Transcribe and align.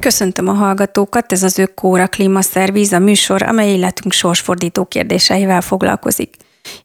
Köszöntöm 0.00 0.48
a 0.48 0.52
hallgatókat, 0.52 1.32
ez 1.32 1.42
az 1.42 1.58
Ökkóra 1.58 2.06
Klímaszervíz, 2.06 2.92
a 2.92 2.98
műsor, 2.98 3.42
amely 3.42 3.70
életünk 3.70 4.12
sorsfordító 4.12 4.84
kérdéseivel 4.84 5.60
foglalkozik. 5.60 6.36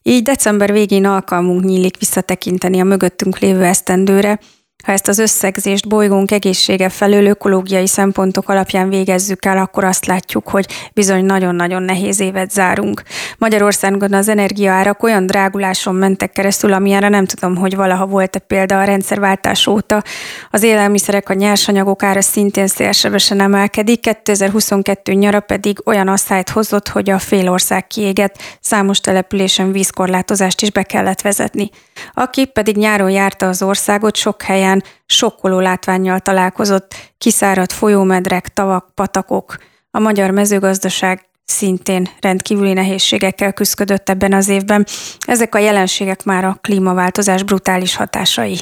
Így 0.02 0.22
december 0.22 0.72
végén 0.72 1.04
alkalmunk 1.04 1.64
nyílik 1.64 1.98
visszatekinteni 1.98 2.80
a 2.80 2.84
mögöttünk 2.84 3.38
lévő 3.38 3.64
esztendőre, 3.64 4.40
ha 4.84 4.92
ezt 4.92 5.08
az 5.08 5.18
összegzést 5.18 5.88
bolygónk 5.88 6.30
egészsége 6.30 6.88
felől 6.88 7.26
ökológiai 7.26 7.86
szempontok 7.86 8.48
alapján 8.48 8.88
végezzük 8.88 9.44
el, 9.44 9.58
akkor 9.58 9.84
azt 9.84 10.06
látjuk, 10.06 10.48
hogy 10.48 10.66
bizony 10.92 11.24
nagyon-nagyon 11.24 11.82
nehéz 11.82 12.20
évet 12.20 12.50
zárunk. 12.50 13.02
Magyarországon 13.38 14.12
az 14.12 14.28
energiaárak 14.28 15.02
olyan 15.02 15.26
dráguláson 15.26 15.94
mentek 15.94 16.32
keresztül, 16.32 16.72
amilyenre 16.72 17.08
nem 17.08 17.26
tudom, 17.26 17.56
hogy 17.56 17.76
valaha 17.76 18.06
volt-e 18.06 18.38
példa 18.38 18.80
a 18.80 18.84
rendszerváltás 18.84 19.66
óta. 19.66 20.02
Az 20.50 20.62
élelmiszerek, 20.62 21.28
a 21.28 21.34
nyersanyagok 21.34 22.02
ára 22.02 22.20
szintén 22.20 22.66
szélsebesen 22.66 23.40
emelkedik, 23.40 24.00
2022 24.00 25.12
nyara 25.12 25.40
pedig 25.40 25.78
olyan 25.84 26.08
asszályt 26.08 26.48
hozott, 26.50 26.88
hogy 26.88 27.10
a 27.10 27.18
fél 27.18 27.50
ország 27.50 27.86
kiégett, 27.86 28.38
számos 28.60 29.00
településen 29.00 29.72
vízkorlátozást 29.72 30.62
is 30.62 30.70
be 30.70 30.82
kellett 30.82 31.20
vezetni. 31.20 31.70
Aki 32.14 32.44
pedig 32.44 32.76
nyáron 32.76 33.10
járta 33.10 33.48
az 33.48 33.62
országot, 33.62 34.16
sok 34.16 34.42
helyen 34.42 34.73
során 34.74 34.82
sokkoló 35.06 35.60
látványjal 35.60 36.20
találkozott, 36.20 36.94
kiszáradt 37.18 37.72
folyómedrek, 37.72 38.48
tavak, 38.48 38.94
patakok. 38.94 39.56
A 39.90 39.98
magyar 39.98 40.30
mezőgazdaság 40.30 41.28
szintén 41.44 42.08
rendkívüli 42.20 42.72
nehézségekkel 42.72 43.52
küzdött 43.52 44.08
ebben 44.08 44.32
az 44.32 44.48
évben. 44.48 44.86
Ezek 45.26 45.54
a 45.54 45.58
jelenségek 45.58 46.24
már 46.24 46.44
a 46.44 46.58
klímaváltozás 46.60 47.42
brutális 47.42 47.96
hatásai. 47.96 48.58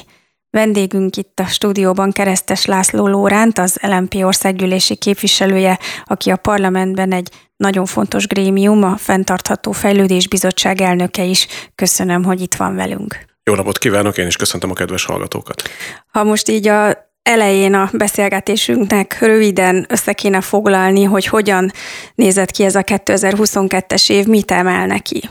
Vendégünk 0.49 1.15
itt 1.15 1.39
a 1.39 1.45
stúdióban 1.45 2.11
Keresztes 2.11 2.65
László 2.65 3.07
Lóránt, 3.07 3.59
az 3.59 3.77
LMP 3.81 4.15
országgyűlési 4.15 4.95
képviselője, 4.95 5.79
aki 6.05 6.29
a 6.29 6.35
parlamentben 6.35 7.11
egy 7.11 7.29
nagyon 7.55 7.85
fontos 7.85 8.27
grémium, 8.27 8.83
a 8.83 8.97
Fentartható 8.97 9.71
Fejlődés 9.71 10.27
Bizottság 10.27 10.81
elnöke 10.81 11.23
is. 11.23 11.47
Köszönöm, 11.75 12.23
hogy 12.23 12.41
itt 12.41 12.55
van 12.55 12.75
velünk. 12.75 13.32
Jó 13.43 13.55
napot 13.55 13.77
kívánok, 13.77 14.17
én 14.17 14.27
is 14.27 14.35
köszöntöm 14.35 14.71
a 14.71 14.73
kedves 14.73 15.05
hallgatókat. 15.05 15.69
Ha 16.11 16.23
most 16.23 16.49
így 16.49 16.67
a 16.67 17.11
elején 17.23 17.73
a 17.73 17.89
beszélgetésünknek 17.93 19.17
röviden 19.19 19.85
össze 19.89 20.13
kéne 20.13 20.41
foglalni, 20.41 21.03
hogy 21.03 21.25
hogyan 21.25 21.71
nézett 22.15 22.51
ki 22.51 22.63
ez 22.63 22.75
a 22.75 22.81
2022-es 22.81 24.09
év, 24.09 24.25
mit 24.25 24.51
emel 24.51 24.85
neki? 24.85 25.21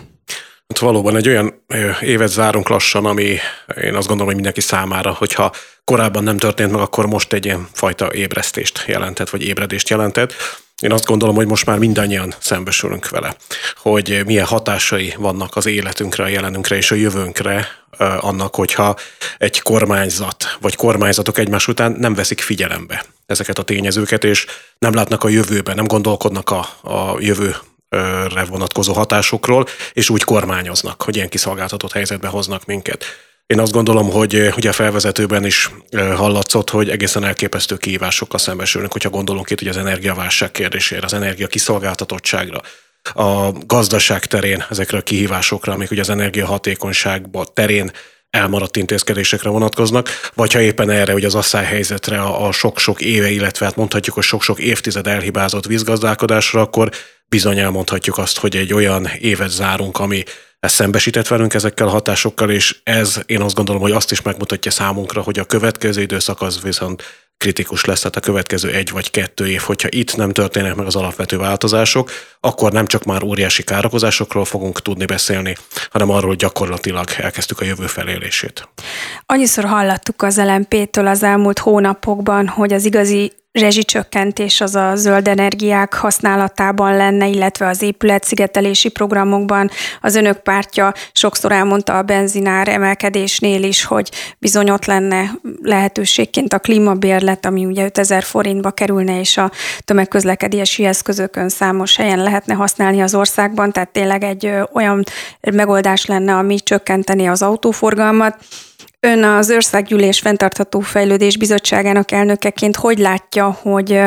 Hát 0.68 0.78
valóban 0.78 1.16
egy 1.16 1.28
olyan 1.28 1.64
évet 2.00 2.28
zárunk 2.28 2.68
lassan, 2.68 3.04
ami 3.04 3.36
én 3.82 3.94
azt 3.94 4.06
gondolom, 4.06 4.26
hogy 4.26 4.34
mindenki 4.34 4.60
számára, 4.60 5.12
hogyha 5.12 5.52
korábban 5.84 6.22
nem 6.22 6.36
történt 6.36 6.70
meg, 6.70 6.80
akkor 6.80 7.06
most 7.06 7.32
egy 7.32 7.44
ilyen 7.44 7.68
fajta 7.72 8.12
ébresztést 8.12 8.84
jelentett, 8.86 9.30
vagy 9.30 9.42
ébredést 9.42 9.88
jelentett. 9.88 10.34
Én 10.82 10.92
azt 10.92 11.04
gondolom, 11.04 11.34
hogy 11.34 11.46
most 11.46 11.66
már 11.66 11.78
mindannyian 11.78 12.34
szembesülünk 12.38 13.08
vele, 13.08 13.36
hogy 13.76 14.22
milyen 14.26 14.46
hatásai 14.46 15.14
vannak 15.18 15.56
az 15.56 15.66
életünkre, 15.66 16.24
a 16.24 16.28
jelenünkre 16.28 16.76
és 16.76 16.90
a 16.90 16.94
jövőnkre 16.94 17.68
annak, 18.20 18.54
hogyha 18.54 18.96
egy 19.38 19.60
kormányzat 19.60 20.56
vagy 20.60 20.76
kormányzatok 20.76 21.38
egymás 21.38 21.68
után 21.68 21.92
nem 21.98 22.14
veszik 22.14 22.40
figyelembe 22.40 23.04
ezeket 23.26 23.58
a 23.58 23.62
tényezőket, 23.62 24.24
és 24.24 24.46
nem 24.78 24.94
látnak 24.94 25.24
a 25.24 25.28
jövőben, 25.28 25.76
nem 25.76 25.86
gondolkodnak 25.86 26.50
a, 26.50 26.68
a 26.82 27.16
jövő 27.20 27.56
vonatkozó 28.48 28.92
hatásokról, 28.92 29.66
és 29.92 30.10
úgy 30.10 30.22
kormányoznak, 30.22 31.02
hogy 31.02 31.16
ilyen 31.16 31.28
kiszolgáltatott 31.28 31.92
helyzetbe 31.92 32.28
hoznak 32.28 32.64
minket. 32.64 33.04
Én 33.46 33.60
azt 33.60 33.72
gondolom, 33.72 34.10
hogy 34.10 34.52
ugye 34.56 34.68
a 34.68 34.72
felvezetőben 34.72 35.44
is 35.44 35.70
hallatszott, 35.96 36.70
hogy 36.70 36.90
egészen 36.90 37.24
elképesztő 37.24 37.76
kihívásokkal 37.76 38.38
szembesülünk, 38.38 38.92
hogyha 38.92 39.10
gondolunk 39.10 39.50
itt 39.50 39.58
hogy 39.58 39.68
az 39.68 39.76
energiaválság 39.76 40.50
kérdésére, 40.50 41.04
az 41.04 41.12
energia 41.12 41.46
kiszolgáltatottságra, 41.46 42.60
a 43.14 43.52
gazdaság 43.66 44.26
terén 44.26 44.64
ezekre 44.70 44.98
a 44.98 45.02
kihívásokra, 45.02 45.72
amik 45.72 45.90
ugye 45.90 46.00
az 46.00 46.10
energiahatékonyságban 46.10 47.46
terén 47.54 47.90
elmaradt 48.30 48.76
intézkedésekre 48.76 49.50
vonatkoznak, 49.50 50.08
vagy 50.34 50.52
ha 50.52 50.60
éppen 50.60 50.90
erre, 50.90 51.12
hogy 51.12 51.24
az 51.24 51.34
asszály 51.34 51.64
helyzetre, 51.64 52.22
a 52.22 52.52
sok-sok 52.52 53.00
éve, 53.00 53.30
illetve 53.30 53.64
hát 53.64 53.76
mondhatjuk, 53.76 54.14
hogy 54.14 54.24
sok-sok 54.24 54.58
évtized 54.58 55.06
elhibázott 55.06 55.66
vízgazdálkodásra, 55.66 56.60
akkor 56.60 56.90
bizony 57.28 57.58
elmondhatjuk 57.58 58.18
azt, 58.18 58.38
hogy 58.38 58.56
egy 58.56 58.72
olyan 58.72 59.08
évet 59.20 59.50
zárunk, 59.50 59.98
ami 59.98 60.24
ez 60.62 60.72
szembesített 60.72 61.28
velünk 61.28 61.54
ezekkel 61.54 61.86
a 61.86 61.90
hatásokkal, 61.90 62.50
és 62.50 62.80
ez 62.82 63.20
én 63.26 63.40
azt 63.40 63.54
gondolom, 63.54 63.82
hogy 63.82 63.90
azt 63.90 64.10
is 64.10 64.22
megmutatja 64.22 64.70
számunkra, 64.70 65.22
hogy 65.22 65.38
a 65.38 65.44
következő 65.44 66.00
időszak 66.00 66.40
az 66.40 66.62
viszont 66.62 67.02
kritikus 67.36 67.84
lesz, 67.84 67.98
tehát 67.98 68.16
a 68.16 68.20
következő 68.20 68.70
egy 68.70 68.90
vagy 68.90 69.10
kettő 69.10 69.48
év, 69.48 69.60
hogyha 69.60 69.88
itt 69.90 70.16
nem 70.16 70.32
történnek 70.32 70.74
meg 70.74 70.86
az 70.86 70.96
alapvető 70.96 71.36
változások, 71.36 72.10
akkor 72.40 72.72
nem 72.72 72.86
csak 72.86 73.04
már 73.04 73.22
óriási 73.22 73.62
károkozásokról 73.62 74.44
fogunk 74.44 74.82
tudni 74.82 75.04
beszélni, 75.04 75.56
hanem 75.90 76.10
arról, 76.10 76.28
hogy 76.28 76.38
gyakorlatilag 76.38 77.08
elkezdtük 77.16 77.60
a 77.60 77.64
jövő 77.64 77.86
felélését. 77.86 78.68
Annyiszor 79.26 79.64
hallattuk 79.64 80.22
az 80.22 80.36
LMP-től 80.36 81.06
az 81.06 81.22
elmúlt 81.22 81.58
hónapokban, 81.58 82.48
hogy 82.48 82.72
az 82.72 82.84
igazi 82.84 83.32
rezsicsökkentés 83.52 84.60
az 84.60 84.74
a 84.74 84.92
zöld 84.96 85.28
energiák 85.28 85.94
használatában 85.94 86.96
lenne, 86.96 87.26
illetve 87.26 87.66
az 87.66 87.82
épületszigetelési 87.82 88.88
programokban. 88.88 89.70
Az 90.00 90.14
önök 90.14 90.38
pártja 90.38 90.92
sokszor 91.12 91.52
elmondta 91.52 91.98
a 91.98 92.02
benzinár 92.02 92.68
emelkedésnél 92.68 93.62
is, 93.62 93.84
hogy 93.84 94.10
bizony 94.38 94.70
ott 94.70 94.84
lenne 94.84 95.30
lehetőségként 95.62 96.52
a 96.52 96.58
klímabérlet, 96.58 97.46
ami 97.46 97.64
ugye 97.64 97.84
5000 97.84 98.22
forintba 98.22 98.70
kerülne, 98.70 99.20
és 99.20 99.36
a 99.36 99.50
tömegközlekedési 99.84 100.84
eszközökön 100.84 101.48
számos 101.48 101.96
helyen 101.96 102.22
lehetne 102.22 102.54
használni 102.54 103.02
az 103.02 103.14
országban, 103.14 103.72
tehát 103.72 103.92
tényleg 103.92 104.22
egy 104.24 104.50
olyan 104.72 105.04
megoldás 105.52 106.06
lenne, 106.06 106.34
ami 106.34 106.60
csökkenteni 106.60 107.28
az 107.28 107.42
autóforgalmat. 107.42 108.36
Ön 109.06 109.24
az 109.24 109.50
Országgyűlés 109.50 110.18
Fentartható 110.18 110.80
Fejlődés 110.80 111.36
Bizottságának 111.36 112.10
elnökeként 112.10 112.76
hogy 112.76 112.98
látja, 112.98 113.50
hogy 113.50 114.00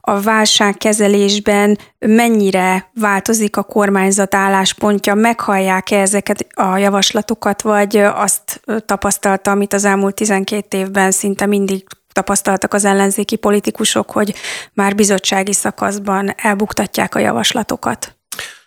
a 0.00 0.20
válságkezelésben 0.20 1.78
mennyire 1.98 2.90
változik 2.94 3.56
a 3.56 3.62
kormányzat 3.62 4.34
álláspontja? 4.34 5.14
Meghallják-e 5.14 6.00
ezeket 6.00 6.46
a 6.54 6.76
javaslatokat, 6.76 7.62
vagy 7.62 7.96
azt 7.96 8.60
tapasztalta, 8.86 9.50
amit 9.50 9.72
az 9.72 9.84
elmúlt 9.84 10.14
12 10.14 10.78
évben 10.78 11.10
szinte 11.10 11.46
mindig 11.46 11.84
tapasztaltak 12.12 12.74
az 12.74 12.84
ellenzéki 12.84 13.36
politikusok, 13.36 14.10
hogy 14.10 14.34
már 14.74 14.94
bizottsági 14.94 15.52
szakaszban 15.52 16.34
elbuktatják 16.36 17.14
a 17.14 17.18
javaslatokat? 17.18 18.16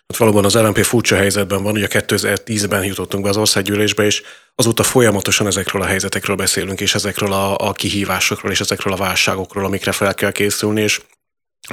Hát 0.07 0.17
valóban 0.17 0.45
az 0.45 0.55
LNP 0.55 0.83
furcsa 0.83 1.15
helyzetben 1.15 1.63
van, 1.63 1.73
ugye 1.73 1.87
2010-ben 1.89 2.83
jutottunk 2.83 3.23
be 3.23 3.29
az 3.29 3.37
országgyűlésbe, 3.37 4.05
és 4.05 4.23
azóta 4.55 4.83
folyamatosan 4.83 5.47
ezekről 5.47 5.81
a 5.81 5.85
helyzetekről 5.85 6.35
beszélünk, 6.35 6.81
és 6.81 6.95
ezekről 6.95 7.33
a, 7.33 7.57
a 7.57 7.71
kihívásokról, 7.71 8.51
és 8.51 8.59
ezekről 8.59 8.93
a 8.93 8.97
válságokról, 8.97 9.65
amikre 9.65 9.91
fel 9.91 10.13
kell 10.13 10.31
készülni, 10.31 10.81
és 10.81 11.01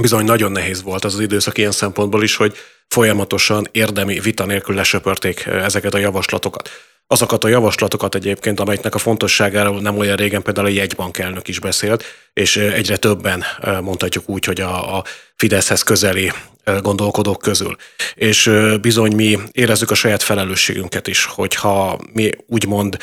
bizony 0.00 0.25
nagyon 0.25 0.53
nehéz 0.53 0.82
volt 0.82 1.04
az 1.04 1.15
az 1.15 1.20
időszak 1.20 1.59
ilyen 1.59 1.72
szempontból 1.72 2.22
is, 2.22 2.37
hogy 2.37 2.56
folyamatosan 2.88 3.69
érdemi 3.72 4.20
vita 4.20 4.44
nélkül 4.44 4.75
lesöpörték 4.75 5.44
ezeket 5.47 5.94
a 5.94 5.99
javaslatokat. 5.99 6.70
Azokat 7.06 7.44
a 7.44 7.49
javaslatokat 7.49 8.14
egyébként, 8.14 8.60
amelyeknek 8.60 8.94
a 8.94 8.99
fontosságáról 8.99 9.81
nem 9.81 9.99
olyan 9.99 10.16
régen 10.16 10.43
például 10.43 10.66
a 10.66 10.70
jegybank 10.70 11.19
elnök 11.19 11.49
is 11.49 11.60
beszélt, 11.60 12.04
és 12.32 12.56
egyre 12.56 12.97
többen 12.97 13.44
mondhatjuk 13.81 14.28
úgy, 14.28 14.44
hogy 14.44 14.60
a, 14.60 14.97
a 14.97 15.04
Fideszhez 15.37 15.82
közeli 15.82 16.32
gondolkodók 16.81 17.38
közül. 17.38 17.76
És 18.15 18.50
bizony 18.81 19.15
mi 19.15 19.38
érezzük 19.53 19.91
a 19.91 19.94
saját 19.94 20.22
felelősségünket 20.22 21.06
is, 21.06 21.25
hogyha 21.25 21.98
mi 22.12 22.31
úgymond 22.47 22.97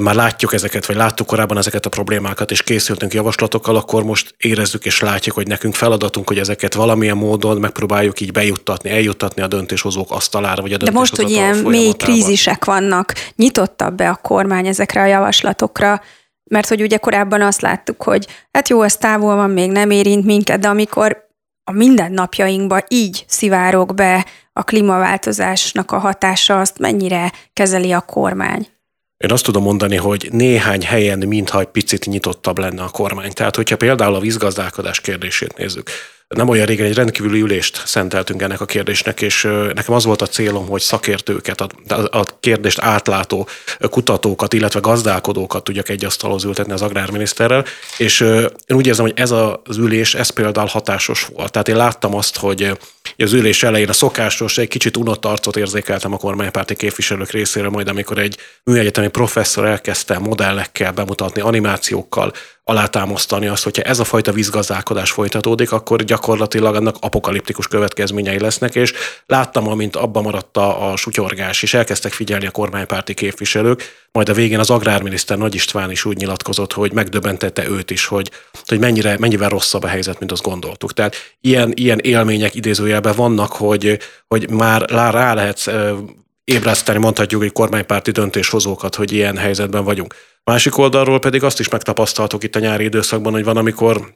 már 0.00 0.14
látjuk 0.14 0.52
ezeket, 0.52 0.86
vagy 0.86 0.96
láttuk 0.96 1.26
korábban 1.26 1.58
ezeket 1.58 1.86
a 1.86 1.88
problémákat, 1.88 2.50
és 2.50 2.62
készültünk 2.62 3.14
javaslatokkal, 3.14 3.76
akkor 3.76 4.04
most 4.04 4.34
érezzük 4.38 4.84
és 4.84 5.00
látjuk, 5.00 5.34
hogy 5.34 5.46
nekünk 5.46 5.74
feladatunk, 5.74 6.28
hogy 6.28 6.38
ezeket 6.38 6.74
valamilyen 6.74 7.16
módon 7.16 7.56
megpróbáljuk 7.56 8.20
így 8.20 8.32
bejuttatni, 8.32 8.90
eljuttatni 8.90 9.42
a 9.42 9.46
döntéshozók 9.46 10.10
asztalára, 10.10 10.62
vagy 10.62 10.72
a 10.72 10.76
De 10.76 10.90
most, 10.90 11.16
hogy 11.16 11.30
ilyen 11.30 11.56
mély 11.56 11.92
krízisek 11.92 12.64
vannak, 12.64 13.14
nyitottabb 13.36 13.94
be 13.96 14.08
a 14.08 14.18
kormány 14.22 14.66
ezekre 14.66 15.00
a 15.02 15.06
javaslatokra, 15.06 16.02
mert 16.50 16.68
hogy 16.68 16.82
ugye 16.82 16.96
korábban 16.96 17.42
azt 17.42 17.60
láttuk, 17.60 18.02
hogy 18.02 18.26
hát 18.52 18.68
jó, 18.68 18.82
ez 18.82 18.96
távol 18.96 19.36
van, 19.36 19.50
még 19.50 19.70
nem 19.70 19.90
érint 19.90 20.24
minket, 20.24 20.60
de 20.60 20.68
amikor 20.68 21.24
a 21.64 21.72
mindennapjainkba 21.72 22.82
így 22.88 23.24
szivárok 23.26 23.94
be 23.94 24.26
a 24.52 24.62
klímaváltozásnak 24.62 25.92
a 25.92 25.98
hatása, 25.98 26.60
azt 26.60 26.78
mennyire 26.78 27.32
kezeli 27.52 27.92
a 27.92 28.00
kormány? 28.00 28.66
Én 29.16 29.32
azt 29.32 29.44
tudom 29.44 29.62
mondani, 29.62 29.96
hogy 29.96 30.28
néhány 30.32 30.82
helyen 30.82 31.18
mintha 31.18 31.60
egy 31.60 31.66
picit 31.66 32.06
nyitottabb 32.06 32.58
lenne 32.58 32.82
a 32.82 32.88
kormány. 32.88 33.32
Tehát, 33.32 33.56
hogyha 33.56 33.76
például 33.76 34.14
a 34.14 34.20
vízgazdálkodás 34.20 35.00
kérdését 35.00 35.56
nézzük, 35.56 35.90
nem 36.28 36.48
olyan 36.48 36.66
régen 36.66 36.86
egy 36.86 36.94
rendkívüli 36.94 37.40
ülést 37.40 37.82
szenteltünk 37.86 38.42
ennek 38.42 38.60
a 38.60 38.64
kérdésnek, 38.64 39.20
és 39.20 39.42
nekem 39.74 39.94
az 39.94 40.04
volt 40.04 40.22
a 40.22 40.26
célom, 40.26 40.66
hogy 40.66 40.80
szakértőket, 40.80 41.60
a, 41.60 41.68
a 42.10 42.24
kérdést 42.40 42.80
átlátó 42.80 43.48
kutatókat, 43.90 44.52
illetve 44.52 44.80
gazdálkodókat 44.80 45.64
tudjak 45.64 45.88
egy 45.88 46.04
asztalhoz 46.04 46.44
ültetni 46.44 46.72
az 46.72 46.82
agrárminiszterrel, 46.82 47.64
és 47.98 48.20
én 48.66 48.76
úgy 48.76 48.86
érzem, 48.86 49.04
hogy 49.04 49.18
ez 49.18 49.30
az 49.30 49.76
ülés, 49.76 50.14
ez 50.14 50.30
például 50.30 50.66
hatásos 50.66 51.24
volt. 51.34 51.52
Tehát 51.52 51.68
én 51.68 51.76
láttam 51.76 52.14
azt, 52.14 52.36
hogy 52.36 52.78
az 53.16 53.32
ülés 53.32 53.62
elején 53.62 53.88
a 53.88 53.92
szokásos, 53.92 54.58
egy 54.58 54.68
kicsit 54.68 54.96
unott 54.96 55.24
arcot 55.24 55.56
érzékeltem 55.56 56.12
a 56.12 56.16
kormánypárti 56.16 56.74
képviselők 56.74 57.30
részéről, 57.30 57.70
majd 57.70 57.88
amikor 57.88 58.18
egy 58.18 58.36
műegyetemi 58.64 59.08
professzor 59.08 59.64
elkezdte 59.64 60.18
modellekkel 60.18 60.92
bemutatni, 60.92 61.40
animációkkal, 61.40 62.32
alátámasztani 62.68 63.46
azt, 63.46 63.64
hogyha 63.64 63.82
ez 63.82 63.98
a 63.98 64.04
fajta 64.04 64.32
vízgazdálkodás 64.32 65.10
folytatódik, 65.10 65.72
akkor 65.72 66.04
gyakorlatilag 66.04 66.74
annak 66.74 66.96
apokaliptikus 67.00 67.68
következményei 67.68 68.40
lesznek, 68.40 68.74
és 68.74 68.92
láttam, 69.26 69.68
amint 69.68 69.96
abba 69.96 70.22
maradt 70.22 70.56
a 70.56 70.92
sutyorgás, 70.96 71.62
és 71.62 71.74
elkezdtek 71.74 72.12
figyelni 72.12 72.46
a 72.46 72.50
kormánypárti 72.50 73.14
képviselők, 73.14 74.06
majd 74.12 74.28
a 74.28 74.32
végén 74.32 74.58
az 74.58 74.70
agrárminiszter 74.70 75.38
Nagy 75.38 75.54
István 75.54 75.90
is 75.90 76.04
úgy 76.04 76.16
nyilatkozott, 76.16 76.72
hogy 76.72 76.92
megdöbbentette 76.92 77.68
őt 77.68 77.90
is, 77.90 78.06
hogy, 78.06 78.30
hogy 78.66 78.78
mennyire, 78.78 79.16
mennyivel 79.18 79.48
rosszabb 79.48 79.82
a 79.82 79.88
helyzet, 79.88 80.18
mint 80.18 80.32
azt 80.32 80.42
gondoltuk. 80.42 80.92
Tehát 80.92 81.14
ilyen, 81.40 81.72
ilyen 81.74 81.98
élmények 81.98 82.54
idézőjelben 82.54 83.14
vannak, 83.16 83.52
hogy, 83.52 83.98
hogy 84.26 84.50
már 84.50 84.82
rá 84.90 85.34
lehet 85.34 85.70
ébreszteni, 86.44 86.98
mondhatjuk 86.98 87.42
egy 87.42 87.52
kormánypárti 87.52 88.10
döntéshozókat, 88.10 88.94
hogy 88.94 89.12
ilyen 89.12 89.36
helyzetben 89.36 89.84
vagyunk. 89.84 90.14
Másik 90.50 90.78
oldalról 90.78 91.18
pedig 91.18 91.42
azt 91.42 91.60
is 91.60 91.68
megtapasztaltok 91.68 92.44
itt 92.44 92.56
a 92.56 92.58
nyári 92.58 92.84
időszakban, 92.84 93.32
hogy 93.32 93.44
van, 93.44 93.56
amikor 93.56 94.12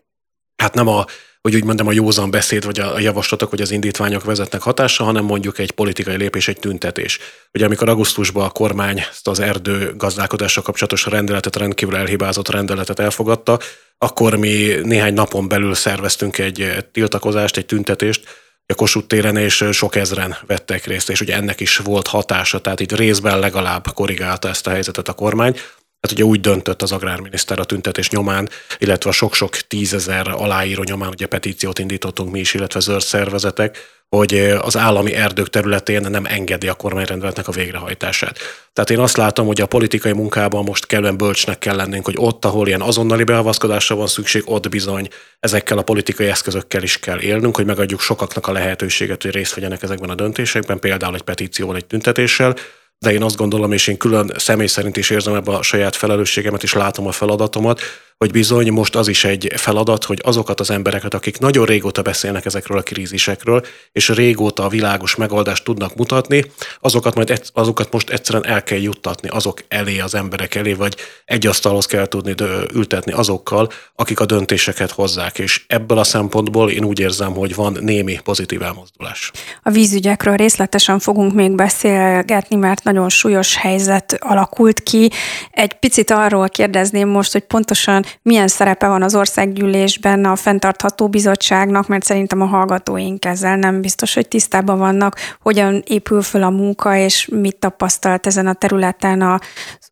hát 0.57 0.75
nem 0.75 0.89
a, 0.89 1.05
hogy 1.41 1.55
úgy 1.55 1.65
mondjam, 1.65 1.87
a 1.87 1.93
józan 1.93 2.31
beszéd, 2.31 2.65
vagy 2.65 2.81
a 2.81 2.99
javaslatok, 2.99 3.51
vagy 3.51 3.61
az 3.61 3.71
indítványok 3.71 4.25
vezetnek 4.25 4.63
hatásra, 4.63 5.05
hanem 5.05 5.25
mondjuk 5.25 5.59
egy 5.59 5.71
politikai 5.71 6.17
lépés, 6.17 6.49
egy 6.49 6.59
tüntetés. 6.59 7.19
Ugye 7.53 7.65
amikor 7.65 7.89
augusztusban 7.89 8.45
a 8.45 8.51
kormány 8.51 8.99
ezt 8.99 9.29
az 9.29 9.41
erdő 9.41 9.95
gazdálkodással 9.97 10.63
kapcsolatos 10.63 11.07
rendeletet, 11.07 11.57
rendkívül 11.57 11.97
elhibázott 11.97 12.49
rendeletet 12.49 12.99
elfogadta, 12.99 13.59
akkor 13.99 14.37
mi 14.37 14.75
néhány 14.83 15.15
napon 15.15 15.49
belül 15.49 15.75
szerveztünk 15.75 16.39
egy 16.39 16.87
tiltakozást, 16.93 17.57
egy 17.57 17.67
tüntetést, 17.67 18.29
a 18.67 18.75
Kossuth 18.75 19.07
téren, 19.07 19.37
és 19.37 19.65
sok 19.73 19.97
ezren 19.97 20.37
vettek 20.47 20.85
részt, 20.85 21.11
és 21.11 21.21
ugye 21.21 21.35
ennek 21.35 21.61
is 21.61 21.77
volt 21.77 22.07
hatása, 22.07 22.61
tehát 22.61 22.81
itt 22.81 22.93
részben 22.93 23.39
legalább 23.39 23.87
korrigálta 23.95 24.49
ezt 24.49 24.67
a 24.67 24.71
helyzetet 24.71 25.09
a 25.09 25.13
kormány. 25.13 25.57
Hát 26.01 26.13
ugye 26.13 26.25
úgy 26.25 26.41
döntött 26.41 26.83
az 26.83 26.93
agrárminiszter 26.93 27.59
a 27.59 27.65
tüntetés 27.65 28.11
nyomán, 28.11 28.49
illetve 28.79 29.11
a 29.11 29.13
sok-sok 29.13 29.57
tízezer 29.57 30.29
aláíró 30.29 30.83
nyomán, 30.83 31.09
ugye 31.09 31.27
petíciót 31.27 31.79
indítottunk 31.79 32.33
mi 32.33 32.39
is, 32.39 32.55
illetve 32.55 32.81
zöld 32.81 33.01
szervezetek, 33.01 33.99
hogy 34.09 34.35
az 34.61 34.77
állami 34.77 35.15
erdők 35.15 35.49
területén 35.49 36.01
nem 36.01 36.27
engedi 36.27 36.69
a 36.69 36.75
kormányrendeletnek 36.75 37.49
a 37.49 37.53
végrehajtását. 37.53 38.39
Tehát 38.73 38.91
én 38.91 38.99
azt 38.99 39.17
látom, 39.17 39.47
hogy 39.47 39.61
a 39.61 39.67
politikai 39.67 40.13
munkában 40.13 40.65
most 40.65 40.87
kellően 40.87 41.17
bölcsnek 41.17 41.59
kell 41.59 41.77
lennünk, 41.77 42.05
hogy 42.05 42.15
ott, 42.19 42.45
ahol 42.45 42.67
ilyen 42.67 42.81
azonnali 42.81 43.25
beavatkozásra 43.25 43.95
van 43.95 44.07
szükség, 44.07 44.43
ott 44.45 44.69
bizony 44.69 45.09
ezekkel 45.41 45.79
a 45.79 45.83
politikai 45.83 46.27
eszközökkel 46.27 46.83
is 46.83 46.99
kell 46.99 47.21
élnünk, 47.21 47.57
hogy 47.57 47.67
megadjuk 47.67 48.01
sokaknak 48.01 48.47
a 48.47 48.53
lehetőséget, 48.53 49.23
hogy 49.23 49.31
részt 49.31 49.55
vegyenek 49.55 49.83
ezekben 49.83 50.11
a 50.11 50.15
döntésekben, 50.15 50.79
például 50.79 51.15
egy 51.15 51.23
petícióval, 51.23 51.77
egy 51.77 51.87
tüntetéssel, 51.87 52.57
de 53.05 53.13
én 53.13 53.23
azt 53.23 53.37
gondolom, 53.37 53.73
és 53.73 53.87
én 53.87 53.97
külön 53.97 54.33
személy 54.37 54.67
szerint 54.67 54.97
is 54.97 55.11
érzem 55.11 55.35
ebbe 55.35 55.53
a 55.53 55.63
saját 55.63 55.97
felelősségemet, 55.97 56.63
és 56.63 56.73
látom 56.73 57.07
a 57.07 57.13
feladatomat, 57.13 57.81
hogy 58.25 58.31
bizony 58.31 58.73
most 58.73 58.97
az 58.97 59.09
is 59.09 59.25
egy 59.25 59.53
feladat, 59.57 60.05
hogy 60.05 60.21
azokat 60.23 60.61
az 60.61 60.71
embereket, 60.71 61.15
akik 61.15 61.39
nagyon 61.39 61.67
régóta 61.67 62.03
beszélnek 62.03 62.45
ezekről 62.45 62.79
a 62.79 62.83
krízisekről, 62.83 63.65
és 63.93 64.09
régóta 64.09 64.65
a 64.65 64.69
világos 64.69 65.15
megoldást 65.15 65.65
tudnak 65.65 65.95
mutatni, 65.95 66.45
azokat, 66.81 67.15
majd 67.15 67.43
azokat 67.53 67.93
most 67.93 68.11
egyszerűen 68.11 68.47
el 68.47 68.63
kell 68.63 68.79
juttatni 68.79 69.29
azok 69.29 69.65
elé, 69.69 69.99
az 69.99 70.15
emberek 70.15 70.55
elé, 70.55 70.73
vagy 70.73 70.97
egy 71.25 71.47
asztalhoz 71.47 71.87
kell 71.87 72.07
tudni 72.07 72.35
ültetni 72.75 73.13
azokkal, 73.13 73.69
akik 73.95 74.21
a 74.21 74.27
döntéseket 74.27 74.91
hozzák. 74.91 75.39
És 75.39 75.65
ebből 75.67 75.99
a 75.99 76.05
szempontból 76.05 76.71
én 76.71 76.85
úgy 76.85 77.01
érzem, 77.01 77.33
hogy 77.33 77.55
van 77.55 77.79
némi 77.81 78.19
pozitív 78.25 78.63
elmozdulás. 78.63 79.31
A 79.63 79.71
vízügyekről 79.71 80.37
részletesen 80.37 80.99
fogunk 80.99 81.35
még 81.35 81.55
beszélgetni, 81.55 82.57
mert 82.57 82.85
nagyon 82.93 83.09
súlyos 83.09 83.57
helyzet 83.57 84.17
alakult 84.21 84.81
ki. 84.81 85.11
Egy 85.51 85.73
picit 85.73 86.11
arról 86.11 86.49
kérdezném 86.49 87.09
most, 87.09 87.33
hogy 87.33 87.43
pontosan 87.43 88.05
milyen 88.23 88.49
szerepe 88.49 88.89
van 88.89 89.03
az 89.03 89.15
országgyűlésben 89.15 90.25
a 90.25 90.37
fenntartható 90.37 91.09
bizottságnak, 91.09 91.89
mert 91.89 92.05
szerintem 92.05 92.41
a 92.41 92.47
hallgatóink 92.47 93.25
ezzel 93.25 93.57
nem 93.57 93.81
biztos, 93.81 94.15
hogy 94.15 94.29
tisztában 94.29 94.79
vannak, 94.79 95.17
hogyan 95.41 95.83
épül 95.87 96.23
föl 96.23 96.43
a 96.43 96.51
munka, 96.51 96.97
és 96.97 97.29
mit 97.33 97.57
tapasztalt 97.57 98.27
ezen 98.27 98.47
a 98.47 98.53
területen 98.53 99.23
az 99.23 99.41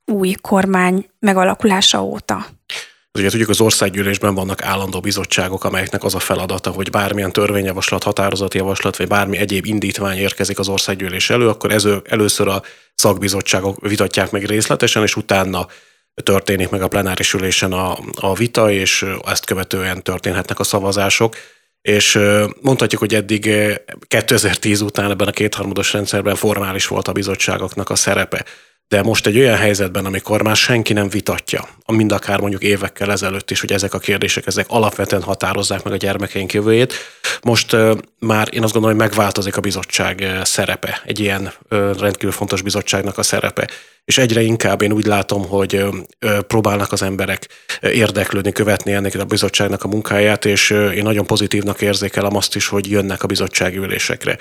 új 0.05 0.33
kormány 0.33 1.07
megalakulása 1.19 2.03
óta. 2.03 2.47
Ugye 3.19 3.31
tudjuk, 3.31 3.49
az 3.49 3.61
országgyűlésben 3.61 4.35
vannak 4.35 4.63
állandó 4.63 5.01
bizottságok, 5.01 5.65
amelyeknek 5.65 6.05
az 6.05 6.15
a 6.15 6.19
feladata, 6.19 6.71
hogy 6.71 6.91
bármilyen 6.91 7.33
törvényjavaslat, 7.33 8.03
határozatjavaslat, 8.03 8.97
vagy 8.97 9.07
bármi 9.07 9.37
egyéb 9.37 9.67
indítvány 9.67 10.19
érkezik 10.19 10.59
az 10.59 10.69
országgyűlés 10.69 11.31
elő, 11.31 11.49
akkor 11.49 11.71
ez, 11.71 11.87
először 12.05 12.49
a 12.49 12.63
szakbizottságok 12.95 13.81
vitatják 13.81 14.31
meg 14.31 14.45
részletesen, 14.45 15.03
és 15.03 15.17
utána 15.17 15.67
történik 16.23 16.69
meg 16.69 16.83
a 16.83 16.89
plenáris 16.89 17.33
ülésen 17.33 17.73
a, 17.73 17.99
a 18.15 18.35
vita, 18.35 18.71
és 18.71 19.07
ezt 19.27 19.45
követően 19.45 20.03
történhetnek 20.03 20.59
a 20.59 20.65
szavazások. 20.65 21.37
És 21.83 22.19
mondhatjuk, 22.61 23.01
hogy 23.01 23.15
eddig 23.15 23.51
2010 24.09 24.81
után 24.81 25.11
ebben 25.11 25.29
a 25.29 25.31
kétharmados 25.31 25.93
rendszerben 25.93 26.35
formális 26.35 26.87
volt 26.87 27.09
a 27.09 27.13
bizottságoknak 27.13 27.91
a 27.91 27.95
szerepe. 27.95 28.45
De 28.89 29.03
most 29.03 29.27
egy 29.27 29.39
olyan 29.39 29.57
helyzetben, 29.57 30.05
amikor 30.05 30.43
már 30.43 30.57
senki 30.57 30.93
nem 30.93 31.09
vitatja, 31.09 31.69
mind 31.87 32.13
akár 32.13 32.41
mondjuk 32.41 32.63
évekkel 32.63 33.11
ezelőtt 33.11 33.51
is, 33.51 33.61
hogy 33.61 33.73
ezek 33.73 33.95
a 33.95 33.99
kérdések, 33.99 34.47
ezek 34.47 34.67
alapvetően 34.69 35.23
határozzák 35.23 35.83
meg 35.83 35.93
a 35.93 35.97
gyermekeink 35.97 36.53
jövőjét, 36.53 36.95
most 37.43 37.77
már 38.19 38.49
én 38.51 38.63
azt 38.63 38.73
gondolom, 38.73 38.97
hogy 38.97 39.09
megváltozik 39.09 39.57
a 39.57 39.61
bizottság 39.61 40.41
szerepe, 40.43 41.03
egy 41.05 41.21
ilyen 41.21 41.53
rendkívül 41.69 42.33
fontos 42.33 42.63
bizottságnak 42.63 43.19
a 43.19 43.23
szerepe 43.23 43.69
és 44.09 44.19
egyre 44.19 44.41
inkább 44.41 44.83
én 44.83 44.93
úgy 44.93 45.07
látom, 45.07 45.47
hogy 45.47 45.85
próbálnak 46.47 46.93
az 46.93 47.03
emberek 47.03 47.49
érdeklődni, 47.81 48.53
követni 48.53 48.93
ennek 48.93 49.15
a 49.15 49.25
bizottságnak 49.25 49.85
a 49.85 49.89
munkáját, 49.89 50.45
és 50.45 50.71
én 50.71 51.03
nagyon 51.03 51.27
pozitívnak 51.27 51.81
érzékelem 51.81 52.37
azt 52.37 52.57
is, 52.57 52.67
hogy 52.67 52.91
jönnek 52.91 53.23
a 53.23 53.27
bizottsági 53.27 53.77
ülésekre. 53.77 54.37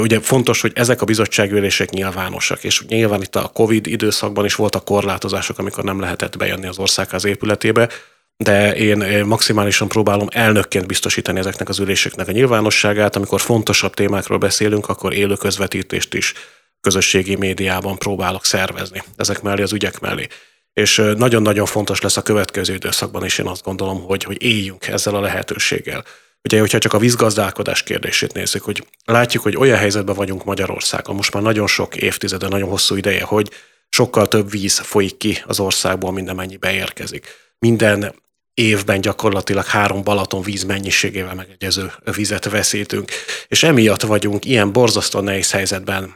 Ugye 0.00 0.20
fontos, 0.20 0.60
hogy 0.60 0.72
ezek 0.74 1.02
a 1.02 1.04
bizottsági 1.04 1.52
ülések 1.52 1.90
nyilvánosak, 1.90 2.64
és 2.64 2.82
nyilván 2.86 3.22
itt 3.22 3.36
a 3.36 3.50
COVID 3.54 3.69
időszakban 3.72 4.44
is 4.44 4.54
voltak 4.54 4.84
korlátozások, 4.84 5.58
amikor 5.58 5.84
nem 5.84 6.00
lehetett 6.00 6.36
bejönni 6.36 6.66
az 6.66 6.78
országház 6.78 7.24
épületébe, 7.24 7.88
de 8.36 8.74
én 8.74 9.24
maximálisan 9.24 9.88
próbálom 9.88 10.26
elnökként 10.30 10.86
biztosítani 10.86 11.38
ezeknek 11.38 11.68
az 11.68 11.78
üléseknek 11.78 12.28
a 12.28 12.32
nyilvánosságát. 12.32 13.16
Amikor 13.16 13.40
fontosabb 13.40 13.94
témákról 13.94 14.38
beszélünk, 14.38 14.88
akkor 14.88 15.14
élő 15.14 15.34
közvetítést 15.34 16.14
is 16.14 16.34
közösségi 16.80 17.36
médiában 17.36 17.98
próbálok 17.98 18.44
szervezni 18.44 19.02
ezek 19.16 19.42
mellé, 19.42 19.62
az 19.62 19.72
ügyek 19.72 20.00
mellé. 20.00 20.26
És 20.72 21.02
nagyon-nagyon 21.16 21.66
fontos 21.66 22.00
lesz 22.00 22.16
a 22.16 22.22
következő 22.22 22.74
időszakban 22.74 23.24
is, 23.24 23.38
én 23.38 23.46
azt 23.46 23.64
gondolom, 23.64 24.02
hogy, 24.02 24.24
hogy 24.24 24.42
éljünk 24.42 24.86
ezzel 24.86 25.14
a 25.14 25.20
lehetőséggel. 25.20 26.04
Ugye, 26.42 26.60
hogyha 26.60 26.78
csak 26.78 26.92
a 26.92 26.98
vízgazdálkodás 26.98 27.82
kérdését 27.82 28.32
nézzük, 28.32 28.62
hogy 28.62 28.86
látjuk, 29.04 29.42
hogy 29.42 29.56
olyan 29.56 29.78
helyzetben 29.78 30.14
vagyunk 30.14 30.44
Magyarországon, 30.44 31.14
most 31.14 31.34
már 31.34 31.42
nagyon 31.42 31.66
sok 31.66 31.96
évtizede, 31.96 32.48
nagyon 32.48 32.68
hosszú 32.68 32.96
ideje, 32.96 33.22
hogy 33.22 33.50
sokkal 33.88 34.28
több 34.28 34.50
víz 34.50 34.78
folyik 34.78 35.16
ki 35.16 35.42
az 35.46 35.60
országból, 35.60 36.12
mint 36.12 36.28
amennyi 36.28 36.56
beérkezik. 36.56 37.26
Minden 37.58 38.14
évben 38.54 39.00
gyakorlatilag 39.00 39.64
három 39.64 40.02
Balaton 40.02 40.42
víz 40.42 40.62
mennyiségével 40.62 41.34
megegyező 41.34 41.92
vizet 42.14 42.44
veszítünk. 42.44 43.10
És 43.48 43.62
emiatt 43.62 44.02
vagyunk 44.02 44.44
ilyen 44.44 44.72
borzasztó 44.72 45.20
nehéz 45.20 45.50
helyzetben 45.50 46.14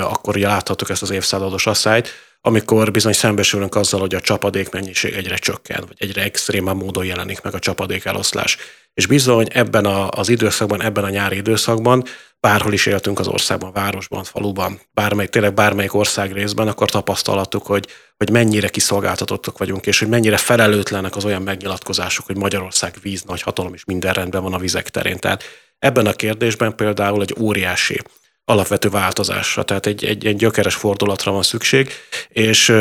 akkor 0.00 0.36
ugye 0.36 0.48
ezt 0.88 1.02
az 1.02 1.10
évszázados 1.10 1.66
asszályt, 1.66 2.08
amikor 2.46 2.90
bizony 2.90 3.12
szembesülünk 3.12 3.74
azzal, 3.74 4.00
hogy 4.00 4.14
a 4.14 4.20
csapadék 4.20 4.70
mennyiség 4.70 5.14
egyre 5.14 5.36
csökken, 5.36 5.84
vagy 5.86 5.96
egyre 5.98 6.22
extrémebb 6.22 6.76
módon 6.76 7.04
jelenik 7.04 7.42
meg 7.42 7.54
a 7.54 7.58
csapadék 7.58 8.04
eloszlás. 8.04 8.56
És 8.94 9.06
bizony 9.06 9.46
ebben 9.52 9.84
a, 9.84 10.08
az 10.08 10.28
időszakban, 10.28 10.82
ebben 10.82 11.04
a 11.04 11.08
nyári 11.08 11.36
időszakban, 11.36 12.04
bárhol 12.40 12.72
is 12.72 12.86
éltünk 12.86 13.18
az 13.18 13.26
országban, 13.26 13.72
városban, 13.72 14.24
faluban, 14.24 14.80
bármely, 14.94 15.26
tényleg 15.26 15.54
bármelyik 15.54 15.94
ország 15.94 16.32
részben, 16.32 16.68
akkor 16.68 16.90
tapasztalhattuk, 16.90 17.66
hogy, 17.66 17.88
hogy 18.16 18.30
mennyire 18.30 18.68
kiszolgáltatottak 18.68 19.58
vagyunk, 19.58 19.86
és 19.86 19.98
hogy 19.98 20.08
mennyire 20.08 20.36
felelőtlenek 20.36 21.16
az 21.16 21.24
olyan 21.24 21.42
megnyilatkozások, 21.42 22.26
hogy 22.26 22.36
Magyarország 22.36 22.94
víz 23.02 23.22
nagy 23.22 23.42
hatalom, 23.42 23.74
és 23.74 23.84
minden 23.84 24.12
rendben 24.12 24.42
van 24.42 24.54
a 24.54 24.58
vizek 24.58 24.88
terén. 24.88 25.18
Tehát 25.18 25.42
ebben 25.78 26.06
a 26.06 26.12
kérdésben 26.12 26.76
például 26.76 27.22
egy 27.22 27.34
óriási 27.38 28.00
alapvető 28.44 28.88
változásra, 28.88 29.62
tehát 29.62 29.86
egy, 29.86 30.04
egy, 30.04 30.26
egy 30.26 30.36
gyökeres 30.36 30.74
fordulatra 30.74 31.32
van 31.32 31.42
szükség, 31.42 31.90
és 32.28 32.72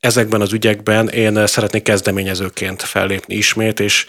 ezekben 0.00 0.40
az 0.40 0.52
ügyekben 0.52 1.08
én 1.08 1.46
szeretnék 1.46 1.82
kezdeményezőként 1.82 2.82
fellépni 2.82 3.34
ismét, 3.34 3.80
és 3.80 4.06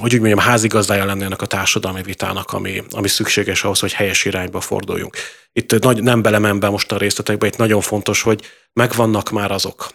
hogy 0.00 0.14
úgy 0.14 0.20
mondjam, 0.20 0.38
házigazdája 0.38 1.04
lenni 1.04 1.24
ennek 1.24 1.42
a 1.42 1.46
társadalmi 1.46 2.02
vitának, 2.02 2.52
ami, 2.52 2.82
ami 2.90 3.08
szükséges 3.08 3.64
ahhoz, 3.64 3.80
hogy 3.80 3.92
helyes 3.92 4.24
irányba 4.24 4.60
forduljunk. 4.60 5.16
Itt 5.52 5.78
nagy, 5.78 6.02
nem 6.02 6.22
belemem 6.22 6.58
be 6.60 6.68
most 6.68 6.92
a 6.92 6.98
részletekbe, 6.98 7.46
itt 7.46 7.56
nagyon 7.56 7.80
fontos, 7.80 8.22
hogy 8.22 8.40
megvannak 8.72 9.30
már 9.30 9.50
azok 9.50 9.90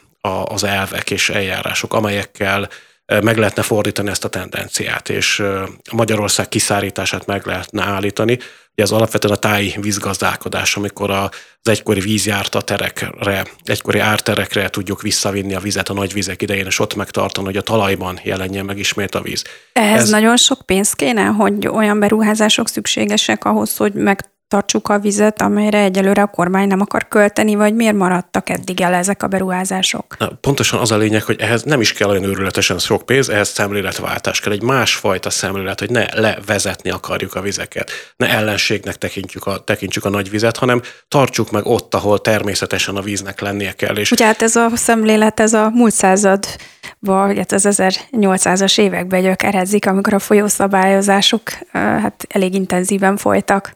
az 0.46 0.64
elvek 0.64 1.12
és 1.12 1.30
eljárások, 1.30 1.94
amelyekkel 1.94 2.70
meg 3.06 3.38
lehetne 3.38 3.62
fordítani 3.62 4.10
ezt 4.10 4.24
a 4.24 4.30
tendenciát, 4.30 5.10
és 5.10 5.44
Magyarország 5.92 6.48
kiszárítását 6.48 7.26
meg 7.26 7.46
lehetne 7.46 7.84
állítani. 7.84 8.40
Ugye 8.78 8.84
ez 8.84 8.92
alapvetően 8.92 9.34
a 9.34 9.38
táji 9.38 9.76
vízgazdálkodás, 9.82 10.76
amikor 10.76 11.10
az 11.10 11.30
egykori 11.64 12.00
vízjárta 12.00 12.62
terekre, 12.62 13.46
egykori 13.64 14.00
árterekre 14.00 14.70
tudjuk 14.70 15.02
visszavinni 15.02 15.54
a 15.54 15.60
vizet 15.60 15.90
a 15.90 15.94
nagy 15.94 16.14
vizek 16.14 16.42
idején, 16.42 16.66
és 16.66 16.80
ott 16.80 16.96
megtartani, 16.96 17.46
hogy 17.46 17.58
a 17.58 17.62
talajban 17.62 18.20
jelenjen 18.24 18.66
meg 18.66 18.78
ismét 18.78 19.16
a 19.16 19.22
víz. 19.22 19.44
Ehhez 19.74 20.02
Ez 20.02 20.10
nagyon 20.10 20.38
sok 20.38 20.62
pénz 20.66 20.94
kéne, 20.94 21.24
hogy 21.24 21.68
olyan 21.68 22.00
beruházások 22.00 22.68
szükségesek 22.68 23.46
ahhoz, 23.46 23.78
hogy 23.78 23.94
meg 23.94 24.35
tartsuk 24.56 24.90
a 24.90 25.00
vizet, 25.00 25.42
amelyre 25.42 25.80
egyelőre 25.80 26.22
a 26.22 26.28
kormány 26.28 26.68
nem 26.68 26.82
akar 26.82 27.08
költeni, 27.08 27.56
vagy 27.56 27.76
miért 27.76 27.96
maradtak 27.96 28.50
eddig 28.50 28.82
el 28.82 28.94
ezek 28.94 29.24
a 29.24 29.28
beruházások? 29.28 30.16
Na, 30.20 30.30
pontosan 30.42 30.80
az 30.80 30.92
a 30.92 30.98
lényeg, 30.98 31.24
hogy 31.24 31.40
ehhez 31.40 31.64
nem 31.64 31.82
is 31.82 31.94
kell 31.94 32.10
olyan 32.10 32.24
őrületesen 32.24 32.80
sok 32.80 33.06
pénz, 33.06 33.30
ehhez 33.30 33.50
szemléletváltás 33.50 34.40
kell, 34.40 34.52
egy 34.52 34.62
másfajta 34.62 35.30
szemlélet, 35.30 35.80
hogy 35.80 35.90
ne 35.90 36.06
levezetni 36.14 36.90
akarjuk 36.90 37.36
a 37.36 37.42
vizeket, 37.42 37.92
ne 38.18 38.30
ellenségnek 38.30 38.96
tekintjük 38.96 39.46
a, 39.46 39.58
tekintsük 39.58 40.06
a 40.06 40.10
nagy 40.10 40.30
vizet, 40.30 40.58
hanem 40.58 40.82
tartsuk 41.08 41.52
meg 41.52 41.66
ott, 41.66 41.94
ahol 41.94 42.22
természetesen 42.22 42.96
a 42.96 43.02
víznek 43.02 43.40
lennie 43.40 43.72
kell. 43.72 43.96
És 43.96 44.12
Ugye 44.12 44.26
hát 44.26 44.42
ez 44.42 44.56
a 44.56 44.70
szemlélet, 44.74 45.40
ez 45.40 45.54
a 45.54 45.70
múlt 45.70 45.94
század 45.94 46.46
vagy 47.00 47.38
hát 47.38 47.52
az 47.52 47.68
1800-as 47.70 48.80
években 48.80 49.22
gyökerezik, 49.22 49.88
amikor 49.88 50.14
a 50.14 50.20
folyószabályozások 50.20 51.42
hát 51.72 52.26
elég 52.30 52.54
intenzíven 52.54 53.18
folytak. 53.18 53.76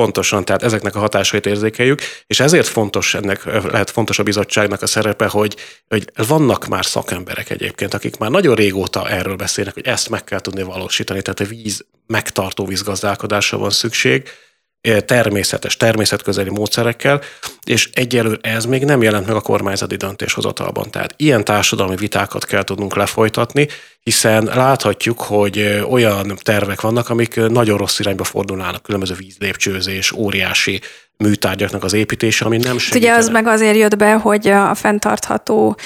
Pontosan, 0.00 0.44
tehát 0.44 0.62
ezeknek 0.62 0.94
a 0.94 0.98
hatásait 0.98 1.46
érzékeljük, 1.46 2.00
és 2.26 2.40
ezért 2.40 2.66
fontos 2.66 3.14
ennek, 3.14 3.44
lehet 3.44 3.90
fontos 3.90 4.18
a 4.18 4.22
bizottságnak 4.22 4.82
a 4.82 4.86
szerepe, 4.86 5.26
hogy, 5.26 5.56
hogy 5.88 6.10
vannak 6.26 6.66
már 6.66 6.84
szakemberek 6.84 7.50
egyébként, 7.50 7.94
akik 7.94 8.16
már 8.16 8.30
nagyon 8.30 8.54
régóta 8.54 9.08
erről 9.08 9.36
beszélnek, 9.36 9.74
hogy 9.74 9.86
ezt 9.86 10.08
meg 10.08 10.24
kell 10.24 10.40
tudni 10.40 10.62
valósítani, 10.62 11.22
tehát 11.22 11.40
a 11.40 11.44
víz 11.44 11.84
megtartó 12.06 12.64
vízgazdálkodásra 12.64 13.58
van 13.58 13.70
szükség, 13.70 14.28
természetes, 15.04 15.76
természetközeli 15.76 16.50
módszerekkel, 16.50 17.20
és 17.64 17.90
egyelőre 17.92 18.38
ez 18.42 18.64
még 18.64 18.84
nem 18.84 19.02
jelent 19.02 19.26
meg 19.26 19.36
a 19.36 19.40
kormányzati 19.40 19.96
döntéshozatalban. 19.96 20.90
Tehát 20.90 21.14
ilyen 21.16 21.44
társadalmi 21.44 21.96
vitákat 21.96 22.44
kell 22.44 22.62
tudnunk 22.62 22.96
lefolytatni, 22.96 23.68
hiszen 24.02 24.44
láthatjuk, 24.44 25.20
hogy 25.20 25.84
olyan 25.90 26.38
tervek 26.42 26.80
vannak, 26.80 27.08
amik 27.08 27.36
nagyon 27.48 27.78
rossz 27.78 27.98
irányba 27.98 28.24
fordulnának, 28.24 28.82
különböző 28.82 29.14
vízlépcsőzés, 29.14 30.12
óriási 30.12 30.80
műtárgyaknak 31.16 31.84
az 31.84 31.92
építése, 31.92 32.44
ami 32.44 32.56
nem 32.56 32.78
segít. 32.78 33.02
Ugye 33.02 33.14
az 33.14 33.28
meg 33.28 33.46
azért 33.46 33.76
jött 33.76 33.96
be, 33.96 34.12
hogy 34.12 34.48
a 34.48 34.74
fenntartható 34.74 35.76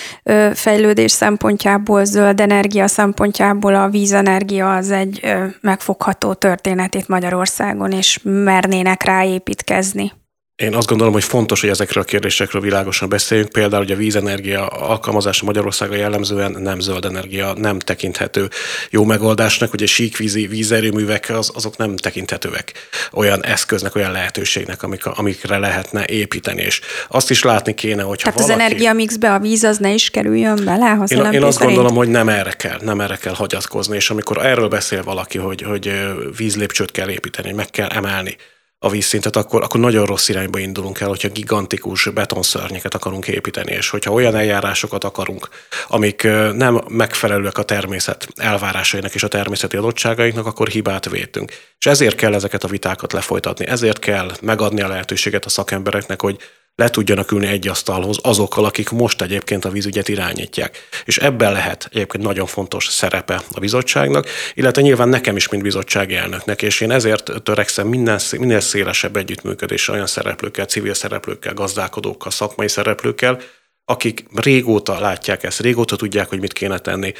fejlődés 0.54 1.12
szempontjából, 1.12 2.04
zöld 2.04 2.40
energia 2.40 2.86
szempontjából 2.86 3.74
a 3.74 3.88
vízenergia 3.88 4.76
az 4.76 4.90
egy 4.90 5.34
megfogható 5.60 6.32
történet 6.32 6.94
itt 6.94 7.08
Magyarországon, 7.08 7.92
és 7.92 8.18
mernének 8.22 9.02
ráépítkezni. 9.02 10.12
Én 10.56 10.74
azt 10.74 10.88
gondolom, 10.88 11.12
hogy 11.12 11.24
fontos, 11.24 11.60
hogy 11.60 11.70
ezekről 11.70 12.02
a 12.02 12.06
kérdésekről 12.06 12.62
világosan 12.62 13.08
beszéljünk. 13.08 13.50
Például, 13.50 13.82
hogy 13.82 13.92
a 13.92 13.96
vízenergia 13.96 14.66
alkalmazása 14.66 15.44
Magyarországon 15.44 15.96
jellemzően 15.96 16.50
nem 16.50 16.80
zöld 16.80 17.04
energia, 17.04 17.52
nem 17.52 17.78
tekinthető 17.78 18.48
jó 18.90 19.04
megoldásnak. 19.04 19.72
Ugye 19.72 19.86
síkvízi 19.86 20.46
vízerőművek 20.46 21.30
az, 21.30 21.50
azok 21.54 21.76
nem 21.76 21.96
tekinthetőek 21.96 22.72
olyan 23.12 23.44
eszköznek, 23.44 23.94
olyan 23.94 24.12
lehetőségnek, 24.12 24.82
amik, 24.82 25.06
amikre 25.06 25.58
lehetne 25.58 26.04
építeni. 26.06 26.62
És 26.62 26.80
azt 27.08 27.30
is 27.30 27.42
látni 27.42 27.74
kéne, 27.74 28.02
hogy 28.02 28.18
Tehát 28.18 28.40
valaki... 28.40 28.52
az 28.52 28.58
energiamixbe 28.58 29.32
a 29.32 29.38
víz 29.38 29.62
az 29.64 29.78
ne 29.78 29.92
is 29.92 30.10
kerüljön 30.10 30.64
bele? 30.64 30.98
Én, 31.08 31.18
én 31.18 31.42
azt 31.42 31.58
szerint? 31.58 31.58
gondolom, 31.58 31.96
hogy 31.96 32.08
nem 32.08 32.28
erre 32.28 32.52
kell, 32.52 32.78
nem 32.82 33.00
erre 33.00 33.16
kell 33.16 33.34
hagyatkozni. 33.34 33.96
És 33.96 34.10
amikor 34.10 34.46
erről 34.46 34.68
beszél 34.68 35.02
valaki, 35.02 35.38
hogy, 35.38 35.62
hogy 35.62 35.92
vízlépcsőt 36.36 36.90
kell 36.90 37.10
építeni, 37.10 37.52
meg 37.52 37.70
kell 37.70 37.88
emelni, 37.88 38.36
a 38.84 38.88
vízszintet, 38.88 39.36
akkor, 39.36 39.62
akkor 39.62 39.80
nagyon 39.80 40.06
rossz 40.06 40.28
irányba 40.28 40.58
indulunk 40.58 41.00
el, 41.00 41.08
hogyha 41.08 41.28
gigantikus 41.28 42.10
betonszörnyeket 42.10 42.94
akarunk 42.94 43.28
építeni, 43.28 43.72
és 43.72 43.88
hogyha 43.88 44.12
olyan 44.12 44.34
eljárásokat 44.34 45.04
akarunk, 45.04 45.48
amik 45.88 46.22
nem 46.52 46.80
megfelelőek 46.88 47.58
a 47.58 47.62
természet 47.62 48.28
elvárásainak 48.36 49.14
és 49.14 49.22
a 49.22 49.28
természeti 49.28 49.76
adottságainknak, 49.76 50.46
akkor 50.46 50.68
hibát 50.68 51.08
vétünk. 51.10 51.52
És 51.78 51.86
ezért 51.86 52.16
kell 52.16 52.34
ezeket 52.34 52.64
a 52.64 52.68
vitákat 52.68 53.12
lefolytatni, 53.12 53.66
ezért 53.66 53.98
kell 53.98 54.30
megadni 54.42 54.80
a 54.80 54.88
lehetőséget 54.88 55.44
a 55.44 55.48
szakembereknek, 55.48 56.22
hogy 56.22 56.38
le 56.76 56.90
tudjanak 56.90 57.30
ülni 57.30 57.46
egy 57.46 57.68
asztalhoz 57.68 58.18
azokkal, 58.22 58.64
akik 58.64 58.90
most 58.90 59.22
egyébként 59.22 59.64
a 59.64 59.70
vízügyet 59.70 60.08
irányítják. 60.08 60.88
És 61.04 61.16
ebben 61.18 61.52
lehet 61.52 61.88
egyébként 61.92 62.24
nagyon 62.24 62.46
fontos 62.46 62.86
szerepe 62.86 63.42
a 63.52 63.60
bizottságnak, 63.60 64.28
illetve 64.54 64.82
nyilván 64.82 65.08
nekem 65.08 65.36
is, 65.36 65.48
mint 65.48 65.62
bizottsági 65.62 66.14
elnöknek, 66.14 66.62
és 66.62 66.80
én 66.80 66.90
ezért 66.90 67.30
törekszem 67.42 67.86
minden, 67.86 68.20
minél 68.38 68.60
szélesebb 68.60 69.16
együttműködésre 69.16 69.92
olyan 69.92 70.06
szereplőkkel, 70.06 70.64
civil 70.64 70.94
szereplőkkel, 70.94 71.54
gazdálkodókkal, 71.54 72.30
szakmai 72.30 72.68
szereplőkkel, 72.68 73.40
akik 73.84 74.24
régóta 74.34 75.00
látják 75.00 75.42
ezt, 75.42 75.60
régóta 75.60 75.96
tudják, 75.96 76.28
hogy 76.28 76.40
mit 76.40 76.52
kéne 76.52 76.78
tenni, 76.78 77.12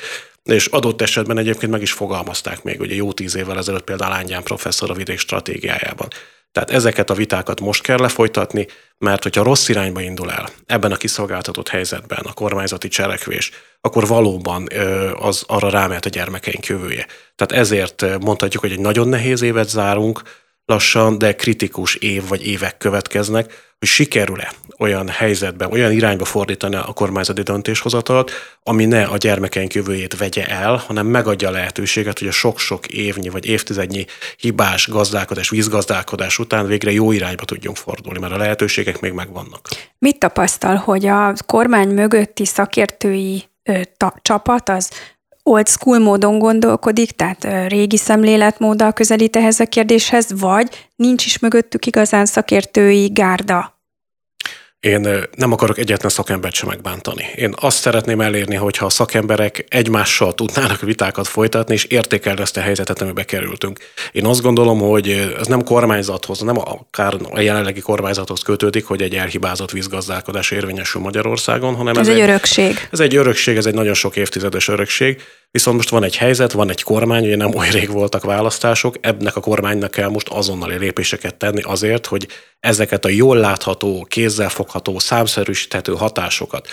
és 0.42 0.66
adott 0.66 1.02
esetben 1.02 1.38
egyébként 1.38 1.72
meg 1.72 1.82
is 1.82 1.92
fogalmazták 1.92 2.62
még, 2.62 2.80
ugye 2.80 2.94
jó 2.94 3.12
tíz 3.12 3.36
évvel 3.36 3.58
ezelőtt 3.58 3.84
például 3.84 4.12
Ángyán 4.12 4.42
professzor 4.42 4.90
a 4.90 4.94
vidék 4.94 5.18
stratégiájában. 5.18 6.08
Tehát 6.54 6.70
ezeket 6.70 7.10
a 7.10 7.14
vitákat 7.14 7.60
most 7.60 7.82
kell 7.82 8.00
lefolytatni, 8.00 8.66
mert 8.98 9.22
hogyha 9.22 9.42
rossz 9.42 9.68
irányba 9.68 10.00
indul 10.00 10.30
el 10.30 10.48
ebben 10.66 10.92
a 10.92 10.96
kiszolgáltatott 10.96 11.68
helyzetben 11.68 12.24
a 12.24 12.32
kormányzati 12.32 12.88
cselekvés, 12.88 13.50
akkor 13.80 14.06
valóban 14.06 14.68
az 15.18 15.44
arra 15.46 15.68
rámehet 15.68 16.04
a 16.04 16.08
gyermekeink 16.08 16.66
jövője. 16.66 17.06
Tehát 17.36 17.64
ezért 17.64 18.18
mondhatjuk, 18.20 18.62
hogy 18.62 18.72
egy 18.72 18.80
nagyon 18.80 19.08
nehéz 19.08 19.42
évet 19.42 19.68
zárunk, 19.68 20.22
lassan, 20.66 21.18
de 21.18 21.34
kritikus 21.34 21.94
év 21.94 22.28
vagy 22.28 22.46
évek 22.46 22.76
következnek, 22.76 23.72
hogy 23.78 23.88
sikerül-e 23.88 24.52
olyan 24.78 25.08
helyzetben, 25.08 25.72
olyan 25.72 25.92
irányba 25.92 26.24
fordítani 26.24 26.74
a 26.74 26.92
kormányzati 26.94 27.42
döntéshozatalt, 27.42 28.30
ami 28.62 28.84
ne 28.84 29.04
a 29.04 29.16
gyermekeink 29.16 29.74
jövőjét 29.74 30.18
vegye 30.18 30.46
el, 30.46 30.76
hanem 30.76 31.06
megadja 31.06 31.48
a 31.48 31.50
lehetőséget, 31.50 32.18
hogy 32.18 32.28
a 32.28 32.32
sok-sok 32.32 32.86
évnyi 32.86 33.28
vagy 33.28 33.46
évtizednyi 33.46 34.06
hibás 34.36 34.88
gazdálkodás, 34.88 35.50
vízgazdálkodás 35.50 36.38
után 36.38 36.66
végre 36.66 36.92
jó 36.92 37.12
irányba 37.12 37.44
tudjunk 37.44 37.76
fordulni, 37.76 38.18
mert 38.18 38.32
a 38.32 38.36
lehetőségek 38.36 39.00
még 39.00 39.12
megvannak. 39.12 39.68
Mit 39.98 40.18
tapasztal, 40.18 40.76
hogy 40.76 41.06
a 41.06 41.34
kormány 41.46 41.88
mögötti 41.88 42.44
szakértői 42.46 43.44
ta, 43.96 44.14
csapat 44.22 44.68
az 44.68 44.90
old 45.44 45.66
school 45.66 45.98
módon 45.98 46.38
gondolkodik, 46.38 47.10
tehát 47.10 47.68
régi 47.68 47.96
szemléletmóddal 47.96 48.92
közelít 48.92 49.36
ehhez 49.36 49.60
a 49.60 49.66
kérdéshez, 49.66 50.40
vagy 50.40 50.90
nincs 50.96 51.26
is 51.26 51.38
mögöttük 51.38 51.86
igazán 51.86 52.26
szakértői 52.26 53.06
gárda, 53.06 53.73
én 54.84 55.08
nem 55.36 55.52
akarok 55.52 55.78
egyetlen 55.78 56.10
szakembert 56.10 56.54
sem 56.54 56.68
megbántani. 56.68 57.24
Én 57.34 57.54
azt 57.60 57.78
szeretném 57.78 58.20
elérni, 58.20 58.54
hogyha 58.54 58.86
a 58.86 58.90
szakemberek 58.90 59.64
egymással 59.68 60.34
tudnának 60.34 60.80
vitákat 60.80 61.26
folytatni, 61.26 61.74
és 61.74 61.84
értékelni 61.84 62.40
ezt 62.40 62.56
a 62.56 62.60
helyzetet, 62.60 63.00
amibe 63.00 63.24
kerültünk. 63.24 63.78
Én 64.12 64.26
azt 64.26 64.42
gondolom, 64.42 64.78
hogy 64.78 65.34
ez 65.38 65.46
nem 65.46 65.62
kormányzathoz, 65.62 66.40
nem 66.40 66.58
akár 66.58 67.14
a 67.30 67.40
jelenlegi 67.40 67.80
kormányzathoz 67.80 68.42
kötődik, 68.42 68.84
hogy 68.84 69.02
egy 69.02 69.14
elhibázott 69.14 69.70
vízgazdálkodás 69.70 70.50
érvényesül 70.50 71.00
Magyarországon, 71.00 71.74
hanem 71.74 71.94
ez, 71.94 72.00
ez 72.00 72.08
egy, 72.08 72.20
egy 72.20 72.28
örökség. 72.28 72.88
Ez 72.90 73.00
egy 73.00 73.16
örökség, 73.16 73.56
ez 73.56 73.66
egy 73.66 73.74
nagyon 73.74 73.94
sok 73.94 74.16
évtizedes 74.16 74.68
örökség. 74.68 75.22
Viszont 75.50 75.76
most 75.76 75.88
van 75.88 76.04
egy 76.04 76.16
helyzet, 76.16 76.52
van 76.52 76.70
egy 76.70 76.82
kormány, 76.82 77.24
ugye 77.24 77.36
nem 77.36 77.54
oly 77.54 77.70
rég 77.70 77.90
voltak 77.90 78.24
választások, 78.24 78.96
ennek 79.00 79.36
a 79.36 79.40
kormánynak 79.40 79.90
kell 79.90 80.08
most 80.08 80.28
azonnali 80.28 80.76
lépéseket 80.76 81.34
tenni 81.34 81.62
azért, 81.62 82.06
hogy 82.06 82.26
ezeket 82.60 83.04
a 83.04 83.08
jól 83.08 83.36
látható, 83.36 84.06
kézzelfogható, 84.74 84.98
számszerűsíthető 84.98 85.92
hatásokat 85.92 86.68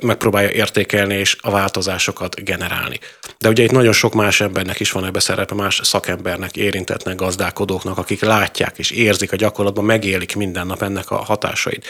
megpróbálja 0.00 0.50
értékelni 0.50 1.14
és 1.14 1.36
a 1.40 1.50
változásokat 1.50 2.44
generálni. 2.44 3.00
De 3.38 3.48
ugye 3.48 3.62
itt 3.62 3.70
nagyon 3.70 3.92
sok 3.92 4.14
más 4.14 4.40
embernek 4.40 4.80
is 4.80 4.92
van 4.92 5.04
ebbe 5.04 5.20
szerepe, 5.20 5.54
más 5.54 5.80
szakembernek, 5.82 6.56
érintetnek, 6.56 7.16
gazdálkodóknak, 7.16 7.98
akik 7.98 8.20
látják 8.20 8.78
és 8.78 8.90
érzik 8.90 9.32
a 9.32 9.36
gyakorlatban, 9.36 9.84
megélik 9.84 10.36
minden 10.36 10.66
nap 10.66 10.82
ennek 10.82 11.10
a 11.10 11.16
hatásait. 11.16 11.84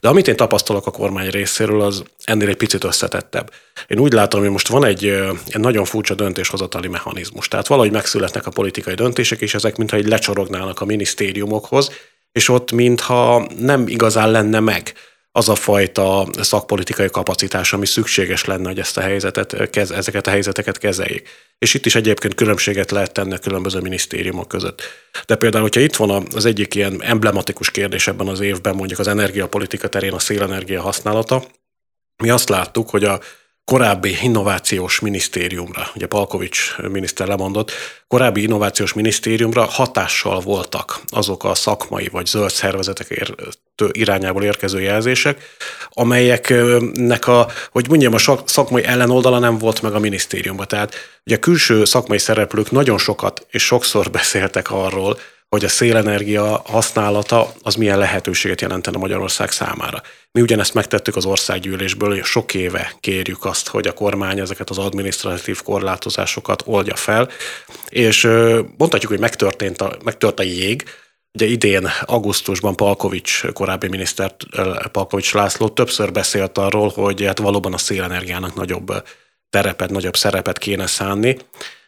De 0.00 0.08
amit 0.08 0.28
én 0.28 0.36
tapasztalok 0.36 0.86
a 0.86 0.90
kormány 0.90 1.30
részéről, 1.30 1.80
az 1.80 2.02
ennél 2.24 2.48
egy 2.48 2.56
picit 2.56 2.84
összetettebb. 2.84 3.50
Én 3.86 3.98
úgy 3.98 4.12
látom, 4.12 4.40
hogy 4.40 4.50
most 4.50 4.68
van 4.68 4.84
egy, 4.84 5.04
egy 5.46 5.60
nagyon 5.60 5.84
furcsa 5.84 6.14
döntéshozatali 6.14 6.88
mechanizmus. 6.88 7.48
Tehát 7.48 7.66
valahogy 7.66 7.92
megszületnek 7.92 8.46
a 8.46 8.50
politikai 8.50 8.94
döntések, 8.94 9.40
és 9.40 9.54
ezek 9.54 9.76
mintha 9.76 9.96
egy 9.96 10.08
lecsorognának 10.08 10.80
a 10.80 10.84
minisztériumokhoz, 10.84 11.90
és 12.36 12.48
ott 12.48 12.72
mintha 12.72 13.48
nem 13.58 13.88
igazán 13.88 14.30
lenne 14.30 14.60
meg 14.60 14.92
az 15.32 15.48
a 15.48 15.54
fajta 15.54 16.26
szakpolitikai 16.40 17.10
kapacitás, 17.10 17.72
ami 17.72 17.86
szükséges 17.86 18.44
lenne, 18.44 18.68
hogy 18.68 18.78
ezt 18.78 18.96
a 18.96 19.00
helyzetet, 19.00 19.76
ezeket 19.76 20.26
a 20.26 20.30
helyzeteket 20.30 20.78
kezeljék. 20.78 21.28
És 21.58 21.74
itt 21.74 21.86
is 21.86 21.94
egyébként 21.94 22.34
különbséget 22.34 22.90
lehet 22.90 23.12
tenni 23.12 23.34
a 23.34 23.38
különböző 23.38 23.80
minisztériumok 23.80 24.48
között. 24.48 24.82
De 25.26 25.36
például, 25.36 25.62
hogyha 25.62 25.80
itt 25.80 25.96
van 25.96 26.26
az 26.34 26.44
egyik 26.44 26.74
ilyen 26.74 27.02
emblematikus 27.02 27.70
kérdés 27.70 28.06
ebben 28.06 28.28
az 28.28 28.40
évben, 28.40 28.74
mondjuk 28.74 28.98
az 28.98 29.08
energiapolitika 29.08 29.88
terén 29.88 30.12
a 30.12 30.18
szélenergia 30.18 30.82
használata, 30.82 31.44
mi 32.22 32.30
azt 32.30 32.48
láttuk, 32.48 32.90
hogy 32.90 33.04
a 33.04 33.20
korábbi 33.72 34.16
innovációs 34.22 35.00
minisztériumra, 35.00 35.86
ugye 35.94 36.06
Palkovics 36.06 36.76
miniszter 36.88 37.26
lemondott, 37.26 37.72
korábbi 38.08 38.42
innovációs 38.42 38.92
minisztériumra 38.92 39.64
hatással 39.64 40.40
voltak 40.40 41.00
azok 41.08 41.44
a 41.44 41.54
szakmai 41.54 42.08
vagy 42.08 42.26
zöld 42.26 42.50
szervezetek 42.50 43.34
irányából 43.90 44.42
érkező 44.42 44.80
jelzések, 44.80 45.42
amelyeknek 45.90 47.26
a, 47.26 47.48
hogy 47.70 47.88
mondjam, 47.88 48.14
a 48.14 48.18
szakmai 48.44 48.84
ellenoldala 48.84 49.38
nem 49.38 49.58
volt 49.58 49.82
meg 49.82 49.94
a 49.94 49.98
minisztériumban. 49.98 50.66
Tehát 50.68 50.94
ugye 51.24 51.36
a 51.36 51.38
külső 51.38 51.84
szakmai 51.84 52.18
szereplők 52.18 52.70
nagyon 52.70 52.98
sokat 52.98 53.46
és 53.50 53.64
sokszor 53.64 54.10
beszéltek 54.10 54.70
arról, 54.70 55.18
hogy 55.56 55.64
a 55.64 55.68
szélenergia 55.68 56.62
használata 56.66 57.52
az 57.62 57.74
milyen 57.74 57.98
lehetőséget 57.98 58.60
jelentene 58.60 58.98
Magyarország 58.98 59.50
számára. 59.50 60.02
Mi 60.32 60.40
ugyanezt 60.40 60.74
megtettük 60.74 61.16
az 61.16 61.24
országgyűlésből, 61.24 62.08
hogy 62.08 62.24
sok 62.24 62.54
éve 62.54 62.92
kérjük 63.00 63.44
azt, 63.44 63.68
hogy 63.68 63.86
a 63.86 63.92
kormány 63.92 64.38
ezeket 64.38 64.70
az 64.70 64.78
administratív 64.78 65.62
korlátozásokat 65.62 66.62
oldja 66.66 66.94
fel, 66.94 67.28
és 67.88 68.22
mondhatjuk, 68.76 69.10
hogy 69.10 69.20
megtörtént 69.20 69.80
a, 69.80 69.96
megtört 70.04 70.40
a 70.40 70.42
jég, 70.42 70.84
Ugye 71.32 71.46
idén 71.46 71.88
augusztusban 72.02 72.76
Palkovics, 72.76 73.46
korábbi 73.52 73.88
miniszter 73.88 74.36
Palkovics 74.92 75.34
László 75.34 75.68
többször 75.68 76.12
beszélt 76.12 76.58
arról, 76.58 76.88
hogy 76.88 77.24
hát 77.24 77.38
valóban 77.38 77.72
a 77.72 77.78
szélenergiának 77.78 78.54
nagyobb 78.54 79.04
terepet, 79.50 79.90
nagyobb 79.90 80.16
szerepet 80.16 80.58
kéne 80.58 80.86
szánni, 80.86 81.36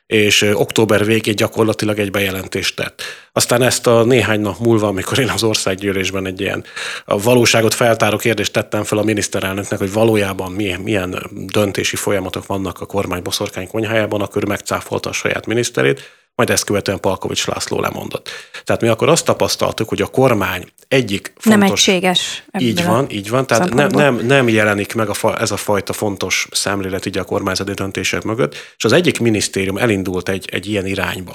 és 0.08 0.42
október 0.42 1.04
végén 1.04 1.36
gyakorlatilag 1.36 1.98
egy 1.98 2.10
bejelentést 2.10 2.76
tett. 2.76 3.02
Aztán 3.32 3.62
ezt 3.62 3.86
a 3.86 4.04
néhány 4.04 4.40
nap 4.40 4.58
múlva, 4.58 4.86
amikor 4.86 5.18
én 5.18 5.28
az 5.28 5.42
országgyűlésben 5.42 6.26
egy 6.26 6.40
ilyen 6.40 6.64
a 7.04 7.18
valóságot 7.18 7.74
feltáró 7.74 8.16
kérdést 8.16 8.52
tettem 8.52 8.84
fel 8.84 8.98
a 8.98 9.02
miniszterelnöknek, 9.02 9.78
hogy 9.78 9.92
valójában 9.92 10.52
milyen, 10.52 10.80
milyen 10.80 11.30
döntési 11.30 11.96
folyamatok 11.96 12.46
vannak 12.46 12.80
a 12.80 12.86
kormány 12.86 13.22
boszorkány 13.22 13.68
konyhájában, 13.68 14.20
akkor 14.20 14.44
megcáfolta 14.44 15.08
a 15.08 15.12
saját 15.12 15.46
miniszterét, 15.46 16.00
majd 16.38 16.50
ezt 16.50 16.64
követően 16.64 17.00
Palkovics 17.00 17.46
László 17.46 17.80
lemondott. 17.80 18.28
Tehát 18.64 18.80
mi 18.80 18.88
akkor 18.88 19.08
azt 19.08 19.24
tapasztaltuk, 19.24 19.88
hogy 19.88 20.02
a 20.02 20.06
kormány 20.06 20.64
egyik 20.88 21.32
fontos... 21.36 21.60
Nem 21.60 21.72
egységes. 21.72 22.44
Így 22.58 22.84
van, 22.84 23.10
így 23.10 23.30
van. 23.30 23.46
Tehát 23.46 23.74
nem, 23.74 23.88
nem, 23.88 24.26
nem 24.26 24.48
jelenik 24.48 24.94
meg 24.94 25.08
a, 25.08 25.40
ez 25.40 25.50
a 25.50 25.56
fajta 25.56 25.92
fontos 25.92 26.48
szemlélet 26.50 27.06
így 27.06 27.18
a 27.18 27.24
kormányzati 27.24 27.72
döntések 27.72 28.22
mögött, 28.22 28.54
és 28.76 28.84
az 28.84 28.92
egyik 28.92 29.20
minisztérium 29.20 29.76
elindult 29.76 30.28
egy, 30.28 30.48
egy 30.52 30.66
ilyen 30.66 30.86
irányba 30.86 31.34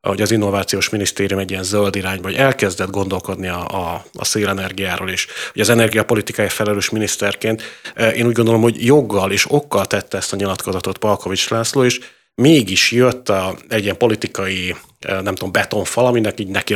hogy 0.00 0.22
az 0.22 0.30
innovációs 0.30 0.88
minisztérium 0.88 1.38
egy 1.38 1.50
ilyen 1.50 1.62
zöld 1.62 1.96
irányba, 1.96 2.28
hogy 2.28 2.36
elkezdett 2.36 2.90
gondolkodni 2.90 3.48
a, 3.48 3.66
a, 3.68 4.04
a 4.12 4.24
szélenergiáról 4.24 5.10
is. 5.10 5.26
Hogy 5.52 5.60
az 5.60 5.68
energiapolitikai 5.68 6.48
felelős 6.48 6.90
miniszterként 6.90 7.62
eh, 7.94 8.18
én 8.18 8.26
úgy 8.26 8.32
gondolom, 8.32 8.62
hogy 8.62 8.84
joggal 8.84 9.32
és 9.32 9.50
okkal 9.50 9.86
tette 9.86 10.16
ezt 10.16 10.32
a 10.32 10.36
nyilatkozatot 10.36 10.98
Palkovics 10.98 11.48
László, 11.48 11.84
és 11.84 12.00
mégis 12.34 12.92
jött 12.92 13.28
a, 13.28 13.56
egy 13.68 13.82
ilyen 13.82 13.96
politikai, 13.96 14.76
nem 15.00 15.24
tudom, 15.24 15.52
betonfal, 15.52 16.06
aminek 16.06 16.40
így 16.40 16.48
neki 16.48 16.74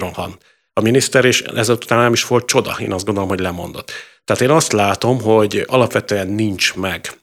a 0.72 0.80
miniszter, 0.80 1.24
és 1.24 1.42
ezután 1.42 1.98
nem 1.98 2.12
is 2.12 2.26
volt 2.26 2.46
csoda, 2.46 2.76
én 2.80 2.92
azt 2.92 3.04
gondolom, 3.04 3.28
hogy 3.28 3.40
lemondott. 3.40 3.92
Tehát 4.24 4.42
én 4.42 4.50
azt 4.50 4.72
látom, 4.72 5.20
hogy 5.20 5.64
alapvetően 5.66 6.28
nincs 6.28 6.74
meg 6.74 7.18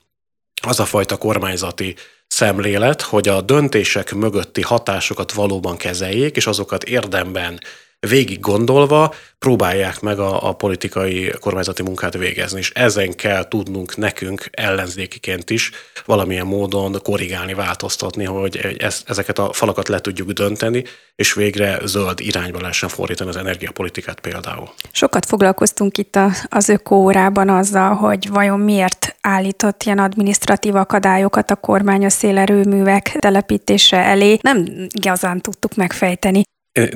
az 0.61 0.79
a 0.79 0.85
fajta 0.85 1.17
kormányzati 1.17 1.95
szemlélet, 2.27 3.01
hogy 3.01 3.27
a 3.27 3.41
döntések 3.41 4.13
mögötti 4.13 4.61
hatásokat 4.61 5.31
valóban 5.31 5.77
kezeljék, 5.77 6.35
és 6.35 6.47
azokat 6.47 6.83
érdemben 6.83 7.59
végig 8.07 8.39
gondolva 8.39 9.13
próbálják 9.39 9.99
meg 9.99 10.19
a, 10.19 10.47
a 10.49 10.53
politikai 10.53 11.33
kormányzati 11.39 11.81
munkát 11.81 12.17
végezni, 12.17 12.59
és 12.59 12.71
ezen 12.71 13.15
kell 13.15 13.47
tudnunk 13.47 13.97
nekünk 13.97 14.47
ellenzékiként 14.51 15.49
is 15.49 15.71
valamilyen 16.05 16.45
módon 16.45 16.99
korrigálni, 17.03 17.53
változtatni, 17.53 18.25
hogy 18.25 18.75
ez, 18.77 19.03
ezeket 19.05 19.39
a 19.39 19.53
falakat 19.53 19.87
le 19.87 19.99
tudjuk 19.99 20.31
dönteni, 20.31 20.83
és 21.15 21.33
végre 21.33 21.79
zöld 21.85 22.19
irányba 22.19 22.61
lehessen 22.61 22.89
fordítani 22.89 23.29
az 23.29 23.35
energiapolitikát 23.35 24.19
például. 24.19 24.69
Sokat 24.91 25.25
foglalkoztunk 25.25 25.97
itt 25.97 26.15
a, 26.15 26.31
az 26.49 26.69
ökórában 26.69 27.49
azzal, 27.49 27.93
hogy 27.93 28.29
vajon 28.29 28.59
miért 28.59 29.15
állított 29.21 29.83
ilyen 29.83 29.99
administratív 29.99 30.75
akadályokat 30.75 31.51
a 31.51 31.55
kormány 31.55 32.05
a 32.05 32.09
szélerőművek 32.09 33.15
telepítése 33.19 33.97
elé. 33.97 34.37
Nem 34.41 34.65
igazán 34.93 35.41
tudtuk 35.41 35.75
megfejteni 35.75 36.43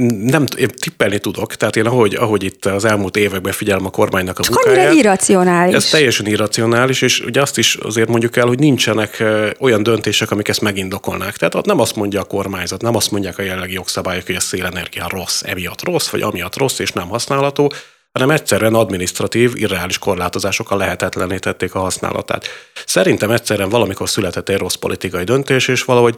nem, 0.07 0.45
én 0.57 0.67
tippelni 0.79 1.19
tudok, 1.19 1.55
tehát 1.55 1.75
én 1.75 1.85
ahogy, 1.85 2.15
ahogy 2.15 2.43
itt 2.43 2.65
az 2.65 2.85
elmúlt 2.85 3.17
években 3.17 3.53
figyelem 3.53 3.85
a 3.85 3.89
kormánynak 3.89 4.39
a 4.39 4.43
Csak 4.43 4.63
munkáját. 4.63 4.93
irracionális. 4.93 5.75
Ez 5.75 5.89
teljesen 5.89 6.25
irracionális, 6.25 7.01
és 7.01 7.19
ugye 7.19 7.41
azt 7.41 7.57
is 7.57 7.75
azért 7.75 8.09
mondjuk 8.09 8.37
el, 8.37 8.47
hogy 8.47 8.59
nincsenek 8.59 9.23
olyan 9.59 9.83
döntések, 9.83 10.31
amik 10.31 10.47
ezt 10.47 10.61
megindokolnák. 10.61 11.37
Tehát 11.37 11.65
nem 11.65 11.79
azt 11.79 11.95
mondja 11.95 12.21
a 12.21 12.23
kormányzat, 12.23 12.81
nem 12.81 12.95
azt 12.95 13.11
mondják 13.11 13.37
a 13.37 13.41
jelenlegi 13.41 13.73
jogszabályok, 13.73 14.25
hogy 14.25 14.35
a 14.35 14.39
szélenergia 14.39 15.07
rossz, 15.09 15.41
emiatt 15.45 15.83
rossz, 15.83 16.09
vagy 16.09 16.21
amiatt 16.21 16.57
rossz 16.57 16.79
és 16.79 16.91
nem 16.91 17.07
használható, 17.07 17.71
hanem 18.11 18.29
egyszerűen 18.29 18.73
administratív, 18.73 19.51
irreális 19.55 19.97
korlátozásokkal 19.97 20.77
lehetetlenítették 20.77 21.75
a 21.75 21.79
használatát. 21.79 22.47
Szerintem 22.85 23.31
egyszerűen 23.31 23.69
valamikor 23.69 24.09
született 24.09 24.49
egy 24.49 24.57
rossz 24.57 24.75
politikai 24.75 25.23
döntés, 25.23 25.67
és 25.67 25.83
valahogy 25.83 26.15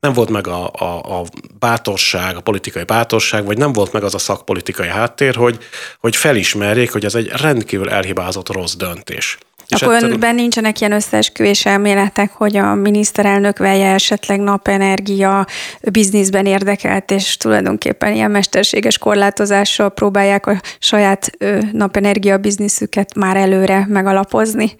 nem 0.00 0.12
volt 0.12 0.30
meg 0.30 0.46
a, 0.46 0.70
a, 0.72 1.20
a 1.20 1.24
bátorság, 1.58 2.36
a 2.36 2.40
politikai 2.40 2.84
bátorság, 2.84 3.44
vagy 3.44 3.58
nem 3.58 3.72
volt 3.72 3.92
meg 3.92 4.02
az 4.02 4.14
a 4.14 4.18
szakpolitikai 4.18 4.88
háttér, 4.88 5.34
hogy, 5.34 5.58
hogy 5.98 6.16
felismerjék, 6.16 6.92
hogy 6.92 7.04
ez 7.04 7.14
egy 7.14 7.28
rendkívül 7.28 7.90
elhibázott 7.90 8.52
rossz 8.52 8.74
döntés. 8.74 9.38
Akkor 9.68 9.92
egyszerűen... 9.92 10.12
önben 10.12 10.34
nincsenek 10.34 10.80
ilyen 10.80 10.92
összeesküvés 10.92 11.66
elméletek, 11.66 12.32
hogy 12.32 12.56
a 12.56 12.74
miniszterelnök 12.74 13.58
veje 13.58 13.92
esetleg 13.92 14.40
napenergia 14.40 15.46
bizniszben 15.92 16.46
érdekelt, 16.46 17.10
és 17.10 17.36
tulajdonképpen 17.36 18.12
ilyen 18.12 18.30
mesterséges 18.30 18.98
korlátozással 18.98 19.90
próbálják 19.90 20.46
a 20.46 20.60
saját 20.78 21.30
napenergia 21.72 22.38
bizniszüket 22.38 23.14
már 23.14 23.36
előre 23.36 23.86
megalapozni? 23.88 24.76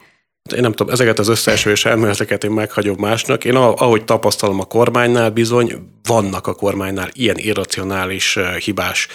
Én 0.55 0.61
nem 0.61 0.73
tudom, 0.73 0.93
ezeket 0.93 1.19
az 1.19 1.29
összeesülés 1.29 1.85
elméleteket 1.85 2.45
én 2.45 2.51
meghagyom 2.51 2.97
másnak. 2.99 3.45
Én 3.45 3.55
ahogy 3.57 4.05
tapasztalom 4.05 4.61
a 4.61 4.65
kormánynál, 4.65 5.31
bizony 5.31 5.73
vannak 6.09 6.47
a 6.47 6.55
kormánynál 6.55 7.09
ilyen 7.13 7.37
irracionális, 7.39 8.39
hibás 8.65 9.09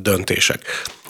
döntések. 0.00 0.60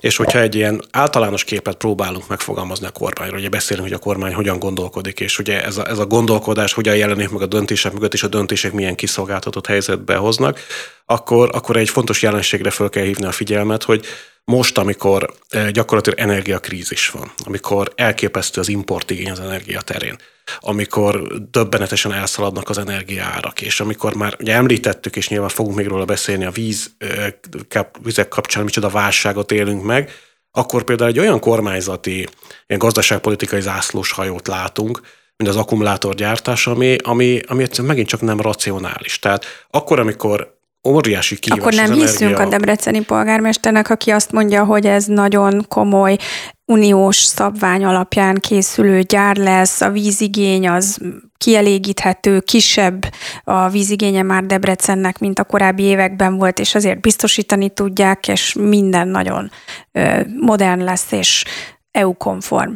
És 0.00 0.16
hogyha 0.16 0.40
egy 0.40 0.54
ilyen 0.54 0.82
általános 0.90 1.44
képet 1.44 1.76
próbálunk 1.76 2.28
megfogalmazni 2.28 2.86
a 2.86 2.90
kormányról, 2.90 3.38
ugye 3.38 3.48
beszélünk, 3.48 3.86
hogy 3.86 3.96
a 3.96 3.98
kormány 3.98 4.34
hogyan 4.34 4.58
gondolkodik, 4.58 5.20
és 5.20 5.38
ugye 5.38 5.64
ez 5.64 5.76
a, 5.76 5.88
ez 5.88 5.98
a 5.98 6.06
gondolkodás 6.06 6.72
hogyan 6.72 6.96
jelenik 6.96 7.30
meg 7.30 7.42
a 7.42 7.46
döntések 7.46 7.92
mögött, 7.92 8.14
és 8.14 8.22
a 8.22 8.28
döntések 8.28 8.72
milyen 8.72 8.94
kiszolgáltatott 8.94 9.66
helyzetbe 9.66 10.16
hoznak, 10.16 10.58
akkor, 11.10 11.50
akkor 11.52 11.76
egy 11.76 11.88
fontos 11.88 12.22
jelenségre 12.22 12.70
fel 12.70 12.88
kell 12.88 13.04
hívni 13.04 13.24
a 13.24 13.32
figyelmet, 13.32 13.82
hogy 13.82 14.06
most, 14.44 14.78
amikor 14.78 15.34
eh, 15.48 15.70
gyakorlatilag 15.70 16.18
energiakrízis 16.18 17.08
van, 17.08 17.32
amikor 17.44 17.92
elképesztő 17.94 18.60
az 18.60 18.68
importigény 18.68 19.30
az 19.30 19.40
energia 19.40 19.80
terén, 19.80 20.16
amikor 20.58 21.22
döbbenetesen 21.50 22.12
elszaladnak 22.12 22.68
az 22.68 22.78
energiaárak, 22.78 23.60
és 23.60 23.80
amikor 23.80 24.14
már 24.14 24.36
ugye 24.40 24.54
említettük, 24.54 25.16
és 25.16 25.28
nyilván 25.28 25.48
fogunk 25.48 25.76
még 25.76 25.86
róla 25.86 26.04
beszélni, 26.04 26.44
a 26.44 26.50
víz, 26.50 26.90
kap, 27.68 27.98
vizek 28.02 28.28
kapcsán 28.28 28.64
micsoda 28.64 28.88
válságot 28.88 29.52
élünk 29.52 29.84
meg, 29.84 30.10
akkor 30.50 30.82
például 30.82 31.10
egy 31.10 31.18
olyan 31.18 31.40
kormányzati, 31.40 32.16
ilyen 32.66 32.80
gazdaságpolitikai 32.80 33.60
zászlós 33.60 34.12
hajót 34.12 34.48
látunk, 34.48 35.00
mint 35.36 35.50
az 35.50 35.56
akkumulátorgyártás, 35.56 36.66
ami, 36.66 36.96
ami, 37.02 37.40
ami 37.46 37.62
egyszerűen 37.62 37.88
megint 37.88 38.08
csak 38.08 38.20
nem 38.20 38.40
racionális. 38.40 39.18
Tehát 39.18 39.44
akkor, 39.70 39.98
amikor 39.98 40.58
óriási 40.88 41.38
kihívás 41.38 41.76
Akkor 41.76 41.86
nem 41.86 41.98
hiszünk 41.98 42.20
energia... 42.20 42.46
a 42.46 42.48
debreceni 42.48 43.00
polgármesternek, 43.00 43.90
aki 43.90 44.10
azt 44.10 44.32
mondja, 44.32 44.64
hogy 44.64 44.86
ez 44.86 45.04
nagyon 45.04 45.64
komoly 45.68 46.16
uniós 46.64 47.16
szabvány 47.16 47.84
alapján 47.84 48.34
készülő 48.34 49.00
gyár 49.00 49.36
lesz, 49.36 49.80
a 49.80 49.90
vízigény 49.90 50.68
az 50.68 50.98
kielégíthető, 51.36 52.40
kisebb 52.40 53.14
a 53.44 53.68
vízigénye 53.68 54.22
már 54.22 54.44
Debrecennek, 54.44 55.18
mint 55.18 55.38
a 55.38 55.44
korábbi 55.44 55.82
években 55.82 56.36
volt, 56.36 56.58
és 56.58 56.74
azért 56.74 57.00
biztosítani 57.00 57.70
tudják, 57.70 58.28
és 58.28 58.54
minden 58.54 59.08
nagyon 59.08 59.50
modern 60.40 60.84
lesz, 60.84 61.12
és 61.12 61.44
EU-konform. 61.90 62.72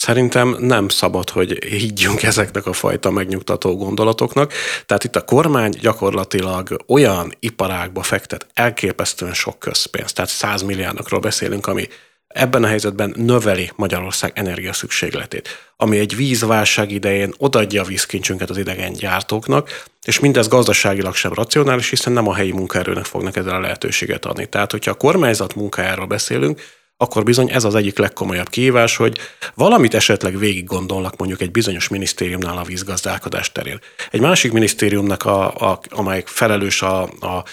Szerintem 0.00 0.56
nem 0.58 0.88
szabad, 0.88 1.30
hogy 1.30 1.64
higgyünk 1.64 2.22
ezeknek 2.22 2.66
a 2.66 2.72
fajta 2.72 3.10
megnyugtató 3.10 3.76
gondolatoknak. 3.76 4.52
Tehát 4.86 5.04
itt 5.04 5.16
a 5.16 5.24
kormány 5.24 5.70
gyakorlatilag 5.80 6.76
olyan 6.86 7.34
iparágba 7.40 8.02
fektet 8.02 8.46
elképesztően 8.54 9.34
sok 9.34 9.58
közpénzt, 9.58 10.14
tehát 10.14 10.30
100 10.30 10.62
milliárdokról 10.62 11.20
beszélünk, 11.20 11.66
ami 11.66 11.88
ebben 12.28 12.64
a 12.64 12.66
helyzetben 12.66 13.14
növeli 13.16 13.70
Magyarország 13.76 14.32
energia 14.34 14.72
szükségletét, 14.72 15.48
ami 15.76 15.98
egy 15.98 16.16
vízválság 16.16 16.90
idején 16.90 17.32
odaadja 17.38 17.82
a 17.82 17.86
vízkincsünket 17.86 18.50
az 18.50 18.56
idegen 18.56 18.92
gyártóknak, 18.92 19.84
és 20.04 20.20
mindez 20.20 20.48
gazdaságilag 20.48 21.14
sem 21.14 21.32
racionális, 21.32 21.90
hiszen 21.90 22.12
nem 22.12 22.28
a 22.28 22.34
helyi 22.34 22.52
munkaerőnek 22.52 23.04
fognak 23.04 23.36
ezzel 23.36 23.54
a 23.54 23.60
lehetőséget 23.60 24.24
adni. 24.24 24.46
Tehát, 24.46 24.70
hogyha 24.70 24.90
a 24.90 24.94
kormányzat 24.94 25.54
munkájáról 25.54 26.06
beszélünk, 26.06 26.60
akkor 27.02 27.22
bizony 27.22 27.50
ez 27.50 27.64
az 27.64 27.74
egyik 27.74 27.98
legkomolyabb 27.98 28.48
kihívás, 28.48 28.96
hogy 28.96 29.18
valamit 29.54 29.94
esetleg 29.94 30.38
végig 30.38 30.64
gondolnak 30.64 31.16
mondjuk 31.16 31.40
egy 31.40 31.50
bizonyos 31.50 31.88
minisztériumnál 31.88 32.58
a 32.58 32.62
vízgazdálkodás 32.62 33.52
terén. 33.52 33.78
Egy 34.10 34.20
másik 34.20 34.52
minisztériumnak, 34.52 35.24
a, 35.24 35.54
a, 35.70 35.80
amelyik 35.88 36.26
felelős 36.26 36.82
a, 36.82 37.02
a, 37.02 37.44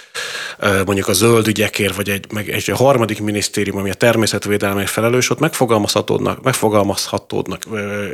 mondjuk 0.86 1.08
a 1.08 1.14
zöld 1.14 1.48
ügyekért, 1.48 1.96
vagy 1.96 2.10
egy, 2.10 2.26
meg 2.34 2.50
egy 2.50 2.68
harmadik 2.68 3.22
minisztérium, 3.22 3.78
ami 3.78 3.90
a 3.90 3.94
természetvédelemért 3.94 4.90
felelős, 4.90 5.30
ott 5.30 5.40
megfogalmazhatódnak, 5.40 6.44
megfogalmazhatódnak 6.44 7.64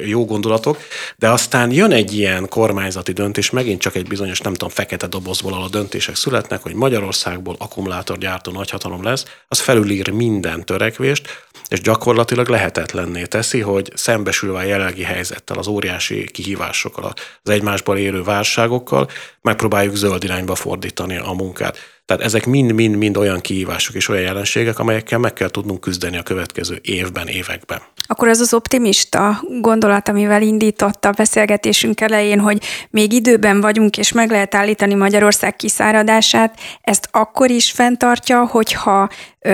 jó 0.06 0.26
gondolatok, 0.26 0.78
de 1.16 1.30
aztán 1.30 1.72
jön 1.72 1.92
egy 1.92 2.14
ilyen 2.14 2.50
kormányzati 2.50 3.12
döntés, 3.12 3.50
megint 3.50 3.82
csak 3.82 3.96
egy 3.96 4.08
bizonyos, 4.08 4.40
nem 4.42 4.54
tudom, 4.54 4.70
fekete 4.70 5.08
dobozból 5.08 5.54
a 5.54 5.70
döntések 5.70 6.16
születnek, 6.16 6.62
hogy 6.62 6.74
Magyarországból 6.74 7.56
akkumulátorgyártó 7.60 8.52
nagyhatalom 8.52 9.04
lesz, 9.04 9.26
az 9.48 9.60
felülír 9.60 10.10
minden 10.10 10.66
törekvést, 10.66 11.23
és 11.68 11.82
gyakorlatilag 11.82 12.48
lehetetlenné 12.48 13.24
teszi, 13.24 13.60
hogy 13.60 13.92
szembesülve 13.96 14.58
a 14.58 14.64
jelenlegi 14.64 15.04
helyzettel, 15.04 15.58
az 15.58 15.68
óriási 15.68 16.32
kihívásokkal, 16.32 17.14
az 17.44 17.50
egymásból 17.50 17.98
élő 17.98 18.24
válságokkal, 18.24 19.10
megpróbáljuk 19.42 19.96
zöld 19.96 20.24
irányba 20.24 20.56
fordítani 20.56 21.18
a 21.18 21.32
munkát. 21.32 21.78
Tehát 22.06 22.24
ezek 22.24 22.46
mind-mind-mind 22.46 23.18
olyan 23.18 23.42
kihívások 23.42 23.96
és 23.96 24.08
olyan 24.08 24.22
jelenségek, 24.22 24.80
amelyekkel 24.80 25.20
meg 25.20 25.34
kell 25.34 25.50
tudnunk 25.50 25.80
küzdeni 25.80 26.18
a 26.18 26.24
következő 26.24 26.80
évben, 26.82 27.28
években. 27.28 27.82
Akkor 28.08 28.28
ez 28.28 28.40
az 28.40 28.54
optimista 28.54 29.44
gondolat, 29.62 30.10
amivel 30.10 30.42
indította 30.42 31.08
a 31.08 31.12
beszélgetésünk 31.12 32.02
elején, 32.02 32.40
hogy 32.40 32.64
még 32.90 33.14
időben 33.14 33.62
vagyunk, 33.62 33.98
és 33.98 34.12
meg 34.12 34.30
lehet 34.30 34.56
állítani 34.56 34.94
Magyarország 34.94 35.56
kiszáradását, 35.56 36.60
ezt 36.82 37.08
akkor 37.12 37.50
is 37.50 37.72
fenntartja, 37.72 38.46
hogyha 38.46 39.10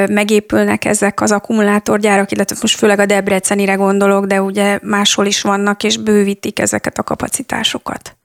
megépülnek 0.10 0.86
ezek 0.86 1.22
az 1.22 1.32
akkumulátorgyárak, 1.32 2.32
illetve 2.32 2.58
most 2.62 2.78
főleg 2.78 3.00
a 3.00 3.06
Debrecenire 3.06 3.74
gondolok, 3.74 4.26
de 4.26 4.42
ugye 4.42 4.80
máshol 4.82 5.26
is 5.26 5.42
vannak, 5.42 5.84
és 5.84 5.98
bővítik 5.98 6.60
ezeket 6.60 6.98
a 6.98 7.04
kapacitásokat. 7.04 8.18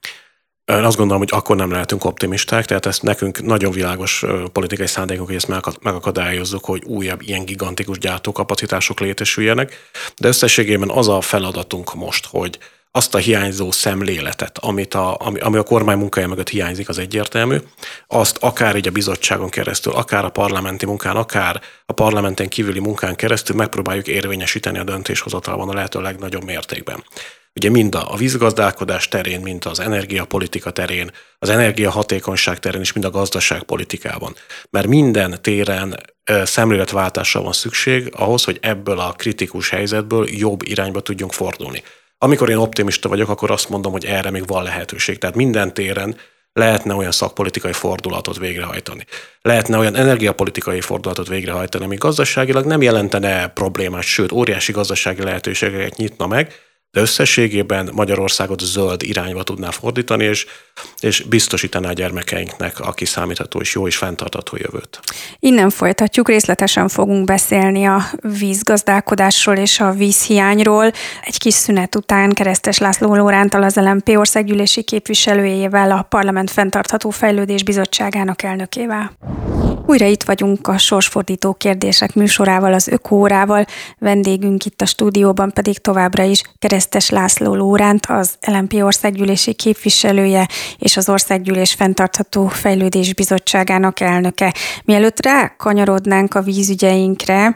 Én 0.67 0.85
azt 0.85 0.97
gondolom, 0.97 1.23
hogy 1.23 1.39
akkor 1.39 1.57
nem 1.57 1.71
lehetünk 1.71 2.05
optimisták, 2.05 2.65
tehát 2.65 2.87
ezt 2.87 3.03
nekünk 3.03 3.43
nagyon 3.43 3.73
világos 3.73 4.25
politikai 4.53 4.87
szándékunk, 4.87 5.27
hogy 5.27 5.37
ezt 5.37 5.81
megakadályozzuk, 5.83 6.65
hogy 6.65 6.85
újabb 6.85 7.23
ilyen 7.23 7.45
gigantikus 7.45 7.99
gyártókapacitások 7.99 9.01
létesüljenek, 9.01 9.91
de 10.17 10.29
összességében 10.29 10.91
az 10.91 11.09
a 11.09 11.21
feladatunk 11.21 11.95
most, 11.95 12.27
hogy 12.27 12.59
azt 12.91 13.15
a 13.15 13.19
hiányzó 13.19 13.71
szemléletet, 13.71 14.59
amit 14.59 14.95
a, 14.95 15.17
ami, 15.21 15.39
ami 15.39 15.57
a 15.57 15.63
kormány 15.63 15.99
munkája 15.99 16.29
mögött 16.29 16.49
hiányzik, 16.49 16.89
az 16.89 16.99
egyértelmű, 16.99 17.57
azt 18.07 18.37
akár 18.41 18.77
így 18.77 18.89
a 18.89 18.91
bizottságon 18.91 19.49
keresztül, 19.49 19.93
akár 19.93 20.25
a 20.25 20.29
parlamenti 20.29 20.87
munkán, 20.87 21.17
akár 21.17 21.61
a 21.87 21.93
parlamenten 21.93 22.49
kívüli 22.49 22.81
munkán 22.81 23.17
keresztül 23.17 23.57
megpróbáljuk 23.57 24.07
érvényesíteni 24.07 24.79
a 24.79 24.85
döntéshozatalban 24.85 25.69
a 25.69 25.75
lehető 25.75 26.01
legnagyobb 26.01 26.45
mértékben. 26.45 27.05
Ugye 27.61 27.71
mind 27.71 27.95
a 27.95 28.17
vízgazdálkodás 28.17 29.09
terén, 29.09 29.41
mind 29.41 29.67
az 29.67 29.81
energiapolitika 29.81 30.71
terén, 30.71 31.11
az 31.39 31.49
energiahatékonyság 31.49 32.59
terén 32.59 32.81
és 32.81 32.93
mind 32.93 33.07
a 33.07 33.11
gazdaságpolitikában. 33.11 34.35
Mert 34.71 34.87
minden 34.87 35.39
téren 35.43 35.97
szemléletváltásra 36.45 37.43
van 37.43 37.53
szükség 37.53 38.13
ahhoz, 38.17 38.45
hogy 38.45 38.59
ebből 38.63 38.99
a 38.99 39.13
kritikus 39.13 39.69
helyzetből 39.69 40.27
jobb 40.31 40.63
irányba 40.63 41.01
tudjunk 41.01 41.33
fordulni. 41.33 41.83
Amikor 42.19 42.51
én 42.51 42.57
optimista 42.57 43.09
vagyok, 43.09 43.29
akkor 43.29 43.51
azt 43.51 43.69
mondom, 43.69 43.93
hogy 43.93 44.05
erre 44.05 44.31
még 44.31 44.47
van 44.47 44.63
lehetőség. 44.63 45.19
Tehát 45.19 45.37
minden 45.37 45.75
téren 45.75 46.17
lehetne 46.53 46.95
olyan 46.95 47.13
szakpolitikai 47.13 47.73
fordulatot 47.73 48.39
végrehajtani. 48.39 49.07
Lehetne 49.43 49.79
olyan 49.79 49.95
energiapolitikai 49.95 50.81
fordulatot 50.81 51.29
végrehajtani, 51.29 51.85
ami 51.85 51.97
gazdaságilag 51.97 52.65
nem 52.65 52.83
jelentene 52.83 53.49
problémát, 53.49 54.03
sőt, 54.03 54.33
óriási 54.33 54.73
gazdasági 54.73 55.23
lehetőségeket 55.23 55.97
nyitna 55.97 56.27
meg, 56.27 56.53
de 56.95 57.01
összességében 57.01 57.91
Magyarországot 57.93 58.61
zöld 58.61 59.03
irányba 59.03 59.43
tudná 59.43 59.71
fordítani, 59.71 60.25
és, 60.25 60.47
és 61.01 61.21
biztosítaná 61.21 61.89
a 61.89 61.93
gyermekeinknek 61.93 62.81
a 62.81 62.93
kiszámítható 62.93 63.61
és 63.61 63.75
jó 63.75 63.87
és 63.87 63.97
fenntartható 63.97 64.57
jövőt. 64.57 65.01
Innen 65.39 65.71
folytatjuk, 65.71 66.29
részletesen 66.29 66.89
fogunk 66.89 67.25
beszélni 67.25 67.85
a 67.85 68.03
vízgazdálkodásról 68.39 69.57
és 69.57 69.81
a 69.81 69.91
vízhiányról. 69.91 70.91
Egy 71.23 71.39
kis 71.39 71.55
szünet 71.55 71.97
után 71.97 72.31
Keresztes 72.31 72.79
László 72.79 73.15
Lórántal 73.15 73.63
az 73.63 73.77
LMP 73.77 74.09
országgyűlési 74.09 74.83
képviselőjével, 74.83 75.91
a 75.91 76.03
Parlament 76.03 76.51
Fenntartható 76.51 77.11
Fejlődés 77.11 77.65
Bizottságának 77.65 78.43
elnökével. 78.43 79.13
Újra 79.87 80.07
itt 80.07 80.23
vagyunk 80.23 80.69
a 80.69 80.79
sorsfordító 80.79 81.53
kérdések 81.53 82.15
műsorával, 82.15 82.73
az 82.73 82.89
ökórával. 82.89 83.65
Vendégünk 83.99 84.65
itt 84.65 84.81
a 84.81 84.87
stúdióban 84.87 85.53
pedig 85.53 85.79
továbbra 85.79 86.23
is 86.23 86.43
Keresztes 86.59 87.11
László 87.11 87.55
Lóránt, 87.55 88.07
az 88.07 88.35
LMP 88.41 88.75
országgyűlési 88.75 89.53
képviselője 89.53 90.49
és 90.79 90.97
az 90.97 91.09
Országgyűlés 91.09 91.75
Fenntartható 91.75 92.47
Fejlődés 92.47 93.15
Bizottságának 93.15 94.01
elnöke. 94.01 94.55
Mielőtt 94.85 95.25
rákanyarodnánk 95.27 96.35
a 96.35 96.41
vízügyeinkre, 96.41 97.55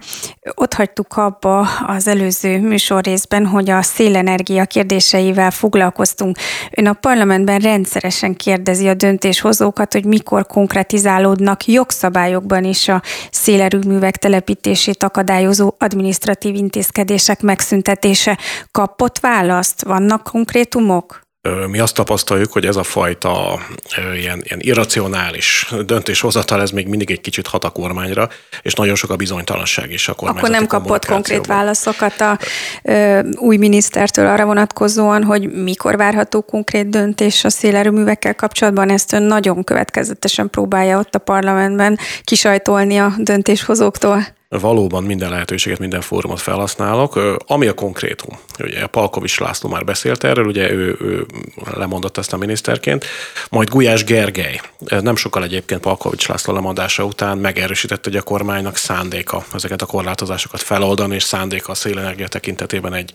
ott 0.54 0.74
hagytuk 0.74 1.16
abba 1.16 1.68
az 1.86 2.06
előző 2.06 2.60
műsorrészben, 2.60 3.46
hogy 3.46 3.70
a 3.70 3.82
szélenergia 3.82 4.64
kérdéseivel 4.64 5.50
foglalkoztunk. 5.50 6.36
Ön 6.70 6.86
a 6.86 6.92
parlamentben 6.92 7.58
rendszeresen 7.58 8.36
kérdezi 8.36 8.88
a 8.88 8.94
döntéshozókat, 8.94 9.92
hogy 9.92 10.04
mikor 10.04 10.46
konkretizálódnak 10.46 11.66
jogszabályok 11.66 12.06
jogszabályokban 12.08 12.64
is 12.64 12.88
a 12.88 13.02
szélerőművek 13.30 14.16
telepítését 14.16 15.02
akadályozó 15.02 15.74
administratív 15.78 16.54
intézkedések 16.54 17.40
megszüntetése 17.40 18.38
kapott 18.70 19.18
választ? 19.18 19.84
Vannak 19.84 20.22
konkrétumok? 20.22 21.27
Mi 21.66 21.78
azt 21.78 21.94
tapasztaljuk, 21.94 22.52
hogy 22.52 22.66
ez 22.66 22.76
a 22.76 22.82
fajta 22.82 23.60
ilyen, 23.96 24.40
ilyen 24.44 24.58
irracionális 24.58 25.68
döntéshozatal, 25.86 26.60
ez 26.60 26.70
még 26.70 26.88
mindig 26.88 27.10
egy 27.10 27.20
kicsit 27.20 27.46
hat 27.46 27.64
a 27.64 27.70
kormányra, 27.70 28.28
és 28.62 28.74
nagyon 28.74 28.94
sok 28.94 29.10
a 29.10 29.16
bizonytalanság 29.16 29.92
is 29.92 30.08
a 30.08 30.14
kormány. 30.14 30.38
Akkor 30.38 30.50
nem 30.50 30.66
kapott 30.66 31.06
konkrét 31.06 31.46
válaszokat 31.46 32.20
a 32.20 32.38
ö, 32.82 33.20
új 33.36 33.56
minisztertől 33.56 34.26
arra 34.26 34.44
vonatkozóan, 34.44 35.24
hogy 35.24 35.52
mikor 35.52 35.96
várható 35.96 36.40
konkrét 36.40 36.88
döntés 36.88 37.44
a 37.44 37.50
szélerőművekkel 37.50 38.34
kapcsolatban. 38.34 38.90
Ezt 38.90 39.12
ön 39.12 39.22
nagyon 39.22 39.64
következetesen 39.64 40.50
próbálja 40.50 40.98
ott 40.98 41.14
a 41.14 41.18
parlamentben 41.18 41.98
kisajtolni 42.24 42.98
a 42.98 43.12
döntéshozóktól 43.18 44.36
valóban 44.48 45.04
minden 45.04 45.30
lehetőséget, 45.30 45.78
minden 45.78 46.00
fórumot 46.00 46.40
felhasználok. 46.40 47.20
Ami 47.46 47.66
a 47.66 47.74
konkrétum, 47.74 48.38
ugye 48.58 48.86
Palkovics 48.86 49.40
László 49.40 49.68
már 49.68 49.84
beszélt 49.84 50.24
erről, 50.24 50.46
ugye 50.46 50.70
ő, 50.70 50.96
ő 51.00 51.26
lemondott 51.74 52.18
ezt 52.18 52.32
a 52.32 52.36
miniszterként, 52.36 53.04
majd 53.50 53.68
Gulyás 53.68 54.04
Gergely, 54.04 54.60
nem 55.00 55.16
sokkal 55.16 55.42
egyébként 55.42 55.80
Palkovics 55.80 56.28
László 56.28 56.54
lemondása 56.54 57.04
után 57.04 57.38
megerősítette, 57.38 58.10
hogy 58.10 58.18
a 58.18 58.22
kormánynak 58.22 58.76
szándéka 58.76 59.44
ezeket 59.54 59.82
a 59.82 59.86
korlátozásokat 59.86 60.60
feloldani, 60.60 61.14
és 61.14 61.22
szándéka 61.22 61.72
a 61.72 61.74
szélenergia 61.74 62.28
tekintetében 62.28 62.94
egy, 62.94 63.12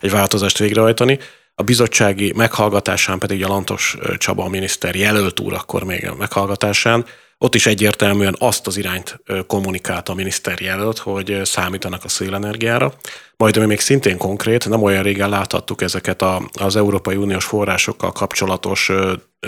egy 0.00 0.10
változást 0.10 0.58
végrehajtani. 0.58 1.18
A 1.54 1.62
bizottsági 1.62 2.32
meghallgatásán 2.36 3.18
pedig 3.18 3.44
a 3.44 3.48
Lantos 3.48 3.96
Csaba 4.18 4.44
a 4.44 4.48
miniszter 4.48 4.94
jelölt 4.94 5.40
úr 5.40 5.52
akkor 5.52 5.84
még 5.84 6.08
a 6.08 6.14
meghallgatásán 6.14 7.04
ott 7.38 7.54
is 7.54 7.66
egyértelműen 7.66 8.36
azt 8.38 8.66
az 8.66 8.76
irányt 8.76 9.20
kommunikált 9.46 10.08
a 10.08 10.14
miniszter 10.14 10.60
jelölt, 10.60 10.98
hogy 10.98 11.40
számítanak 11.44 12.04
a 12.04 12.08
szélenergiára. 12.08 12.94
Majd 13.36 13.56
ami 13.56 13.66
még 13.66 13.80
szintén 13.80 14.16
konkrét, 14.16 14.68
nem 14.68 14.82
olyan 14.82 15.02
régen 15.02 15.28
láthattuk 15.28 15.82
ezeket 15.82 16.22
a, 16.22 16.48
az 16.60 16.76
Európai 16.76 17.16
Uniós 17.16 17.44
forrásokkal 17.44 18.12
kapcsolatos 18.12 18.90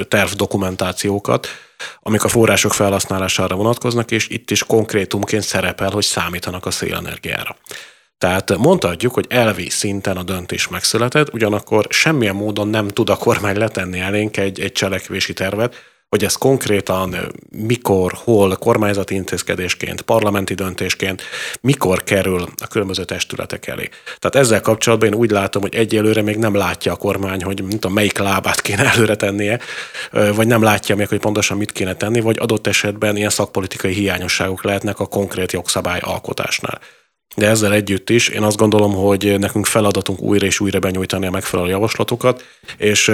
terv 0.08 0.30
dokumentációkat, 0.30 1.46
amik 2.00 2.24
a 2.24 2.28
források 2.28 2.74
felhasználására 2.74 3.56
vonatkoznak, 3.56 4.10
és 4.10 4.28
itt 4.28 4.50
is 4.50 4.64
konkrétumként 4.64 5.42
szerepel, 5.42 5.90
hogy 5.90 6.04
számítanak 6.04 6.66
a 6.66 6.70
szélenergiára. 6.70 7.56
Tehát 8.18 8.56
mondhatjuk, 8.56 9.14
hogy 9.14 9.26
elvi 9.28 9.68
szinten 9.68 10.16
a 10.16 10.22
döntés 10.22 10.68
megszületett, 10.68 11.32
ugyanakkor 11.32 11.86
semmilyen 11.88 12.34
módon 12.34 12.68
nem 12.68 12.88
tud 12.88 13.10
a 13.10 13.16
kormány 13.16 13.56
letenni 13.56 14.00
elénk 14.00 14.36
egy, 14.36 14.60
egy 14.60 14.72
cselekvési 14.72 15.32
tervet, 15.32 15.74
hogy 16.08 16.24
ez 16.24 16.34
konkrétan 16.34 17.16
mikor, 17.50 18.12
hol, 18.24 18.56
kormányzati 18.56 19.14
intézkedésként, 19.14 20.02
parlamenti 20.02 20.54
döntésként, 20.54 21.22
mikor 21.60 22.02
kerül 22.02 22.48
a 22.56 22.66
különböző 22.66 23.04
testületek 23.04 23.66
elé. 23.66 23.88
Tehát 24.18 24.46
ezzel 24.46 24.60
kapcsolatban 24.60 25.08
én 25.08 25.14
úgy 25.14 25.30
látom, 25.30 25.62
hogy 25.62 25.74
egyelőre 25.74 26.22
még 26.22 26.36
nem 26.36 26.54
látja 26.54 26.92
a 26.92 26.96
kormány, 26.96 27.42
hogy 27.42 27.62
mint 27.62 27.84
a 27.84 27.88
melyik 27.88 28.18
lábát 28.18 28.60
kéne 28.60 28.92
előre 28.92 29.16
tennie, 29.16 29.58
vagy 30.10 30.46
nem 30.46 30.62
látja 30.62 30.96
még, 30.96 31.08
hogy 31.08 31.20
pontosan 31.20 31.56
mit 31.56 31.72
kéne 31.72 31.94
tenni, 31.94 32.20
vagy 32.20 32.38
adott 32.38 32.66
esetben 32.66 33.16
ilyen 33.16 33.30
szakpolitikai 33.30 33.92
hiányosságok 33.92 34.64
lehetnek 34.64 35.00
a 35.00 35.06
konkrét 35.06 35.52
jogszabály 35.52 36.00
alkotásnál. 36.02 36.80
De 37.36 37.46
ezzel 37.46 37.72
együtt 37.72 38.10
is 38.10 38.28
én 38.28 38.42
azt 38.42 38.56
gondolom, 38.56 38.92
hogy 38.92 39.38
nekünk 39.38 39.66
feladatunk 39.66 40.20
újra 40.20 40.46
és 40.46 40.60
újra 40.60 40.78
benyújtani 40.78 41.26
a 41.26 41.30
megfelelő 41.30 41.68
javaslatokat, 41.68 42.44
és 42.76 43.12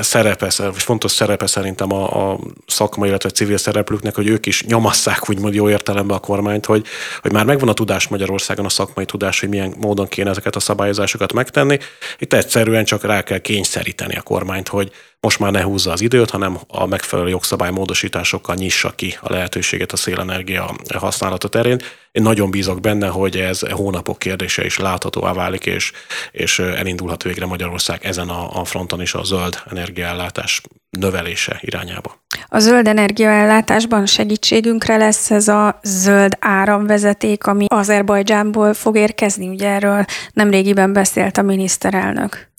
szerepe, 0.00 0.50
fontos 0.72 1.10
szerepe 1.10 1.46
szerintem 1.46 1.92
a, 1.92 2.30
a 2.30 2.38
szakmai, 2.66 3.08
illetve 3.08 3.30
civil 3.30 3.56
szereplőknek, 3.56 4.14
hogy 4.14 4.26
ők 4.26 4.46
is 4.46 4.64
nyomasszák 4.64 5.28
úgymond 5.28 5.54
jó 5.54 5.70
értelemben 5.70 6.16
a 6.16 6.20
kormányt, 6.20 6.66
hogy, 6.66 6.86
hogy 7.22 7.32
már 7.32 7.44
megvan 7.44 7.68
a 7.68 7.72
tudás 7.72 8.08
Magyarországon, 8.08 8.64
a 8.64 8.68
szakmai 8.68 9.04
tudás, 9.04 9.40
hogy 9.40 9.48
milyen 9.48 9.74
módon 9.78 10.08
kéne 10.08 10.30
ezeket 10.30 10.56
a 10.56 10.60
szabályozásokat 10.60 11.32
megtenni. 11.32 11.78
Itt 12.18 12.32
egyszerűen 12.32 12.84
csak 12.84 13.04
rá 13.04 13.22
kell 13.22 13.38
kényszeríteni 13.38 14.14
a 14.16 14.22
kormányt, 14.22 14.68
hogy 14.68 14.92
most 15.22 15.38
már 15.38 15.52
ne 15.52 15.62
húzza 15.62 15.92
az 15.92 16.00
időt, 16.00 16.30
hanem 16.30 16.58
a 16.68 16.86
megfelelő 16.86 17.28
jogszabálymódosításokkal 17.28 18.54
nyissa 18.54 18.90
ki 18.90 19.18
a 19.20 19.32
lehetőséget 19.32 19.92
a 19.92 19.96
szélenergia 19.96 20.74
használata 20.94 21.48
terén. 21.48 21.80
Én 22.12 22.22
nagyon 22.22 22.50
bízok 22.50 22.80
benne, 22.80 23.06
hogy 23.06 23.36
ez 23.36 23.60
hónapok 23.70 24.18
kérdése 24.18 24.64
is 24.64 24.78
láthatóvá 24.78 25.32
válik, 25.32 25.66
és, 25.66 25.92
és 26.32 26.58
elindulhat 26.58 27.22
végre 27.22 27.46
Magyarország 27.46 28.04
ezen 28.04 28.28
a, 28.28 28.60
a 28.60 28.64
fronton 28.64 29.00
is 29.00 29.14
a 29.14 29.24
zöld 29.24 29.62
energiaellátás 29.70 30.60
növelése 30.90 31.58
irányába. 31.60 32.24
A 32.46 32.58
zöld 32.58 32.86
energiaellátásban 32.88 34.06
segítségünkre 34.06 34.96
lesz 34.96 35.30
ez 35.30 35.48
a 35.48 35.80
zöld 35.82 36.36
áramvezeték, 36.40 37.46
ami 37.46 37.64
Azerbajdzsánból 37.68 38.74
fog 38.74 38.96
érkezni. 38.96 39.48
Ugye 39.48 39.68
erről 39.68 40.04
nemrégiben 40.32 40.92
beszélt 40.92 41.38
a 41.38 41.42
miniszterelnök. 41.42 42.52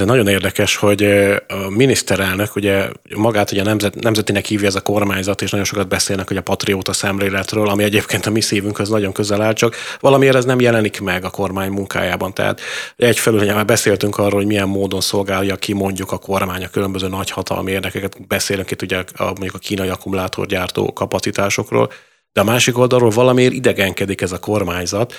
Ez 0.00 0.06
nagyon 0.06 0.28
érdekes, 0.28 0.76
hogy 0.76 1.02
a 1.48 1.68
miniszterelnök 1.68 2.56
ugye 2.56 2.88
magát 3.16 3.52
ugye 3.52 3.62
nemzet, 3.62 3.94
nemzetinek 3.94 4.44
hívja 4.44 4.66
ez 4.66 4.74
a 4.74 4.80
kormányzat, 4.80 5.42
és 5.42 5.50
nagyon 5.50 5.66
sokat 5.66 5.88
beszélnek 5.88 6.28
hogy 6.28 6.36
a 6.36 6.42
patrióta 6.42 6.92
szemléletről, 6.92 7.68
ami 7.68 7.82
egyébként 7.82 8.26
a 8.26 8.30
mi 8.30 8.40
szívünkhöz 8.40 8.88
nagyon 8.88 9.12
közel 9.12 9.42
áll, 9.42 9.52
csak 9.52 9.76
valamiért 10.00 10.36
ez 10.36 10.44
nem 10.44 10.60
jelenik 10.60 11.00
meg 11.00 11.24
a 11.24 11.30
kormány 11.30 11.70
munkájában. 11.70 12.34
Tehát 12.34 12.60
egyfelől 12.96 13.40
ugye 13.40 13.54
már 13.54 13.64
beszéltünk 13.64 14.18
arról, 14.18 14.38
hogy 14.38 14.46
milyen 14.46 14.68
módon 14.68 15.00
szolgálja 15.00 15.56
ki 15.56 15.72
mondjuk 15.72 16.12
a 16.12 16.18
kormány 16.18 16.64
a 16.64 16.68
különböző 16.68 17.08
nagyhatalmi 17.08 17.70
érdekeket. 17.70 18.26
Beszélünk 18.26 18.70
itt 18.70 18.82
ugye 18.82 19.04
a, 19.16 19.24
mondjuk 19.24 19.54
a 19.54 19.58
kínai 19.58 19.88
akkumulátorgyártó 19.88 20.92
kapacitásokról, 20.92 21.90
de 22.32 22.40
a 22.40 22.44
másik 22.44 22.78
oldalról 22.78 23.10
valamiért 23.10 23.52
idegenkedik 23.52 24.20
ez 24.20 24.32
a 24.32 24.38
kormányzat, 24.38 25.14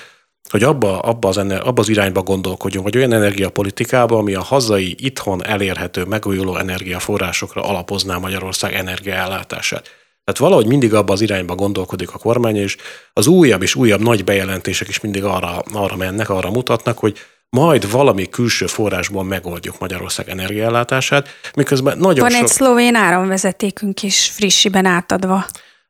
hogy 0.50 0.64
abba, 0.64 1.00
abba, 1.00 1.28
az, 1.28 1.38
abba 1.38 1.82
az 1.82 1.90
irányba 1.90 2.22
gondolkodjon, 2.22 2.84
vagy 2.84 2.98
olyan 2.98 3.14
energiapolitikába, 3.14 4.18
ami 4.18 4.34
a 4.34 4.42
hazai, 4.42 4.96
itthon 5.00 5.46
elérhető, 5.46 6.04
megújuló 6.04 6.58
energiaforrásokra 6.58 7.64
alapozná 7.64 8.18
Magyarország 8.18 8.74
energiaellátását. 8.74 9.90
Tehát 10.24 10.42
valahogy 10.42 10.66
mindig 10.66 10.94
abba 10.94 11.14
az 11.14 11.22
irányba 11.22 11.56
gondolkodik 11.56 12.14
a 12.14 12.18
kormány, 12.18 12.56
és 12.56 12.78
az 13.14 13.28
újabb 13.28 13.62
és 13.62 13.76
újabb 13.76 14.02
nagy 14.02 14.24
bejelentések 14.24 14.88
is 14.88 15.00
mindig 15.00 15.24
arra, 15.24 15.64
arra 15.74 15.96
mennek, 15.96 16.30
arra 16.30 16.50
mutatnak, 16.50 16.98
hogy 16.98 17.18
majd 17.50 17.92
valami 17.92 18.30
külső 18.30 18.66
forrásból 18.66 19.24
megoldjuk 19.24 19.80
Magyarország 19.80 20.30
energiaellátását, 20.30 21.28
miközben 21.56 21.98
nagyon 21.98 22.20
Van 22.20 22.32
sok... 22.32 22.42
egy 22.42 22.48
szlovén 22.48 22.96
áramvezetékünk 22.96 24.04
is 24.04 24.30
frissiben 24.30 24.86
átadva. 24.86 25.46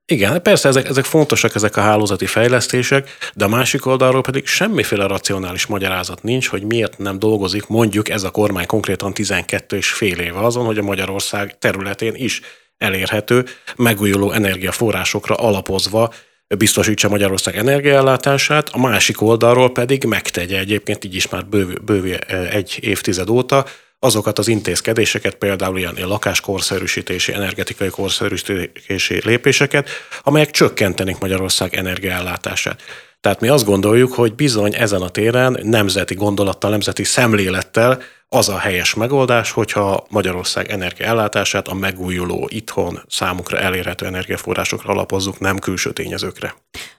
Igen, 0.10 0.42
persze 0.42 0.68
ezek, 0.68 0.90
ezek 0.90 1.06
fontosak, 1.06 1.56
ezek 1.56 1.78
a 1.78 1.82
hálózati 1.82 2.26
fejlesztések, 2.26 3.10
de 3.34 3.46
a 3.46 3.48
másik 3.48 3.86
oldalról 3.86 4.22
pedig 4.22 4.46
semmiféle 4.46 5.08
racionális 5.08 5.66
magyarázat 5.66 6.24
nincs, 6.24 6.48
hogy 6.48 6.64
miért 6.64 6.98
nem 6.98 7.20
dolgozik 7.20 7.68
mondjuk 7.68 8.10
ez 8.10 8.24
a 8.24 8.30
kormány 8.30 8.66
konkrétan 8.66 9.14
12 9.14 9.78
és 9.78 9.90
fél 9.90 10.20
éve 10.20 10.40
azon, 10.40 10.66
hogy 10.66 10.78
a 10.78 10.82
Magyarország 10.84 11.58
területén 11.60 12.16
is 12.16 12.42
elérhető, 12.78 13.46
megújuló 13.76 14.32
energiaforrásokra 14.32 15.36
alapozva 15.36 16.14
biztosítsa 16.58 17.10
Magyarország 17.10 17.58
energiaellátását, 17.58 18.70
a 18.70 18.80
másik 18.80 19.22
oldalról 19.22 19.72
pedig 19.72 20.04
megtegye 20.04 20.60
egyébként 20.60 21.04
így 21.04 21.16
is 21.16 21.30
már 21.30 21.46
bőv, 21.46 21.84
bőv 21.84 22.20
egy 22.52 22.78
évtized 22.82 23.30
óta, 23.30 23.66
azokat 24.00 24.40
az 24.40 24.48
intézkedéseket, 24.48 25.36
például 25.36 25.78
ilyen 25.78 25.96
lakáskorszerűsítési, 25.98 27.34
energetikai 27.34 27.90
korszerűsítési 27.90 29.22
lépéseket, 29.24 29.90
amelyek 30.24 30.52
csökkentenik 30.52 31.20
Magyarország 31.20 31.76
energiaellátását. 31.76 32.82
Tehát 33.22 33.40
mi 33.42 33.48
azt 33.48 33.66
gondoljuk, 33.66 34.14
hogy 34.14 34.36
bizony 34.36 34.76
ezen 34.76 35.02
a 35.02 35.10
téren 35.10 35.60
nemzeti 35.62 36.16
gondolattal, 36.16 36.70
nemzeti 36.70 37.04
szemlélettel 37.04 38.02
az 38.30 38.50
a 38.50 38.58
helyes 38.58 38.94
megoldás, 38.94 39.52
hogyha 39.52 40.06
Magyarország 40.10 40.72
energiaellátását 40.72 41.68
a 41.68 41.74
megújuló, 41.74 42.50
itthon 42.52 43.02
számukra 43.08 43.58
elérhető 43.58 44.06
energiaforrásokra 44.06 44.90
alapozzuk, 44.90 45.40
nem 45.40 45.60
külső 45.60 45.92
tényezőkre. 45.92 46.56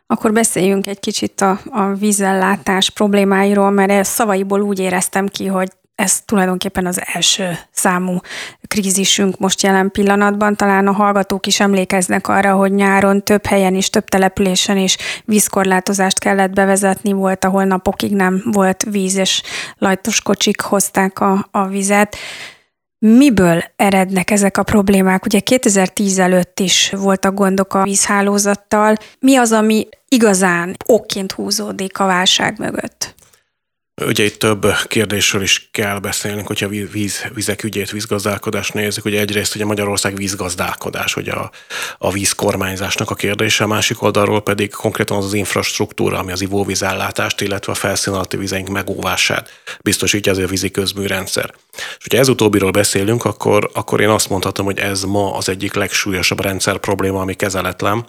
Akkor 0.07 0.33
beszéljünk 0.33 0.87
egy 0.87 1.01
kicsit 1.01 1.41
a, 1.41 1.61
a 1.71 1.95
vízellátás 1.95 2.91
problémáiról, 2.91 3.71
mert 3.71 4.09
szavaiból 4.09 4.61
úgy 4.61 4.79
éreztem 4.79 5.27
ki, 5.27 5.47
hogy 5.47 5.69
ez 5.99 6.21
tulajdonképpen 6.25 6.87
az 6.87 7.01
első 7.13 7.59
számú 7.71 8.19
krízisünk 8.67 9.39
most 9.39 9.63
jelen 9.63 9.91
pillanatban. 9.91 10.57
Talán 10.57 10.87
a 10.87 10.93
hallgatók 10.93 11.47
is 11.47 11.61
emlékeznek 11.61 12.29
arra, 12.29 12.55
hogy 12.55 12.73
nyáron 12.73 13.25
több 13.25 13.47
helyen 13.47 13.75
is, 13.75 13.91
több 13.91 14.05
településen 14.05 14.77
is 14.77 14.97
vízkorlátozást 15.25 16.19
kellett 16.19 16.53
bevezetni, 16.53 17.13
volt, 17.13 17.45
ahol 17.45 17.65
napokig 17.65 18.15
nem 18.15 18.43
volt 18.45 18.85
víz, 18.91 19.17
és 19.17 19.43
lajtos 19.79 20.21
kocsik 20.21 20.61
hozták 20.61 21.21
a, 21.21 21.49
a 21.51 21.67
vizet. 21.67 22.17
Miből 22.99 23.65
erednek 23.77 24.31
ezek 24.31 24.59
a 24.59 24.63
problémák? 24.63 25.25
Ugye 25.25 25.41
2010 25.41 26.19
előtt 26.19 26.61
is 26.61 26.93
voltak 26.97 27.35
gondok 27.35 27.75
a 27.75 27.83
vízhálózattal. 27.83 28.95
Mi 29.21 29.37
az, 29.37 29.53
ami 29.53 29.89
igazán 30.09 30.77
okként 30.87 31.33
húzódik 31.33 31.99
a 31.99 32.07
válság 32.07 32.59
mögött? 32.59 33.17
Ugye 34.01 34.25
itt 34.25 34.39
több 34.39 34.67
kérdésről 34.87 35.43
is 35.43 35.69
kell 35.71 35.99
beszélnünk, 35.99 36.47
hogyha 36.47 36.69
víz, 36.69 37.25
vizek 37.35 37.65
ügyét, 37.65 37.91
vízgazdálkodást 37.91 38.75
nézzük. 38.75 39.05
Ugye 39.05 39.21
egyrészt 39.21 39.55
ugye 39.55 39.65
Magyarország 39.65 40.17
vízgazdálkodás, 40.17 41.17
ugye 41.17 41.33
a, 41.33 41.51
a 41.99 42.11
vízkormányzásnak 42.11 43.11
a 43.11 43.15
kérdése, 43.15 43.65
a 43.65 43.67
másik 43.67 44.03
oldalról 44.03 44.41
pedig 44.41 44.71
konkrétan 44.71 45.17
az 45.17 45.25
az 45.25 45.33
infrastruktúra, 45.33 46.19
ami 46.19 46.33
az 46.33 46.41
ivóvízellátást, 46.41 47.41
illetve 47.41 47.73
a 47.73 47.75
felszín 47.75 48.13
alatti 48.13 48.37
vizeink 48.37 48.69
megóvását 48.69 49.51
biztosítja 49.83 50.33
az 50.33 50.39
a 50.39 50.47
vízi 50.47 50.71
közműrendszer. 50.71 51.55
És 51.75 52.03
hogyha 52.03 52.19
ez 52.19 52.29
utóbbiról 52.29 52.71
beszélünk, 52.71 53.25
akkor, 53.25 53.71
akkor 53.73 54.01
én 54.01 54.09
azt 54.09 54.29
mondhatom, 54.29 54.65
hogy 54.65 54.79
ez 54.79 55.03
ma 55.03 55.35
az 55.35 55.49
egyik 55.49 55.75
legsúlyosabb 55.75 56.41
rendszer 56.41 56.79
probléma, 56.79 57.21
ami 57.21 57.35
kezeletlen, 57.35 58.07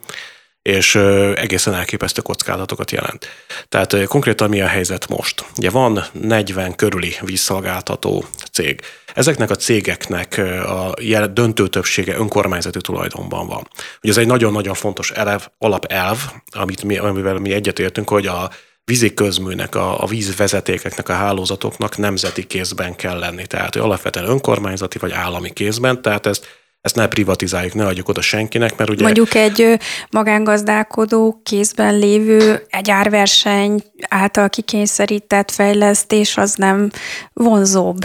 és 0.61 0.95
egészen 1.35 1.73
elképesztő 1.73 2.21
kockázatokat 2.21 2.91
jelent. 2.91 3.27
Tehát 3.69 4.07
konkrétan 4.07 4.49
mi 4.49 4.61
a 4.61 4.67
helyzet 4.67 5.07
most? 5.07 5.45
Ugye 5.57 5.69
van 5.69 6.03
40 6.11 6.75
körüli 6.75 7.15
vízszolgáltató 7.21 8.25
cég. 8.51 8.81
Ezeknek 9.13 9.49
a 9.49 9.55
cégeknek 9.55 10.41
a 10.65 10.93
döntő 11.27 11.67
többsége 11.67 12.15
önkormányzati 12.15 12.81
tulajdonban 12.81 13.47
van. 13.47 13.67
Ugye 14.01 14.11
ez 14.11 14.17
egy 14.17 14.27
nagyon-nagyon 14.27 14.73
fontos 14.73 15.11
elev, 15.11 15.47
alapelv, 15.57 16.17
amit 16.51 16.83
mi, 16.83 16.97
amivel 16.97 17.37
mi 17.37 17.51
egyetértünk, 17.51 18.09
hogy 18.09 18.27
a 18.27 18.49
vízi 18.89 19.13
közműnek, 19.13 19.75
a, 19.75 20.03
a 20.03 20.05
vízvezetékeknek, 20.05 21.09
a 21.09 21.13
hálózatoknak 21.13 21.97
nemzeti 21.97 22.47
kézben 22.47 22.95
kell 22.95 23.19
lenni. 23.19 23.47
Tehát 23.47 23.75
alapvetően 23.75 24.29
önkormányzati 24.29 24.97
vagy 24.97 25.11
állami 25.11 25.49
kézben, 25.49 26.01
tehát 26.01 26.25
ezt 26.25 26.58
ezt 26.81 26.95
ne 26.95 27.07
privatizáljuk, 27.07 27.73
ne 27.73 27.85
adjuk 27.85 28.09
oda 28.09 28.21
senkinek, 28.21 28.77
mert 28.77 28.89
ugye... 28.89 29.03
Mondjuk 29.03 29.33
egy 29.35 29.79
magángazdálkodó 30.09 31.41
kézben 31.43 31.97
lévő 31.97 32.65
egy 32.69 32.89
árverseny 32.89 33.83
által 34.07 34.49
kikényszerített 34.49 35.51
fejlesztés 35.51 36.37
az 36.37 36.53
nem 36.53 36.89
vonzóbb. 37.33 37.97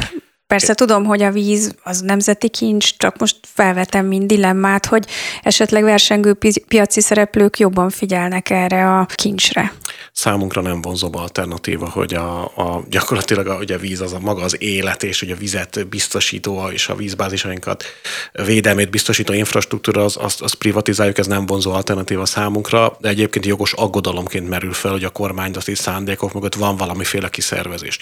Persze 0.46 0.74
tudom, 0.74 1.04
hogy 1.04 1.22
a 1.22 1.30
víz 1.30 1.74
az 1.82 2.00
nemzeti 2.00 2.48
kincs, 2.48 2.96
csak 2.96 3.18
most 3.18 3.36
felvetem 3.42 4.06
mind 4.06 4.26
dilemmát, 4.26 4.86
hogy 4.86 5.06
esetleg 5.42 5.82
versengő 5.82 6.38
piaci 6.68 7.00
szereplők 7.00 7.58
jobban 7.58 7.90
figyelnek 7.90 8.50
erre 8.50 8.98
a 8.98 9.06
kincsre. 9.14 9.72
Számunkra 10.14 10.60
nem 10.60 10.80
vonzóbb 10.80 11.14
alternatíva, 11.14 11.88
hogy 11.88 12.14
a, 12.14 12.42
a 12.42 12.84
gyakorlatilag 12.90 13.46
a, 13.46 13.56
ugye 13.56 13.74
a 13.74 13.78
víz 13.78 14.00
az 14.00 14.12
a 14.12 14.18
maga 14.18 14.42
az 14.42 14.62
élet, 14.62 15.02
és 15.02 15.20
hogy 15.20 15.30
a 15.30 15.36
vizet 15.36 15.86
biztosító 15.88 16.68
és 16.68 16.88
a 16.88 16.94
vízbázisainkat 16.94 17.84
védelmét 18.32 18.90
biztosító 18.90 19.32
infrastruktúra, 19.32 20.04
az, 20.04 20.16
azt, 20.20 20.42
azt 20.42 20.54
privatizáljuk, 20.54 21.18
ez 21.18 21.26
nem 21.26 21.46
vonzó 21.46 21.72
alternatíva 21.72 22.24
számunkra, 22.24 22.96
de 23.00 23.08
egyébként 23.08 23.46
jogos 23.46 23.72
aggodalomként 23.72 24.48
merül 24.48 24.72
fel, 24.72 24.90
hogy 24.90 25.04
a 25.04 25.10
kormányzati 25.10 25.74
szándékok 25.74 26.32
mögött 26.32 26.54
van 26.54 26.76
valamiféle 26.76 27.28
kiszervezés. 27.28 27.98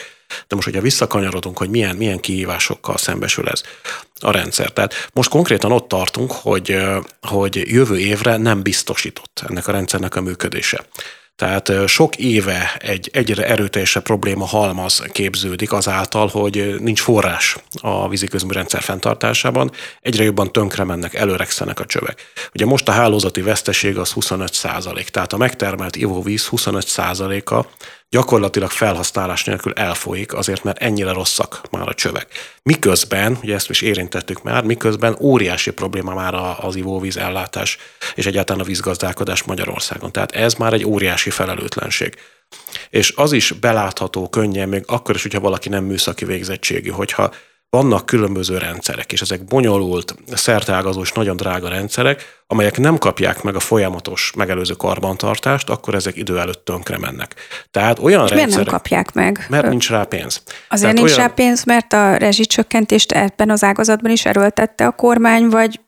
De 0.49 0.55
most, 0.55 0.67
hogyha 0.67 0.81
visszakanyarodunk, 0.81 1.59
hogy 1.59 1.71
milyen, 1.71 1.97
milyen 1.97 2.21
kihívásokkal 2.21 2.97
szembesül 2.97 3.49
ez 3.49 3.63
a 4.21 4.31
rendszer. 4.31 4.73
Tehát 4.73 5.09
most 5.13 5.31
konkrétan 5.31 5.73
ott 5.73 5.89
tartunk, 5.89 6.33
hogy, 6.33 6.77
hogy 7.21 7.63
jövő 7.73 7.99
évre 7.99 8.37
nem 8.37 8.63
biztosított 8.63 9.43
ennek 9.49 9.69
a 9.69 9.73
rendszernek 9.73 10.17
a 10.17 10.21
működése. 10.21 10.85
Tehát 11.43 11.73
sok 11.87 12.17
éve 12.17 12.77
egy 12.79 13.11
egyre 13.13 13.47
erőteljesebb 13.47 14.03
probléma 14.03 14.47
halmaz 14.47 15.03
képződik 15.13 15.73
azáltal, 15.73 16.27
hogy 16.29 16.75
nincs 16.81 17.01
forrás 17.01 17.57
a 17.81 18.09
víziközműrendszer 18.09 18.83
fenntartásában, 18.83 19.71
egyre 20.01 20.25
jobban 20.25 20.53
tönkre 20.53 20.85
mennek, 20.85 21.15
előregszenek 21.15 21.81
a 21.81 21.87
csövek. 21.87 22.33
Ugye 22.55 22.67
most 22.67 22.89
a 22.89 22.93
hálózati 22.93 23.41
veszteség 23.41 23.99
az 23.99 24.11
25 24.11 24.53
százalék, 24.53 25.09
tehát 25.09 25.33
a 25.33 25.37
megtermelt 25.37 25.97
ivóvíz 25.97 26.47
25 26.47 26.87
százaléka 26.87 27.67
gyakorlatilag 28.13 28.71
felhasználás 28.71 29.45
nélkül 29.45 29.73
elfolyik, 29.73 30.35
azért 30.35 30.65
mert 30.65 30.79
ennyire 30.79 31.13
rosszak 31.13 31.61
már 31.71 31.89
a 31.89 31.95
csövek. 31.95 32.27
Miközben, 32.63 33.39
ugye 33.43 33.55
ezt 33.55 33.71
is 33.71 33.81
érintettük 33.81 34.43
már, 34.43 34.65
miközben 34.65 35.17
óriási 35.21 35.71
probléma 35.71 36.15
már 36.15 36.35
az 36.61 36.77
ivóvíz 36.77 37.17
ellátás 37.17 37.79
és 38.15 38.27
egyáltalán 38.27 38.63
a 38.63 38.67
vízgazdálkodás 38.67 39.43
Magyarországon. 39.43 40.13
Tehát 40.13 40.33
ez 40.33 40.55
már 40.55 40.73
egy 40.73 40.85
óriási 40.85 41.31
felelőtlenség. 41.31 42.15
És 42.91 43.13
az 43.17 43.33
is 43.33 43.53
belátható 43.53 44.29
könnyen, 44.29 44.69
még 44.69 44.83
akkor 44.87 45.15
is, 45.15 45.23
hogyha 45.23 45.41
valaki 45.41 45.69
nem 45.69 45.85
műszaki 45.85 46.25
végzettségű, 46.25 46.91
hogyha 46.91 47.33
vannak 47.77 48.07
különböző 48.07 48.59
rendszerek, 48.59 49.13
és 49.13 49.21
ezek 49.21 49.45
bonyolult, 49.45 50.15
szerteágazó 50.33 51.01
és 51.01 51.13
nagyon 51.13 51.37
drága 51.37 51.69
rendszerek, 51.69 52.43
amelyek 52.47 52.79
nem 52.79 52.99
kapják 52.99 53.43
meg 53.43 53.55
a 53.55 53.61
folyamatos 53.61 54.33
megelőző 54.37 54.75
karbantartást, 54.75 55.71
akkor 55.71 55.95
ezek 55.95 56.17
idő 56.17 56.39
előtt 56.39 56.65
tönkre 56.65 56.99
mennek. 56.99 57.35
Tehát 57.71 57.99
olyan 57.99 58.25
és 58.25 58.31
rendszerek... 58.31 58.55
Miért 58.55 58.71
nem 58.71 58.79
kapják 58.79 59.13
meg? 59.13 59.47
Mert 59.49 59.69
nincs 59.69 59.91
rá 59.91 60.05
pénz. 60.05 60.43
Azért 60.69 60.81
Tehát 60.81 60.97
nincs 60.97 61.11
olyan... 61.11 61.29
rá 61.29 61.35
pénz, 61.35 61.65
mert 61.65 61.93
a 61.93 62.17
rezsicsökkentést 62.17 63.13
ebben 63.13 63.51
az 63.51 63.65
ágazatban 63.65 64.11
is 64.11 64.25
erőltette 64.25 64.87
a 64.87 64.91
kormány, 64.91 65.49
vagy 65.49 65.81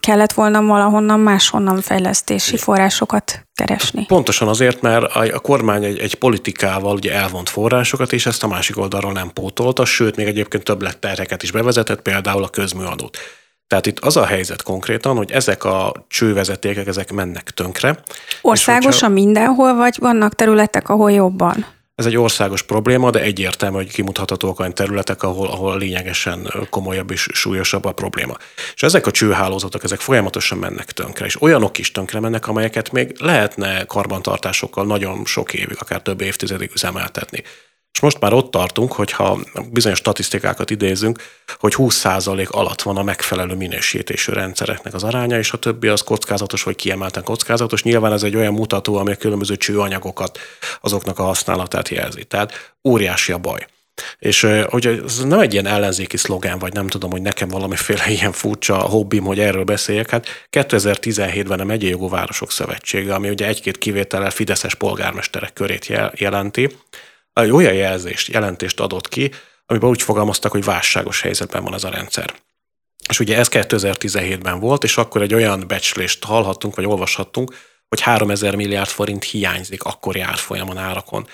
kellett 0.00 0.32
volna 0.32 0.62
valahonnan 0.62 1.20
máshonnan 1.20 1.80
fejlesztési 1.80 2.56
forrásokat 2.56 3.46
keresni. 3.54 4.06
Pontosan 4.06 4.48
azért, 4.48 4.80
mert 4.80 5.14
a 5.14 5.38
kormány 5.38 5.84
egy, 5.84 5.98
egy 5.98 6.14
politikával 6.14 6.94
ugye 6.94 7.12
elvont 7.12 7.48
forrásokat, 7.48 8.12
és 8.12 8.26
ezt 8.26 8.42
a 8.42 8.48
másik 8.48 8.78
oldalról 8.78 9.12
nem 9.12 9.30
pótolta, 9.32 9.84
sőt, 9.84 10.16
még 10.16 10.26
egyébként 10.26 10.64
több 10.64 10.98
terheket 10.98 11.42
is 11.42 11.50
bevezetett, 11.50 12.02
például 12.02 12.42
a 12.42 12.48
közműadót. 12.48 13.18
Tehát 13.66 13.86
itt 13.86 13.98
az 13.98 14.16
a 14.16 14.26
helyzet 14.26 14.62
konkrétan, 14.62 15.16
hogy 15.16 15.30
ezek 15.30 15.64
a 15.64 15.92
csővezetékek, 16.08 16.86
ezek 16.86 17.12
mennek 17.12 17.50
tönkre. 17.50 17.98
Országosan 18.40 19.08
hogyha... 19.08 19.08
mindenhol, 19.08 19.74
vagy 19.74 19.96
vannak 20.00 20.34
területek, 20.34 20.88
ahol 20.88 21.12
jobban? 21.12 21.66
Ez 21.98 22.06
egy 22.06 22.16
országos 22.16 22.62
probléma, 22.62 23.10
de 23.10 23.20
egyértelmű, 23.20 23.76
hogy 23.76 23.92
kimutathatók 23.92 24.60
olyan 24.60 24.74
területek, 24.74 25.22
ahol, 25.22 25.48
ahol 25.48 25.78
lényegesen 25.78 26.52
komolyabb 26.70 27.10
és 27.10 27.28
súlyosabb 27.32 27.84
a 27.84 27.92
probléma. 27.92 28.36
És 28.74 28.82
ezek 28.82 29.06
a 29.06 29.10
csőhálózatok, 29.10 29.84
ezek 29.84 30.00
folyamatosan 30.00 30.58
mennek 30.58 30.92
tönkre, 30.92 31.24
és 31.24 31.42
olyanok 31.42 31.78
is 31.78 31.92
tönkre 31.92 32.20
mennek, 32.20 32.48
amelyeket 32.48 32.92
még 32.92 33.14
lehetne 33.20 33.84
karbantartásokkal 33.84 34.86
nagyon 34.86 35.24
sok 35.24 35.54
évig, 35.54 35.76
akár 35.78 36.02
több 36.02 36.20
évtizedig 36.20 36.70
üzemeltetni. 36.74 37.42
És 37.92 38.00
most 38.00 38.20
már 38.20 38.32
ott 38.32 38.50
tartunk, 38.50 38.92
hogyha 38.92 39.38
bizonyos 39.72 39.98
statisztikákat 39.98 40.70
idézünk, 40.70 41.22
hogy 41.58 41.74
20% 41.76 42.50
alatt 42.50 42.82
van 42.82 42.96
a 42.96 43.02
megfelelő 43.02 43.54
minősítésű 43.54 44.32
rendszereknek 44.32 44.94
az 44.94 45.02
aránya, 45.02 45.38
és 45.38 45.52
a 45.52 45.58
többi 45.58 45.88
az 45.88 46.00
kockázatos 46.00 46.62
vagy 46.62 46.76
kiemelten 46.76 47.22
kockázatos. 47.22 47.82
Nyilván 47.82 48.12
ez 48.12 48.22
egy 48.22 48.36
olyan 48.36 48.52
mutató, 48.52 48.96
ami 48.96 49.12
a 49.12 49.16
különböző 49.16 49.56
csőanyagokat, 49.56 50.38
azoknak 50.80 51.18
a 51.18 51.22
használatát 51.22 51.88
jelzi. 51.88 52.24
Tehát 52.24 52.74
óriási 52.84 53.32
a 53.32 53.38
baj. 53.38 53.66
És 54.18 54.46
hogy 54.68 54.86
ez 54.86 55.24
nem 55.24 55.38
egy 55.38 55.52
ilyen 55.52 55.66
ellenzéki 55.66 56.16
szlogán, 56.16 56.58
vagy 56.58 56.72
nem 56.72 56.86
tudom, 56.86 57.10
hogy 57.10 57.22
nekem 57.22 57.48
valamiféle 57.48 58.10
ilyen 58.18 58.32
furcsa 58.32 58.76
hobbim, 58.76 59.24
hogy 59.24 59.38
erről 59.38 59.64
beszéljek. 59.64 60.10
Hát 60.10 60.26
2017-ben 60.50 61.60
a 61.60 61.64
Megyei 61.64 61.90
Jogú 61.90 62.08
Városok 62.08 62.50
Szövetsége, 62.50 63.14
ami 63.14 63.28
ugye 63.28 63.46
egy-két 63.46 63.78
kivétellel 63.78 64.30
fideszes 64.30 64.74
polgármesterek 64.74 65.52
körét 65.52 65.92
jelenti, 66.14 66.76
egy 67.42 67.50
olyan 67.50 67.74
jelzést, 67.74 68.28
jelentést 68.28 68.80
adott 68.80 69.08
ki, 69.08 69.30
amiben 69.66 69.88
úgy 69.88 70.02
fogalmaztak, 70.02 70.52
hogy 70.52 70.64
válságos 70.64 71.20
helyzetben 71.20 71.62
van 71.62 71.74
ez 71.74 71.84
a 71.84 71.90
rendszer. 71.90 72.34
És 73.08 73.20
ugye 73.20 73.36
ez 73.36 73.48
2017-ben 73.50 74.60
volt, 74.60 74.84
és 74.84 74.96
akkor 74.96 75.22
egy 75.22 75.34
olyan 75.34 75.64
becslést 75.66 76.24
hallhattunk, 76.24 76.76
vagy 76.76 76.84
olvashattunk, 76.84 77.56
hogy 77.88 78.00
3000 78.00 78.54
milliárd 78.54 78.88
forint 78.88 79.24
hiányzik 79.24 79.82
akkori 79.82 80.20
árfolyamon 80.20 80.78
árakon 80.78 81.26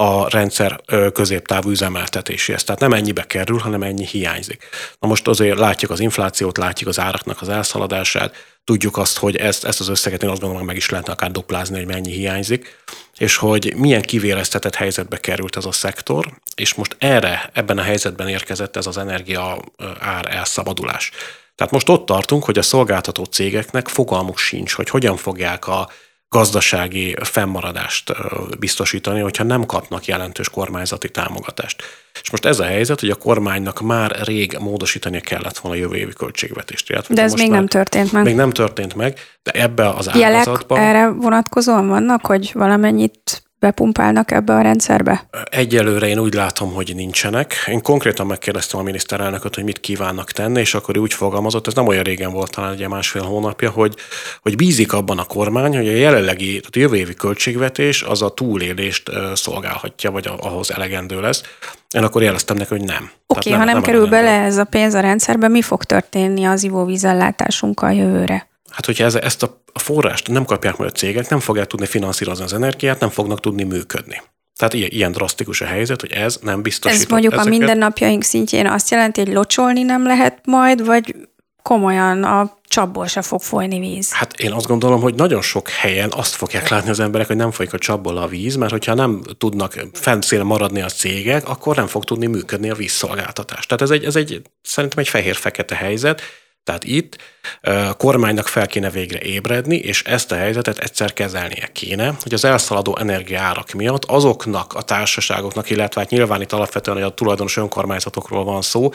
a 0.00 0.28
rendszer 0.30 0.80
középtávú 1.12 1.70
üzemeltetéséhez. 1.70 2.64
Tehát 2.64 2.80
nem 2.80 2.92
ennyibe 2.92 3.26
kerül, 3.26 3.58
hanem 3.58 3.82
ennyi 3.82 4.06
hiányzik. 4.06 4.68
Na 4.98 5.08
most 5.08 5.28
azért 5.28 5.58
látjuk 5.58 5.90
az 5.90 6.00
inflációt, 6.00 6.56
látjuk 6.56 6.88
az 6.88 6.98
áraknak 6.98 7.40
az 7.40 7.48
elszaladását, 7.48 8.34
tudjuk 8.64 8.96
azt, 8.96 9.18
hogy 9.18 9.36
ezt, 9.36 9.64
ezt 9.64 9.80
az 9.80 9.88
összeget 9.88 10.22
én 10.22 10.28
azt 10.28 10.40
gondolom, 10.40 10.66
meg 10.66 10.76
is 10.76 10.90
lehetne 10.90 11.12
akár 11.12 11.30
duplázni, 11.30 11.76
hogy 11.76 11.86
mennyi 11.86 12.12
hiányzik, 12.12 12.76
és 13.16 13.36
hogy 13.36 13.74
milyen 13.76 14.02
kivéreztetett 14.02 14.74
helyzetbe 14.74 15.16
került 15.16 15.56
ez 15.56 15.64
a 15.64 15.72
szektor, 15.72 16.32
és 16.54 16.74
most 16.74 16.96
erre, 16.98 17.50
ebben 17.52 17.78
a 17.78 17.82
helyzetben 17.82 18.28
érkezett 18.28 18.76
ez 18.76 18.86
az 18.86 18.98
energia 18.98 19.58
ár 19.98 20.34
elszabadulás. 20.34 21.10
Tehát 21.54 21.72
most 21.72 21.88
ott 21.88 22.06
tartunk, 22.06 22.44
hogy 22.44 22.58
a 22.58 22.62
szolgáltató 22.62 23.24
cégeknek 23.24 23.88
fogalmuk 23.88 24.38
sincs, 24.38 24.72
hogy 24.72 24.88
hogyan 24.88 25.16
fogják 25.16 25.66
a 25.66 25.88
gazdasági 26.28 27.16
fennmaradást 27.22 28.12
biztosítani, 28.58 29.20
hogyha 29.20 29.44
nem 29.44 29.66
kapnak 29.66 30.04
jelentős 30.04 30.48
kormányzati 30.48 31.10
támogatást. 31.10 31.82
És 32.22 32.30
most 32.30 32.44
ez 32.44 32.58
a 32.58 32.64
helyzet, 32.64 33.00
hogy 33.00 33.10
a 33.10 33.14
kormánynak 33.14 33.80
már 33.80 34.20
rég 34.24 34.56
módosítani 34.60 35.20
kellett 35.20 35.58
volna 35.58 35.76
a 35.76 35.80
jövő 35.80 35.96
évi 35.96 36.12
költségvetést. 36.12 36.90
Illetve 36.90 37.14
de 37.14 37.22
ez 37.22 37.34
még 37.34 37.50
nem 37.50 37.66
történt 37.66 38.12
meg. 38.12 38.24
Még 38.24 38.34
nem 38.34 38.50
történt 38.50 38.94
meg, 38.94 39.18
de 39.42 39.50
ebbe 39.50 39.88
az 39.88 40.08
ágazatban... 40.08 40.78
Jelek 40.80 40.94
erre 40.94 41.08
vonatkozóan 41.08 41.88
vannak, 41.88 42.26
hogy 42.26 42.50
valamennyit 42.54 43.42
bepumpálnak 43.58 44.30
ebbe 44.30 44.54
a 44.54 44.60
rendszerbe? 44.60 45.28
Egyelőre 45.50 46.06
én 46.06 46.18
úgy 46.18 46.34
látom, 46.34 46.72
hogy 46.72 46.92
nincsenek. 46.94 47.54
Én 47.66 47.82
konkrétan 47.82 48.26
megkérdeztem 48.26 48.80
a 48.80 48.82
miniszterelnököt, 48.82 49.54
hogy 49.54 49.64
mit 49.64 49.80
kívánnak 49.80 50.32
tenni, 50.32 50.60
és 50.60 50.74
akkor 50.74 50.98
úgy 50.98 51.14
fogalmazott, 51.14 51.66
ez 51.66 51.74
nem 51.74 51.86
olyan 51.86 52.02
régen 52.02 52.32
volt, 52.32 52.50
talán 52.50 52.72
egy 52.72 52.88
másfél 52.88 53.22
hónapja, 53.22 53.70
hogy, 53.70 53.94
hogy 54.42 54.56
bízik 54.56 54.92
abban 54.92 55.18
a 55.18 55.24
kormány, 55.24 55.76
hogy 55.76 55.88
a 55.88 55.96
jelenlegi, 55.96 56.46
tehát 56.46 56.76
a 56.76 56.78
jövő 56.78 56.96
évi 56.96 57.14
költségvetés 57.14 58.02
az 58.02 58.22
a 58.22 58.28
túlélést 58.28 59.10
szolgálhatja, 59.34 60.10
vagy 60.10 60.30
ahhoz 60.40 60.70
elegendő 60.70 61.20
lesz. 61.20 61.42
Én 61.90 62.02
akkor 62.02 62.22
jeleztem 62.22 62.56
neki, 62.56 62.68
hogy 62.68 62.84
nem. 62.84 63.10
Oké, 63.26 63.50
okay, 63.50 63.52
ha 63.52 63.64
nem, 63.64 63.74
nem 63.74 63.82
kerül 63.82 64.06
bele 64.06 64.30
ez 64.30 64.56
a 64.56 64.64
pénz 64.64 64.94
a 64.94 65.00
rendszerbe, 65.00 65.48
mi 65.48 65.62
fog 65.62 65.84
történni 65.84 66.44
az 66.44 66.62
ivóvízellátásunkkal 66.62 67.92
jövőre? 67.92 68.48
Hát, 68.70 68.86
hogyha 68.86 69.04
ez, 69.04 69.14
ezt 69.14 69.42
a 69.42 69.62
forrást 69.74 70.28
nem 70.28 70.44
kapják 70.44 70.76
meg 70.76 70.88
a 70.88 70.90
cégek, 70.90 71.28
nem 71.28 71.40
fogják 71.40 71.66
tudni 71.66 71.86
finanszírozni 71.86 72.44
az 72.44 72.52
energiát, 72.52 73.00
nem 73.00 73.10
fognak 73.10 73.40
tudni 73.40 73.62
működni. 73.62 74.22
Tehát 74.56 74.74
ilyen, 74.74 74.90
ilyen 74.92 75.12
drasztikus 75.12 75.60
a 75.60 75.64
helyzet, 75.64 76.00
hogy 76.00 76.12
ez 76.12 76.38
nem 76.42 76.62
biztosít. 76.62 77.00
Ez 77.00 77.06
mondjuk 77.06 77.32
ezeket. 77.32 77.52
a 77.52 77.56
mindennapjaink 77.56 78.22
szintjén 78.22 78.66
azt 78.66 78.90
jelenti, 78.90 79.20
hogy 79.20 79.32
locsolni 79.32 79.82
nem 79.82 80.06
lehet 80.06 80.46
majd, 80.46 80.84
vagy 80.84 81.14
komolyan 81.62 82.24
a 82.24 82.58
csapból 82.68 83.06
se 83.06 83.22
fog 83.22 83.40
folyni 83.40 83.78
víz. 83.78 84.12
Hát 84.12 84.40
én 84.40 84.52
azt 84.52 84.66
gondolom, 84.66 85.00
hogy 85.00 85.14
nagyon 85.14 85.42
sok 85.42 85.68
helyen 85.68 86.12
azt 86.12 86.34
fogják 86.34 86.68
látni 86.68 86.90
az 86.90 87.00
emberek, 87.00 87.26
hogy 87.26 87.36
nem 87.36 87.50
folyik 87.50 87.72
a 87.72 87.78
csapból 87.78 88.16
a 88.16 88.26
víz, 88.26 88.56
mert 88.56 88.70
hogyha 88.70 88.94
nem 88.94 89.22
tudnak 89.38 89.74
fentszélen 89.92 90.46
maradni 90.46 90.80
a 90.80 90.88
cégek, 90.88 91.48
akkor 91.48 91.76
nem 91.76 91.86
fog 91.86 92.04
tudni 92.04 92.26
működni 92.26 92.70
a 92.70 92.74
vízszolgáltatás. 92.74 93.66
Tehát 93.66 93.82
ez 93.82 93.90
egy, 93.90 94.04
ez 94.04 94.16
egy 94.16 94.42
szerintem 94.62 94.98
egy 94.98 95.08
fehér-fekete 95.08 95.74
helyzet, 95.74 96.22
tehát 96.68 96.84
itt 96.84 97.16
a 97.60 97.94
kormánynak 97.96 98.46
fel 98.46 98.66
kéne 98.66 98.90
végre 98.90 99.20
ébredni, 99.20 99.76
és 99.76 100.02
ezt 100.02 100.32
a 100.32 100.36
helyzetet 100.36 100.78
egyszer 100.78 101.12
kezelnie 101.12 101.66
kéne, 101.72 102.14
hogy 102.22 102.34
az 102.34 102.44
elszaladó 102.44 102.96
energiárak 102.96 103.72
miatt 103.72 104.04
azoknak 104.04 104.72
a 104.72 104.82
társaságoknak, 104.82 105.70
illetve 105.70 106.00
hát 106.00 106.10
nyilván 106.10 106.40
itt 106.40 106.52
alapvetően 106.52 106.96
hogy 106.96 107.06
a 107.06 107.14
tulajdonos 107.14 107.56
önkormányzatokról 107.56 108.44
van 108.44 108.62
szó, 108.62 108.90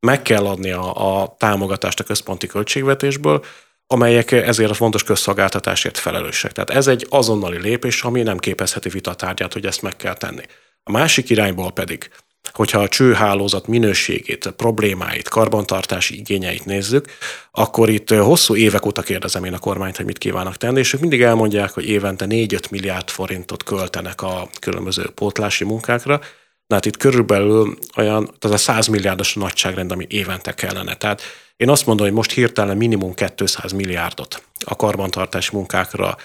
meg 0.00 0.22
kell 0.22 0.46
adni 0.46 0.70
a, 0.70 1.20
a 1.20 1.34
támogatást 1.38 2.00
a 2.00 2.04
központi 2.04 2.46
költségvetésből, 2.46 3.44
amelyek 3.86 4.32
ezért 4.32 4.70
a 4.70 4.74
fontos 4.74 5.02
közszolgáltatásért 5.02 5.98
felelősek. 5.98 6.52
Tehát 6.52 6.70
ez 6.70 6.86
egy 6.86 7.06
azonnali 7.10 7.60
lépés, 7.60 8.02
ami 8.02 8.22
nem 8.22 8.38
képezheti 8.38 8.88
vitatárgyát, 8.88 9.52
hogy 9.52 9.66
ezt 9.66 9.82
meg 9.82 9.96
kell 9.96 10.14
tenni. 10.14 10.42
A 10.82 10.90
másik 10.90 11.30
irányból 11.30 11.72
pedig 11.72 12.10
hogyha 12.52 12.80
a 12.80 12.88
csőhálózat 12.88 13.66
minőségét, 13.66 14.52
problémáit, 14.56 15.28
karbantartási 15.28 16.18
igényeit 16.18 16.64
nézzük, 16.64 17.06
akkor 17.50 17.88
itt 17.88 18.10
hosszú 18.10 18.56
évek 18.56 18.86
óta 18.86 19.02
kérdezem 19.02 19.44
én 19.44 19.54
a 19.54 19.58
kormányt, 19.58 19.96
hogy 19.96 20.06
mit 20.06 20.18
kívánnak 20.18 20.56
tenni, 20.56 20.78
és 20.78 20.92
ők 20.92 21.00
mindig 21.00 21.22
elmondják, 21.22 21.70
hogy 21.70 21.88
évente 21.88 22.26
4-5 22.28 22.70
milliárd 22.70 23.08
forintot 23.08 23.62
költenek 23.62 24.22
a 24.22 24.48
különböző 24.60 25.10
pótlási 25.14 25.64
munkákra, 25.64 26.20
de 26.66 26.74
hát 26.74 26.86
itt 26.86 26.96
körülbelül 26.96 27.78
olyan, 27.96 28.30
az 28.40 28.50
a 28.50 28.56
100 28.56 28.86
milliárdos 28.86 29.34
nagyságrend, 29.34 29.92
ami 29.92 30.06
évente 30.08 30.52
kellene. 30.54 30.94
Tehát 30.94 31.22
én 31.56 31.68
azt 31.68 31.86
mondom, 31.86 32.06
hogy 32.06 32.14
most 32.14 32.30
hirtelen 32.30 32.76
minimum 32.76 33.14
200 33.36 33.72
milliárdot 33.72 34.42
a 34.64 34.76
karbantartási 34.76 35.50
munkákra 35.52 36.16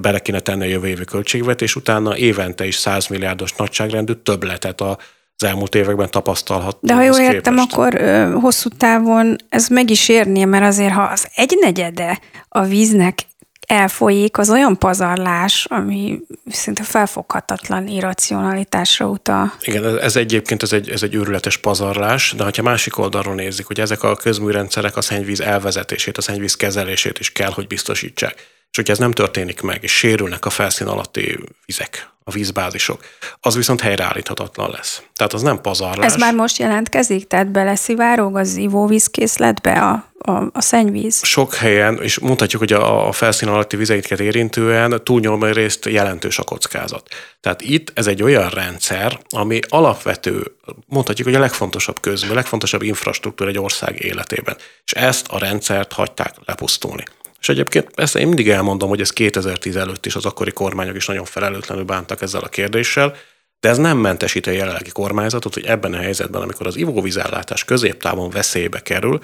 bele 0.00 0.18
kéne 0.18 0.40
tenni 0.40 0.64
a 0.64 0.68
jövő 0.68 0.86
évi 0.86 1.04
költségvetés, 1.04 1.76
utána 1.76 2.16
évente 2.16 2.66
is 2.66 2.74
100 2.74 3.06
milliárdos 3.06 3.52
nagyságrendű 3.52 4.12
többletet 4.12 4.80
a 4.80 4.98
az 5.42 5.48
elmúlt 5.48 5.74
években 5.74 6.10
tapasztalhat. 6.10 6.76
De 6.80 6.94
ha 6.94 7.02
jól 7.02 7.18
értem, 7.18 7.54
képest. 7.54 7.72
akkor 7.72 7.94
ö, 7.94 8.30
hosszú 8.40 8.68
távon 8.68 9.36
ez 9.48 9.68
meg 9.68 9.90
is 9.90 10.08
érnie, 10.08 10.46
mert 10.46 10.64
azért, 10.64 10.92
ha 10.92 11.02
az 11.02 11.28
egynegyede 11.34 12.18
a 12.48 12.62
víznek 12.62 13.18
elfolyik, 13.66 14.38
az 14.38 14.50
olyan 14.50 14.78
pazarlás, 14.78 15.66
ami 15.70 16.20
szinte 16.46 16.82
felfoghatatlan 16.82 17.86
irracionalitásra 17.86 19.06
utal. 19.06 19.52
Igen, 19.60 19.98
ez 19.98 20.16
egyébként 20.16 20.62
ez 20.62 20.72
egy, 20.72 20.90
ez 20.90 21.02
egy 21.02 21.14
őrületes 21.14 21.56
pazarlás, 21.56 22.34
de 22.36 22.44
ha 22.44 22.62
másik 22.62 22.98
oldalról 22.98 23.34
nézzük, 23.34 23.66
hogy 23.66 23.80
ezek 23.80 24.02
a 24.02 24.16
közműrendszerek 24.16 24.96
a 24.96 25.00
szennyvíz 25.00 25.40
elvezetését, 25.40 26.16
a 26.16 26.20
szennyvíz 26.20 26.56
kezelését 26.56 27.18
is 27.18 27.32
kell, 27.32 27.50
hogy 27.50 27.66
biztosítsák. 27.66 28.51
És 28.72 28.78
hogyha 28.78 28.92
ez 28.92 28.98
nem 28.98 29.10
történik 29.10 29.60
meg, 29.60 29.82
és 29.82 29.92
sérülnek 29.96 30.44
a 30.44 30.50
felszín 30.50 30.86
alatti 30.86 31.38
vizek, 31.66 32.10
a 32.24 32.30
vízbázisok, 32.30 33.04
az 33.40 33.56
viszont 33.56 33.80
helyreállíthatatlan 33.80 34.70
lesz. 34.70 35.02
Tehát 35.14 35.32
az 35.32 35.42
nem 35.42 35.60
pazarlás. 35.60 36.12
Ez 36.12 36.18
már 36.18 36.34
most 36.34 36.58
jelentkezik? 36.58 37.26
Tehát 37.26 37.50
beleszivárog 37.50 38.36
az 38.36 38.56
ivóvízkészletbe 38.56 39.72
a, 39.72 40.06
a, 40.18 40.48
a 40.52 40.60
szennyvíz? 40.60 41.24
Sok 41.24 41.54
helyen, 41.54 41.98
és 42.02 42.18
mondhatjuk, 42.18 42.60
hogy 42.60 42.72
a, 42.72 43.08
a 43.08 43.12
felszín 43.12 43.48
alatti 43.48 43.76
vizeiket 43.76 44.20
érintően 44.20 45.00
túlnyomó 45.04 45.44
részt 45.44 45.86
jelentős 45.86 46.38
a 46.38 46.42
kockázat. 46.44 47.08
Tehát 47.40 47.62
itt 47.62 47.92
ez 47.94 48.06
egy 48.06 48.22
olyan 48.22 48.48
rendszer, 48.50 49.18
ami 49.28 49.60
alapvető, 49.68 50.56
mondhatjuk, 50.86 51.26
hogy 51.26 51.36
a 51.36 51.40
legfontosabb 51.40 52.00
közmű, 52.00 52.30
a 52.30 52.34
legfontosabb 52.34 52.82
infrastruktúra 52.82 53.50
egy 53.50 53.58
ország 53.58 54.02
életében. 54.04 54.56
És 54.84 54.92
ezt 54.92 55.26
a 55.28 55.38
rendszert 55.38 55.92
hagyták 55.92 56.34
lepusztulni. 56.44 57.04
És 57.42 57.48
egyébként 57.48 57.90
ezt 57.94 58.16
én 58.16 58.26
mindig 58.26 58.48
elmondom, 58.48 58.88
hogy 58.88 59.00
ez 59.00 59.10
2010 59.10 59.76
előtt 59.76 60.06
is 60.06 60.14
az 60.14 60.24
akkori 60.24 60.52
kormányok 60.52 60.96
is 60.96 61.06
nagyon 61.06 61.24
felelőtlenül 61.24 61.84
bántak 61.84 62.22
ezzel 62.22 62.40
a 62.40 62.48
kérdéssel, 62.48 63.16
de 63.60 63.68
ez 63.68 63.78
nem 63.78 63.98
mentesíti 63.98 64.48
a 64.48 64.52
jelenlegi 64.52 64.90
kormányzatot, 64.90 65.54
hogy 65.54 65.64
ebben 65.64 65.94
a 65.94 65.96
helyzetben, 65.96 66.42
amikor 66.42 66.66
az 66.66 66.76
ivóvízellátás 66.76 67.64
középtávon 67.64 68.30
veszélybe 68.30 68.80
kerül, 68.80 69.20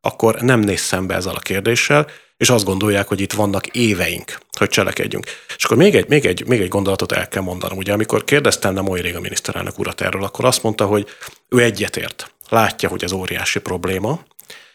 akkor 0.00 0.40
nem 0.40 0.60
néz 0.60 0.80
szembe 0.80 1.14
ezzel 1.14 1.34
a 1.34 1.38
kérdéssel, 1.38 2.06
és 2.36 2.50
azt 2.50 2.64
gondolják, 2.64 3.08
hogy 3.08 3.20
itt 3.20 3.32
vannak 3.32 3.66
éveink, 3.66 4.38
hogy 4.58 4.68
cselekedjünk. 4.68 5.26
És 5.56 5.64
akkor 5.64 5.76
még 5.76 5.94
egy, 5.94 6.08
még 6.08 6.24
egy, 6.24 6.46
még 6.46 6.60
egy 6.60 6.68
gondolatot 6.68 7.12
el 7.12 7.28
kell 7.28 7.42
mondanom. 7.42 7.78
Ugye 7.78 7.92
amikor 7.92 8.24
kérdeztem 8.24 8.74
nem 8.74 8.88
olyan 8.88 9.04
rég 9.04 9.16
a 9.16 9.20
miniszterelnök 9.20 9.78
urat 9.78 10.00
erről, 10.00 10.24
akkor 10.24 10.44
azt 10.44 10.62
mondta, 10.62 10.86
hogy 10.86 11.06
ő 11.48 11.58
egyetért. 11.58 12.34
Látja, 12.48 12.88
hogy 12.88 13.04
ez 13.04 13.12
óriási 13.12 13.60
probléma, 13.60 14.20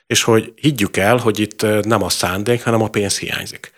és 0.08 0.24
hogy 0.24 0.54
higgyük 0.56 0.98
el, 0.98 1.18
hogy 1.18 1.40
itt 1.40 1.62
nem 1.82 2.04
a 2.04 2.10
szándék, 2.10 2.64
hanem 2.64 2.82
a 2.82 2.90
pénz 2.90 3.20
hiányzik. 3.20 3.72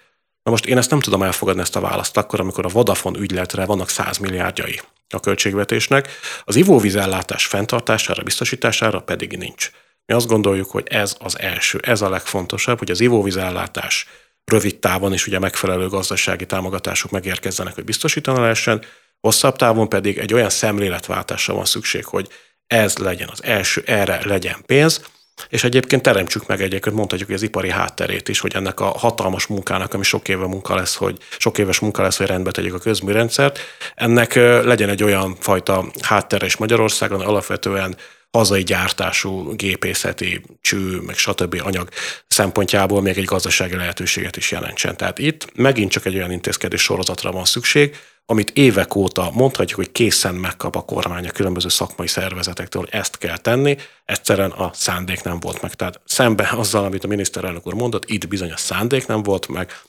Na 0.44 0.52
most 0.52 0.66
én 0.66 0.78
ezt 0.78 0.90
nem 0.90 1.00
tudom 1.00 1.24
elfogadni 1.24 1.62
ezt 1.62 1.76
a 1.76 1.80
választ 1.80 2.18
akkor, 2.18 2.40
amikor 2.40 2.66
a 2.66 2.70
Vodafone 2.70 3.20
ügyletre 3.20 3.66
vannak 3.66 3.90
100 3.90 4.18
milliárdjai 4.18 4.82
a 5.10 5.20
költségvetésnek, 5.20 6.10
az 6.44 6.56
ivóvízellátás 6.56 7.46
fenntartására, 7.46 8.24
biztosítására 8.24 9.00
pedig 9.02 9.38
nincs. 9.38 9.72
Mi 10.06 10.14
azt 10.14 10.28
gondoljuk, 10.28 10.70
hogy 10.70 10.88
ez 10.90 11.16
az 11.20 11.40
első, 11.40 11.80
ez 11.84 12.02
a 12.02 12.10
legfontosabb, 12.10 12.78
hogy 12.78 12.92
az 12.92 13.00
ivóvízellátás 13.00 14.08
rövid 14.46 14.80
távon 14.80 15.14
is 15.14 15.28
ugye 15.28 15.40
megfelelő 15.40 15.88
gazdasági 15.88 16.46
támogatások 16.46 17.12
megérkezzenek, 17.12 17.76
hogy 17.76 17.84
biztosítani 17.84 18.40
lehessen, 18.40 18.84
hosszabb 19.20 19.56
távon 19.56 19.90
pedig 19.90 20.18
egy 20.18 20.34
olyan 20.34 20.50
szemléletváltásra 20.50 21.54
van 21.54 21.66
szükség, 21.66 22.06
hogy 22.06 22.28
ez 22.68 22.98
legyen 22.98 23.30
az 23.32 23.44
első, 23.44 23.84
erre 23.86 24.22
legyen 24.26 24.58
pénz, 24.66 25.02
és 25.50 25.64
egyébként 25.64 26.02
teremtsük 26.02 26.48
meg 26.48 26.62
egyébként, 26.62 26.96
mondhatjuk, 26.96 27.28
hogy 27.28 27.38
az 27.38 27.44
ipari 27.44 27.70
hátterét 27.70 28.30
is, 28.30 28.40
hogy 28.40 28.56
ennek 28.56 28.80
a 28.80 28.86
hatalmas 28.86 29.48
munkának, 29.48 29.94
ami 29.94 30.04
sok 30.04 30.28
éve 30.28 30.48
munka 30.48 30.76
lesz, 30.76 30.96
hogy 30.96 31.18
sok 31.38 31.58
éves 31.58 31.80
munka 31.80 32.02
lesz, 32.02 32.18
hogy 32.18 32.28
rendbe 32.28 32.52
tegyük 32.52 32.74
a 32.74 32.80
közműrendszert, 32.80 33.60
ennek 33.96 34.34
legyen 34.64 34.90
egy 34.90 35.04
olyan 35.04 35.36
fajta 35.40 35.86
háttere 36.02 36.46
is 36.46 36.58
Magyarországon, 36.58 37.22
alapvetően 37.22 37.96
hazai 38.32 38.64
gyártású 38.64 39.56
gépészeti 39.56 40.42
cső, 40.62 41.00
meg 41.06 41.16
stb. 41.16 41.62
anyag 41.64 41.90
szempontjából 42.28 43.02
még 43.02 43.18
egy 43.18 43.24
gazdasági 43.24 43.76
lehetőséget 43.76 44.38
is 44.38 44.52
jelentsen. 44.52 44.98
Tehát 44.98 45.20
itt 45.20 45.56
megint 45.56 45.92
csak 45.92 46.06
egy 46.06 46.16
olyan 46.16 46.32
intézkedés 46.32 46.82
sorozatra 46.82 47.32
van 47.32 47.46
szükség, 47.46 47.96
amit 48.32 48.50
évek 48.50 48.96
óta 48.96 49.32
mondhatjuk, 49.34 49.80
hogy 49.80 49.92
készen 49.92 50.36
megkap 50.36 50.76
a 50.76 50.82
kormány 50.82 51.28
a 51.28 51.32
különböző 51.32 51.68
szakmai 51.68 52.08
szervezetektől, 52.08 52.88
ezt 52.92 53.18
kell 53.18 53.38
tenni, 53.38 53.78
egyszerűen 54.06 54.52
a 54.52 54.72
szándék 54.74 55.24
nem 55.24 55.40
volt 55.40 55.62
meg. 55.62 55.74
Tehát 55.74 56.02
szembe 56.06 56.50
azzal, 56.56 56.84
amit 56.84 57.04
a 57.04 57.08
miniszterelnök 57.08 57.68
úr 57.68 57.74
mondott, 57.74 58.10
itt 58.10 58.28
bizony 58.28 58.52
a 58.52 58.58
szándék 58.58 59.08
nem 59.08 59.24
volt 59.24 59.48
meg, 59.48 59.82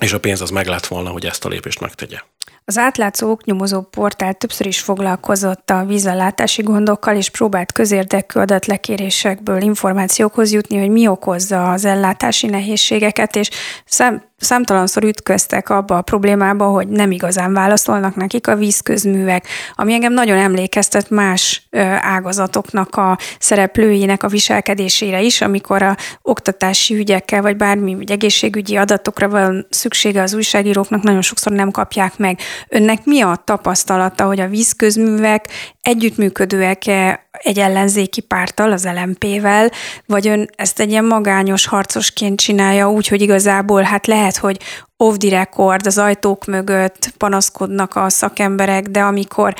és 0.00 0.12
a 0.12 0.20
pénz 0.20 0.40
az 0.40 0.50
meg 0.50 0.66
lett 0.66 0.86
volna, 0.86 1.10
hogy 1.10 1.26
ezt 1.26 1.44
a 1.44 1.48
lépést 1.48 1.80
megtegye. 1.80 2.22
Az 2.68 2.78
átlátszó 2.78 3.30
oknyomozó 3.30 3.80
portál 3.80 4.34
többször 4.34 4.66
is 4.66 4.80
foglalkozott 4.80 5.70
a 5.70 5.84
vízellátási 5.84 6.62
gondokkal, 6.62 7.16
és 7.16 7.30
próbált 7.30 7.72
közérdekű 7.72 8.40
adatlekérésekből 8.40 9.60
információkhoz 9.60 10.52
jutni, 10.52 10.78
hogy 10.78 10.90
mi 10.90 11.06
okozza 11.06 11.70
az 11.70 11.84
ellátási 11.84 12.46
nehézségeket, 12.46 13.36
és 13.36 13.50
szem, 13.84 14.22
számtalanszor 14.38 15.04
ütköztek 15.04 15.68
abba 15.68 15.96
a 15.96 16.02
problémába, 16.02 16.66
hogy 16.66 16.88
nem 16.88 17.10
igazán 17.10 17.52
válaszolnak 17.52 18.14
nekik 18.14 18.46
a 18.46 18.56
vízközművek, 18.56 19.46
ami 19.74 19.92
engem 19.92 20.12
nagyon 20.12 20.38
emlékeztet 20.38 21.10
más 21.10 21.68
ágazatoknak 22.00 22.96
a 22.96 23.18
szereplőinek 23.38 24.22
a 24.22 24.28
viselkedésére 24.28 25.20
is, 25.20 25.40
amikor 25.40 25.82
a 25.82 25.96
oktatási 26.22 26.94
ügyekkel, 26.94 27.42
vagy 27.42 27.56
bármi 27.56 27.96
egészségügyi 28.06 28.76
adatokra 28.76 29.28
van 29.28 29.66
szüksége 29.70 30.22
az 30.22 30.34
újságíróknak, 30.34 31.02
nagyon 31.02 31.22
sokszor 31.22 31.52
nem 31.52 31.70
kapják 31.70 32.18
meg. 32.18 32.35
Önnek 32.68 33.04
mi 33.04 33.20
a 33.20 33.42
tapasztalata, 33.44 34.24
hogy 34.24 34.40
a 34.40 34.48
vízközművek 34.48 35.48
együttműködőek-e 35.82 37.26
egy 37.30 37.58
ellenzéki 37.58 38.20
pártal, 38.20 38.72
az 38.72 38.88
LMP-vel, 38.94 39.70
vagy 40.06 40.28
ön 40.28 40.50
ezt 40.56 40.80
egy 40.80 40.90
ilyen 40.90 41.04
magányos 41.04 41.66
harcosként 41.66 42.40
csinálja, 42.40 42.90
úgy, 42.90 43.08
hogy 43.08 43.22
igazából 43.22 43.82
hát 43.82 44.06
lehet, 44.06 44.36
hogy 44.36 44.60
off 44.96 45.16
the 45.16 45.30
record, 45.30 45.86
az 45.86 45.98
ajtók 45.98 46.44
mögött 46.44 47.12
panaszkodnak 47.16 47.96
a 47.96 48.08
szakemberek, 48.08 48.86
de 48.86 49.00
amikor 49.00 49.54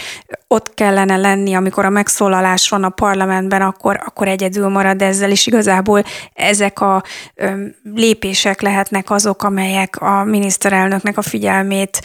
ott 0.48 0.74
kellene 0.74 1.16
lenni, 1.16 1.54
amikor 1.54 1.84
a 1.84 1.90
megszólalás 1.90 2.68
van 2.68 2.84
a 2.84 2.88
parlamentben, 2.88 3.62
akkor, 3.62 4.00
akkor 4.04 4.28
egyedül 4.28 4.68
marad 4.68 5.02
ezzel, 5.02 5.30
és 5.30 5.46
igazából 5.46 6.02
ezek 6.34 6.80
a 6.80 7.02
ö, 7.34 7.64
lépések 7.94 8.60
lehetnek 8.60 9.10
azok, 9.10 9.42
amelyek 9.42 10.00
a 10.00 10.24
miniszterelnöknek 10.24 11.18
a 11.18 11.22
figyelmét 11.22 12.00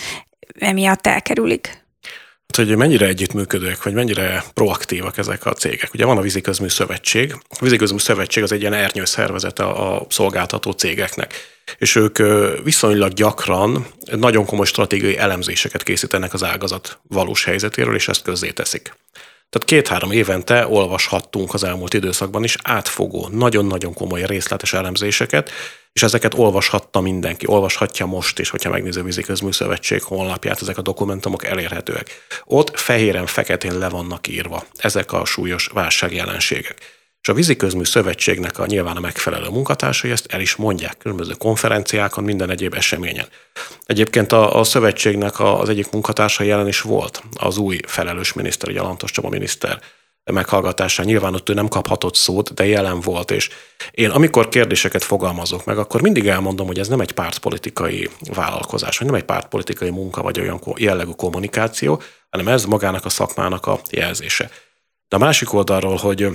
emiatt 0.60 1.08
elkerülik. 1.08 1.80
Hát, 2.58 2.68
hogy 2.68 2.78
mennyire 2.78 3.06
együttműködőek, 3.06 3.84
vagy 3.84 3.94
mennyire 3.94 4.44
proaktívak 4.54 5.18
ezek 5.18 5.46
a 5.46 5.54
cégek. 5.54 5.94
Ugye 5.94 6.06
van 6.06 6.18
a 6.18 6.22
Víziközmű 6.22 6.68
Szövetség. 6.68 7.36
A 7.50 7.58
Víziközmű 7.60 7.98
Szövetség 7.98 8.44
az 8.44 8.52
egy 8.52 8.62
ilyen 8.62 8.74
ernyő 8.74 9.06
szervezet 9.06 9.60
a, 9.60 9.96
a 9.96 10.06
szolgáltató 10.10 10.72
cégeknek. 10.72 11.34
És 11.78 11.96
ők 11.96 12.18
viszonylag 12.64 13.14
gyakran 13.14 13.88
nagyon 14.12 14.46
komoly 14.46 14.66
stratégiai 14.66 15.18
elemzéseket 15.18 15.84
készítenek 15.84 16.34
az 16.34 16.44
ágazat 16.44 17.00
valós 17.08 17.44
helyzetéről, 17.44 17.96
és 17.96 18.08
ezt 18.08 18.22
közzéteszik. 18.22 18.94
Tehát 19.52 19.68
két-három 19.68 20.12
évente 20.12 20.68
olvashattunk 20.68 21.54
az 21.54 21.64
elmúlt 21.64 21.94
időszakban 21.94 22.44
is 22.44 22.56
átfogó, 22.64 23.30
nagyon-nagyon 23.32 23.94
komoly 23.94 24.26
részletes 24.26 24.74
elemzéseket, 24.74 25.52
és 25.94 26.04
ezeket 26.04 26.34
olvashatta 26.34 27.02
mindenki, 27.02 27.48
olvashatja 27.48 28.06
most 28.06 28.40
is, 28.40 28.50
hogyha 28.50 28.70
megnézi 28.70 29.00
a 29.00 29.04
Víziközműszövetség 29.04 30.04
honlapját, 30.04 30.62
ezek 30.62 30.78
a 30.78 30.82
dokumentumok 30.82 31.46
elérhetőek. 31.46 32.26
Ott 32.46 32.80
fehéren-feketén 32.80 33.78
le 33.78 33.90
vannak 33.90 34.28
írva 34.28 34.64
ezek 34.78 35.12
a 35.12 35.26
súlyos 35.26 35.68
válságjelenségek. 35.74 37.01
És 37.22 37.30
a 37.30 37.34
Víziközmű 37.34 37.84
Szövetségnek 37.84 38.60
a 38.60 38.66
nyilván 38.66 38.98
a 38.98 39.00
megfelelő 39.00 39.50
munkatársai 39.50 40.12
ezt 40.12 40.26
el 40.30 40.42
is 40.42 40.56
mondják 40.56 40.98
különböző 40.98 41.34
konferenciákon, 41.34 42.24
minden 42.24 42.50
egyéb 42.50 42.74
eseményen. 42.74 43.28
Egyébként 43.86 44.32
a, 44.32 44.60
a 44.60 44.64
szövetségnek 44.64 45.40
az 45.40 45.70
egyik 45.70 45.92
munkatársa 45.92 46.44
jelen 46.44 46.68
is 46.68 46.82
volt, 46.82 47.24
az 47.40 47.58
új 47.58 47.80
felelős 47.86 48.34
miniszter, 48.34 48.70
ugye 48.70 48.80
Alantos 48.80 49.12
Csaba 49.12 49.30
miniszter 49.30 49.82
meghallgatásán. 50.32 51.06
Nyilván 51.06 51.34
ott 51.34 51.50
ő 51.50 51.54
nem 51.54 51.68
kaphatott 51.68 52.16
szót, 52.16 52.54
de 52.54 52.66
jelen 52.66 53.00
volt, 53.00 53.32
és 53.32 53.50
én 53.92 54.10
amikor 54.10 54.50
kérdéseket 54.50 55.04
fogalmazok 55.04 55.66
meg, 55.66 55.78
akkor 55.78 56.02
mindig 56.02 56.28
elmondom, 56.28 56.68
hogy 56.68 56.80
ez 56.80 56.88
nem 56.88 57.00
egy 57.00 57.12
pártpolitikai 57.12 58.10
vállalkozás, 58.34 58.98
vagy 58.98 59.08
nem 59.08 59.16
egy 59.16 59.24
pártpolitikai 59.24 59.90
munka, 59.90 60.22
vagy 60.22 60.40
olyan 60.40 60.62
jellegű 60.76 61.12
kommunikáció, 61.12 62.02
hanem 62.30 62.48
ez 62.48 62.66
magának 62.66 63.06
a 63.06 63.10
szakmának 63.10 63.66
a 63.66 63.80
jelzése. 63.90 64.50
De 65.08 65.16
a 65.16 65.20
másik 65.20 65.54
oldalról, 65.54 65.96
hogy 65.96 66.28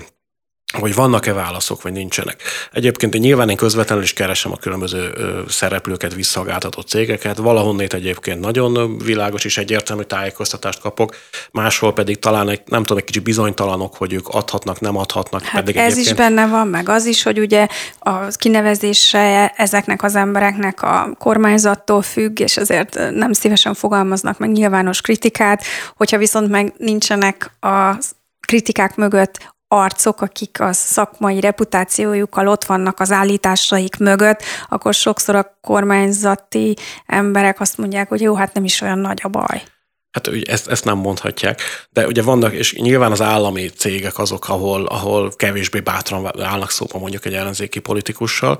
hogy 0.72 0.94
vannak-e 0.94 1.32
válaszok, 1.32 1.82
vagy 1.82 1.92
nincsenek. 1.92 2.42
Egyébként 2.72 3.14
én 3.14 3.20
nyilván 3.20 3.48
én 3.48 3.56
közvetlenül 3.56 4.04
is 4.04 4.12
keresem 4.12 4.52
a 4.52 4.56
különböző 4.56 5.12
szereplőket, 5.48 6.14
visszolgáltatott 6.14 6.88
cégeket. 6.88 7.36
Valahonnét 7.36 7.94
egyébként 7.94 8.40
nagyon 8.40 8.98
világos 8.98 9.44
és 9.44 9.58
egyértelmű 9.58 10.02
tájékoztatást 10.02 10.80
kapok, 10.80 11.16
máshol 11.50 11.92
pedig 11.92 12.18
talán 12.18 12.48
egy, 12.48 12.60
nem 12.64 12.80
tudom, 12.80 12.98
egy 12.98 13.04
kicsit 13.04 13.22
bizonytalanok, 13.22 13.96
hogy 13.96 14.12
ők 14.12 14.28
adhatnak, 14.28 14.80
nem 14.80 14.96
adhatnak. 14.96 15.42
Hát 15.42 15.60
pedig 15.60 15.76
ez 15.76 15.92
egyébként... 15.92 16.06
is 16.06 16.12
benne 16.12 16.46
van, 16.46 16.68
meg 16.68 16.88
az 16.88 17.06
is, 17.06 17.22
hogy 17.22 17.38
ugye 17.38 17.66
a 17.98 18.26
kinevezése 18.26 19.52
ezeknek 19.56 20.02
az 20.02 20.14
embereknek 20.14 20.82
a 20.82 21.14
kormányzattól 21.18 22.02
függ, 22.02 22.40
és 22.40 22.56
ezért 22.56 23.10
nem 23.10 23.32
szívesen 23.32 23.74
fogalmaznak 23.74 24.38
meg 24.38 24.50
nyilvános 24.50 25.00
kritikát, 25.00 25.64
hogyha 25.96 26.18
viszont 26.18 26.50
meg 26.50 26.72
nincsenek 26.78 27.50
a 27.60 27.98
kritikák 28.46 28.96
mögött 28.96 29.54
arcok, 29.68 30.20
akik 30.20 30.60
a 30.60 30.72
szakmai 30.72 31.40
reputációjukkal 31.40 32.48
ott 32.48 32.64
vannak 32.64 33.00
az 33.00 33.12
állításaik 33.12 33.96
mögött, 33.96 34.42
akkor 34.68 34.94
sokszor 34.94 35.34
a 35.34 35.58
kormányzati 35.60 36.76
emberek 37.06 37.60
azt 37.60 37.78
mondják, 37.78 38.08
hogy 38.08 38.20
jó, 38.20 38.34
hát 38.34 38.54
nem 38.54 38.64
is 38.64 38.80
olyan 38.80 38.98
nagy 38.98 39.20
a 39.22 39.28
baj. 39.28 39.62
Hát 40.10 40.26
ugye 40.26 40.52
ezt, 40.52 40.68
ezt 40.68 40.84
nem 40.84 40.98
mondhatják, 40.98 41.60
de 41.90 42.06
ugye 42.06 42.22
vannak, 42.22 42.52
és 42.52 42.74
nyilván 42.74 43.12
az 43.12 43.22
állami 43.22 43.68
cégek 43.68 44.18
azok, 44.18 44.48
ahol, 44.48 44.86
ahol 44.86 45.32
kevésbé 45.36 45.80
bátran 45.80 46.42
állnak 46.42 46.70
szóba 46.70 46.98
mondjuk 46.98 47.24
egy 47.24 47.34
ellenzéki 47.34 47.78
politikussal, 47.78 48.58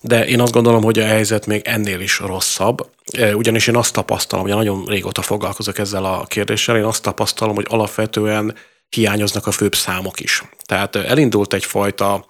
de 0.00 0.26
én 0.26 0.40
azt 0.40 0.52
gondolom, 0.52 0.82
hogy 0.82 0.98
a 0.98 1.04
helyzet 1.04 1.46
még 1.46 1.62
ennél 1.64 2.00
is 2.00 2.18
rosszabb, 2.18 2.90
ugyanis 3.34 3.66
én 3.66 3.76
azt 3.76 3.92
tapasztalom, 3.92 4.44
hogy 4.44 4.54
nagyon 4.54 4.84
régóta 4.84 5.22
foglalkozok 5.22 5.78
ezzel 5.78 6.04
a 6.04 6.24
kérdéssel, 6.26 6.76
én 6.76 6.84
azt 6.84 7.02
tapasztalom, 7.02 7.54
hogy 7.54 7.66
alapvetően 7.68 8.54
hiányoznak 8.90 9.46
a 9.46 9.50
főbb 9.50 9.74
számok 9.74 10.20
is. 10.20 10.42
Tehát 10.64 10.96
elindult 10.96 11.54
egyfajta 11.54 12.26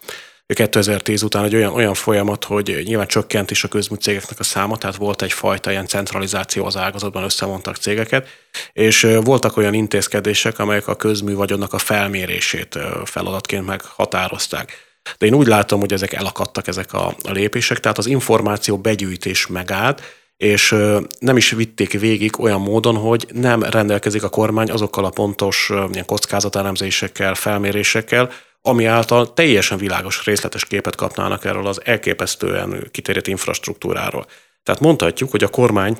2010 0.54 1.22
után 1.22 1.44
egy 1.44 1.54
olyan, 1.54 1.72
olyan 1.72 1.94
folyamat, 1.94 2.44
hogy 2.44 2.80
nyilván 2.84 3.06
csökkent 3.06 3.50
is 3.50 3.64
a 3.64 3.68
közműcégeknek 3.68 4.38
a 4.38 4.42
száma, 4.42 4.76
tehát 4.76 4.96
volt 4.96 5.22
egyfajta 5.22 5.70
ilyen 5.70 5.86
centralizáció 5.86 6.64
az 6.64 6.76
ágazatban, 6.76 7.22
összevontak 7.22 7.76
cégeket, 7.76 8.28
és 8.72 9.06
voltak 9.20 9.56
olyan 9.56 9.74
intézkedések, 9.74 10.58
amelyek 10.58 10.88
a 10.88 10.96
közmű 10.96 11.34
vagyonnak 11.34 11.72
a 11.72 11.78
felmérését 11.78 12.78
feladatként 13.04 13.66
meghatározták. 13.66 14.86
De 15.18 15.26
én 15.26 15.34
úgy 15.34 15.46
látom, 15.46 15.80
hogy 15.80 15.92
ezek 15.92 16.12
elakadtak, 16.12 16.66
ezek 16.66 16.92
a, 16.92 17.06
a 17.22 17.30
lépések, 17.30 17.80
tehát 17.80 17.98
az 17.98 18.06
információ 18.06 18.78
begyűjtés 18.78 19.46
megállt, 19.46 20.02
és 20.38 20.76
nem 21.18 21.36
is 21.36 21.50
vitték 21.50 22.00
végig 22.00 22.40
olyan 22.40 22.60
módon, 22.60 22.96
hogy 22.96 23.26
nem 23.32 23.62
rendelkezik 23.62 24.22
a 24.22 24.28
kormány 24.28 24.70
azokkal 24.70 25.04
a 25.04 25.10
pontos 25.10 25.70
ilyen 25.92 26.04
kockázatelemzésekkel, 26.06 27.34
felmérésekkel, 27.34 28.30
ami 28.62 28.84
által 28.84 29.32
teljesen 29.32 29.78
világos, 29.78 30.24
részletes 30.24 30.64
képet 30.64 30.96
kapnának 30.96 31.44
erről 31.44 31.66
az 31.66 31.80
elképesztően 31.84 32.88
kitérett 32.90 33.26
infrastruktúráról. 33.26 34.26
Tehát 34.62 34.80
mondhatjuk, 34.80 35.30
hogy 35.30 35.44
a 35.44 35.48
kormány 35.48 35.98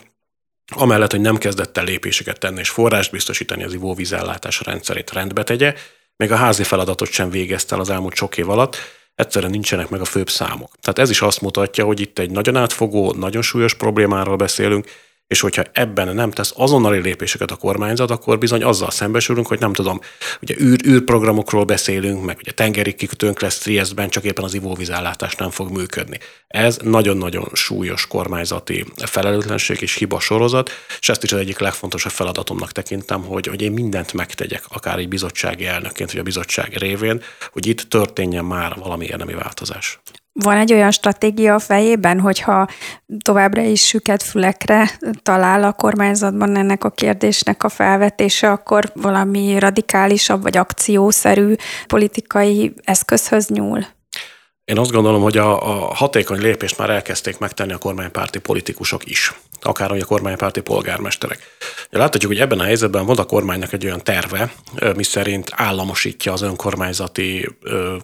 amellett, 0.66 1.10
hogy 1.10 1.20
nem 1.20 1.36
kezdett 1.36 1.76
el 1.76 1.84
lépéseket 1.84 2.38
tenni 2.38 2.58
és 2.58 2.68
forrást 2.68 3.10
biztosítani 3.10 3.64
az 3.64 3.74
ivóvízellátás 3.74 4.60
rendszerét 4.60 5.12
rendbe 5.12 5.42
tegye, 5.42 5.74
még 6.16 6.32
a 6.32 6.36
házi 6.36 6.62
feladatot 6.62 7.10
sem 7.10 7.30
végezte 7.30 7.74
el 7.74 7.80
az 7.80 7.90
elmúlt 7.90 8.14
sok 8.14 8.36
év 8.36 8.50
alatt, 8.50 8.76
egyszerűen 9.18 9.50
nincsenek 9.50 9.88
meg 9.88 10.00
a 10.00 10.04
főbb 10.04 10.30
számok. 10.30 10.70
Tehát 10.80 10.98
ez 10.98 11.10
is 11.10 11.22
azt 11.22 11.40
mutatja, 11.40 11.84
hogy 11.84 12.00
itt 12.00 12.18
egy 12.18 12.30
nagyon 12.30 12.56
átfogó, 12.56 13.12
nagyon 13.12 13.42
súlyos 13.42 13.74
problémáról 13.74 14.36
beszélünk, 14.36 14.86
és 15.28 15.40
hogyha 15.40 15.62
ebben 15.72 16.14
nem 16.14 16.30
tesz 16.30 16.52
azonnali 16.56 17.00
lépéseket 17.00 17.50
a 17.50 17.56
kormányzat, 17.56 18.10
akkor 18.10 18.38
bizony 18.38 18.62
azzal 18.62 18.90
szembesülünk, 18.90 19.46
hogy 19.46 19.58
nem 19.58 19.72
tudom, 19.72 20.00
ugye 20.42 20.54
űr, 20.60 20.86
űrprogramokról 20.86 21.64
beszélünk, 21.64 22.24
meg 22.24 22.36
ugye 22.40 22.52
tengeri 22.52 22.94
kikötőnk 22.94 23.40
lesz 23.40 23.58
Triestben, 23.58 24.08
csak 24.08 24.24
éppen 24.24 24.44
az 24.44 24.54
ivóvízállátás 24.54 25.34
nem 25.34 25.50
fog 25.50 25.70
működni. 25.70 26.18
Ez 26.46 26.76
nagyon-nagyon 26.82 27.48
súlyos 27.52 28.06
kormányzati 28.06 28.84
felelőtlenség 28.96 29.80
és 29.80 29.94
hiba 29.94 30.20
sorozat, 30.20 30.70
és 31.00 31.08
ezt 31.08 31.22
is 31.22 31.32
az 31.32 31.38
egyik 31.38 31.58
legfontosabb 31.58 32.12
feladatomnak 32.12 32.72
tekintem, 32.72 33.22
hogy, 33.22 33.46
hogy 33.46 33.62
én 33.62 33.72
mindent 33.72 34.12
megtegyek, 34.12 34.62
akár 34.68 34.98
egy 34.98 35.08
bizottsági 35.08 35.66
elnökként, 35.66 36.10
vagy 36.10 36.20
a 36.20 36.24
bizottság 36.24 36.76
révén, 36.76 37.22
hogy 37.52 37.66
itt 37.66 37.80
történjen 37.80 38.44
már 38.44 38.76
valami 38.76 39.06
érdemi 39.06 39.34
változás. 39.34 40.00
Van 40.42 40.56
egy 40.56 40.72
olyan 40.72 40.90
stratégia 40.90 41.54
a 41.54 41.58
fejében, 41.58 42.20
hogyha 42.20 42.68
továbbra 43.22 43.62
is 43.62 43.86
süket 43.86 44.22
fülekre 44.22 44.90
talál 45.22 45.64
a 45.64 45.72
kormányzatban 45.72 46.56
ennek 46.56 46.84
a 46.84 46.90
kérdésnek 46.90 47.62
a 47.64 47.68
felvetése, 47.68 48.50
akkor 48.50 48.92
valami 48.94 49.58
radikálisabb 49.58 50.42
vagy 50.42 50.56
akciószerű 50.56 51.54
politikai 51.86 52.72
eszközhöz 52.84 53.48
nyúl? 53.48 53.86
Én 54.64 54.78
azt 54.78 54.90
gondolom, 54.90 55.22
hogy 55.22 55.36
a, 55.36 55.70
a 55.70 55.94
hatékony 55.94 56.40
lépést 56.40 56.78
már 56.78 56.90
elkezdték 56.90 57.38
megtenni 57.38 57.72
a 57.72 57.78
kormánypárti 57.78 58.38
politikusok 58.38 59.06
is, 59.06 59.34
akár 59.62 59.92
a 59.92 60.04
kormánypárti 60.04 60.60
polgármesterek. 60.60 61.38
Láthatjuk, 61.90 62.32
hogy 62.32 62.40
ebben 62.40 62.58
a 62.58 62.64
helyzetben 62.64 63.06
van 63.06 63.18
a 63.18 63.24
kormánynak 63.24 63.72
egy 63.72 63.84
olyan 63.84 64.02
terve, 64.02 64.52
miszerint 64.96 65.50
államosítja 65.54 66.32
az 66.32 66.42
önkormányzati 66.42 67.48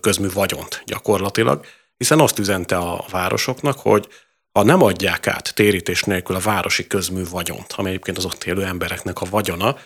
közmű 0.00 0.28
vagyont 0.34 0.82
gyakorlatilag, 0.86 1.64
hiszen 1.96 2.20
azt 2.20 2.38
üzente 2.38 2.76
a 2.76 3.04
városoknak, 3.10 3.78
hogy 3.78 4.08
ha 4.52 4.64
nem 4.64 4.82
adják 4.82 5.26
át 5.26 5.54
térítés 5.54 6.02
nélkül 6.02 6.36
a 6.36 6.40
városi 6.40 6.86
közmű 6.86 7.22
vagyont, 7.30 7.72
ami 7.76 7.88
egyébként 7.88 8.16
az 8.16 8.24
ott 8.24 8.44
élő 8.44 8.64
embereknek 8.64 9.20
a 9.20 9.26
vagyona, 9.30 9.76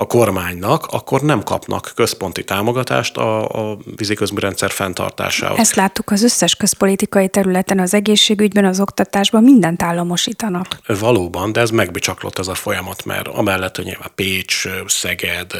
a 0.00 0.06
kormánynak, 0.06 0.86
akkor 0.86 1.20
nem 1.20 1.42
kapnak 1.42 1.92
központi 1.94 2.44
támogatást 2.44 3.16
a, 3.16 3.48
a 3.48 3.78
víziközműrendszer 3.96 4.70
fenntartásához. 4.70 5.58
Ezt 5.58 5.74
láttuk 5.74 6.10
az 6.10 6.22
összes 6.22 6.56
közpolitikai 6.56 7.28
területen, 7.28 7.78
az 7.78 7.94
egészségügyben, 7.94 8.64
az 8.64 8.80
oktatásban, 8.80 9.42
mindent 9.42 9.82
államosítanak. 9.82 10.66
Valóban, 10.86 11.52
de 11.52 11.60
ez 11.60 11.70
megbicsaklott 11.70 12.38
ez 12.38 12.48
a 12.48 12.54
folyamat, 12.54 13.04
mert 13.04 13.28
amellett, 13.28 13.76
hogy 13.76 13.84
nyilván 13.84 14.10
Pécs, 14.14 14.68
Szeged, 14.86 15.52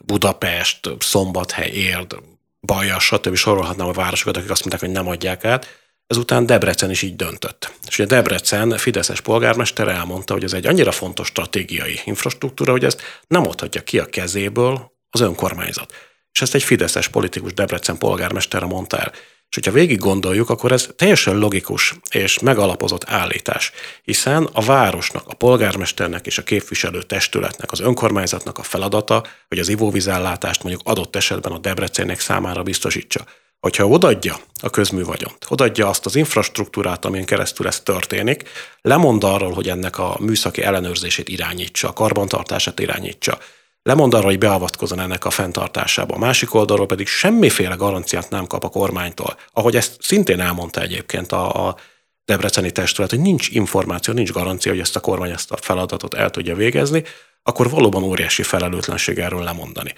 Budapest, 0.00 0.90
Szombathely, 0.98 1.70
Érd, 1.70 2.16
Baja, 2.60 2.98
stb. 2.98 3.34
sorolhatnám 3.34 3.88
a 3.88 3.92
városokat, 3.92 4.36
akik 4.36 4.50
azt 4.50 4.60
mondták, 4.60 4.80
hogy 4.80 4.90
nem 4.90 5.08
adják 5.08 5.44
át. 5.44 5.66
Ezután 6.06 6.46
Debrecen 6.46 6.90
is 6.90 7.02
így 7.02 7.16
döntött. 7.16 7.72
És 7.88 7.98
ugye 7.98 8.08
Debrecen 8.08 8.76
Fideszes 8.76 9.20
polgármester 9.20 9.88
elmondta, 9.88 10.32
hogy 10.32 10.44
ez 10.44 10.52
egy 10.52 10.66
annyira 10.66 10.92
fontos 10.92 11.26
stratégiai 11.26 12.00
infrastruktúra, 12.04 12.72
hogy 12.72 12.84
ezt 12.84 13.02
nem 13.26 13.46
adhatja 13.46 13.82
ki 13.82 13.98
a 13.98 14.06
kezéből 14.06 14.92
az 15.10 15.20
önkormányzat. 15.20 15.92
És 16.32 16.42
ezt 16.42 16.54
egy 16.54 16.62
Fideszes 16.62 17.08
politikus 17.08 17.54
Debrecen 17.54 17.98
polgármestere 17.98 18.66
mondta 18.66 18.98
el. 18.98 19.12
És 19.50 19.56
hogyha 19.56 19.72
végig 19.72 19.98
gondoljuk, 19.98 20.50
akkor 20.50 20.72
ez 20.72 20.88
teljesen 20.96 21.38
logikus 21.38 21.94
és 22.10 22.38
megalapozott 22.38 23.04
állítás, 23.08 23.72
hiszen 24.02 24.48
a 24.52 24.60
városnak, 24.60 25.28
a 25.28 25.34
polgármesternek 25.34 26.26
és 26.26 26.38
a 26.38 26.42
képviselő 26.42 27.02
testületnek, 27.02 27.72
az 27.72 27.80
önkormányzatnak 27.80 28.58
a 28.58 28.62
feladata, 28.62 29.24
hogy 29.48 29.58
az 29.58 29.68
ivóvízellátást 29.68 30.62
mondjuk 30.62 30.86
adott 30.88 31.16
esetben 31.16 31.52
a 31.52 31.58
Debrecennek 31.58 32.20
számára 32.20 32.62
biztosítsa. 32.62 33.24
Hogyha 33.60 33.88
odaadja 33.88 34.36
a 34.60 34.70
közművagyont, 34.70 35.46
odaadja 35.48 35.88
azt 35.88 36.06
az 36.06 36.16
infrastruktúrát, 36.16 37.04
amin 37.04 37.24
keresztül 37.24 37.66
ez 37.66 37.80
történik, 37.80 38.48
lemond 38.82 39.24
arról, 39.24 39.52
hogy 39.52 39.68
ennek 39.68 39.98
a 39.98 40.16
műszaki 40.20 40.62
ellenőrzését 40.62 41.28
irányítsa, 41.28 41.88
a 41.88 41.92
karbantartását 41.92 42.80
irányítsa, 42.80 43.38
lemond 43.82 44.14
arra, 44.14 44.24
hogy 44.24 44.38
beavatkozon 44.38 45.00
ennek 45.00 45.24
a 45.24 45.30
fenntartásába. 45.30 46.14
A 46.14 46.18
másik 46.18 46.54
oldalról 46.54 46.86
pedig 46.86 47.06
semmiféle 47.06 47.74
garanciát 47.74 48.30
nem 48.30 48.46
kap 48.46 48.64
a 48.64 48.68
kormánytól. 48.68 49.36
Ahogy 49.52 49.76
ezt 49.76 49.96
szintén 50.00 50.40
elmondta 50.40 50.80
egyébként 50.80 51.32
a, 51.32 51.68
a 51.68 51.76
Debreceni 52.24 52.70
testület, 52.70 53.10
hogy 53.10 53.20
nincs 53.20 53.48
információ, 53.48 54.14
nincs 54.14 54.32
garancia, 54.32 54.72
hogy 54.72 54.80
ezt 54.80 54.96
a 54.96 55.00
kormány 55.00 55.30
ezt 55.30 55.50
a 55.50 55.56
feladatot 55.56 56.14
el 56.14 56.30
tudja 56.30 56.54
végezni, 56.54 57.04
akkor 57.42 57.70
valóban 57.70 58.02
óriási 58.02 58.42
felelőtlenség 58.42 59.18
erről 59.18 59.42
lemondani. 59.42 59.94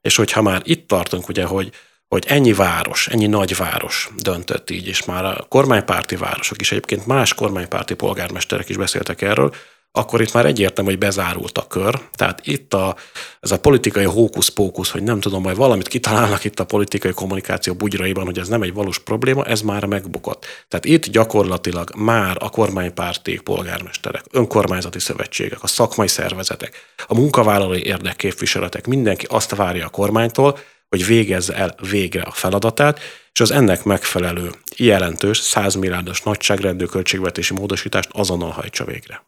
És 0.00 0.16
hogyha 0.16 0.42
már 0.42 0.62
itt 0.64 0.88
tartunk, 0.88 1.28
ugye, 1.28 1.44
hogy, 1.44 1.70
hogy 2.08 2.24
ennyi 2.26 2.52
város, 2.52 3.08
ennyi 3.08 3.26
nagy 3.26 3.56
város 3.56 4.10
döntött 4.16 4.70
így, 4.70 4.86
és 4.86 5.04
már 5.04 5.24
a 5.24 5.46
kormánypárti 5.48 6.16
városok 6.16 6.60
is, 6.60 6.70
egyébként 6.70 7.06
más 7.06 7.34
kormánypárti 7.34 7.94
polgármesterek 7.94 8.68
is 8.68 8.76
beszéltek 8.76 9.22
erről, 9.22 9.54
akkor 9.96 10.20
itt 10.20 10.32
már 10.32 10.46
egyértelmű, 10.46 10.90
hogy 10.90 10.98
bezárult 10.98 11.58
a 11.58 11.66
kör. 11.66 12.00
Tehát 12.12 12.46
itt 12.46 12.74
a, 12.74 12.96
ez 13.40 13.50
a 13.50 13.58
politikai 13.58 14.04
hókusz-pókusz, 14.04 14.90
hogy 14.90 15.02
nem 15.02 15.20
tudom, 15.20 15.42
majd 15.42 15.56
valamit 15.56 15.88
kitalálnak 15.88 16.44
itt 16.44 16.60
a 16.60 16.64
politikai 16.64 17.12
kommunikáció 17.12 17.74
bugyraiban, 17.74 18.24
hogy 18.24 18.38
ez 18.38 18.48
nem 18.48 18.62
egy 18.62 18.72
valós 18.72 18.98
probléma, 18.98 19.44
ez 19.44 19.60
már 19.60 19.84
megbukott. 19.84 20.46
Tehát 20.68 20.84
itt 20.84 21.06
gyakorlatilag 21.06 21.90
már 21.96 22.36
a 22.40 22.50
kormánypárti 22.50 23.40
polgármesterek, 23.44 24.24
önkormányzati 24.30 24.98
szövetségek, 24.98 25.62
a 25.62 25.66
szakmai 25.66 26.08
szervezetek, 26.08 26.94
a 27.06 27.14
munkavállalói 27.14 27.84
érdekképviseletek, 27.84 28.86
mindenki 28.86 29.26
azt 29.28 29.54
várja 29.54 29.86
a 29.86 29.90
kormánytól, 29.90 30.58
hogy 30.88 31.06
végezze 31.06 31.54
el 31.54 31.74
végre 31.90 32.22
a 32.22 32.30
feladatát, 32.30 33.00
és 33.32 33.40
az 33.40 33.50
ennek 33.50 33.84
megfelelő 33.84 34.50
jelentős 34.76 35.38
100 35.38 35.74
milliárdos 35.74 36.22
nagyságrendű 36.22 36.84
költségvetési 36.84 37.54
módosítást 37.54 38.08
azonnal 38.12 38.50
hajtsa 38.50 38.84
végre. 38.84 39.22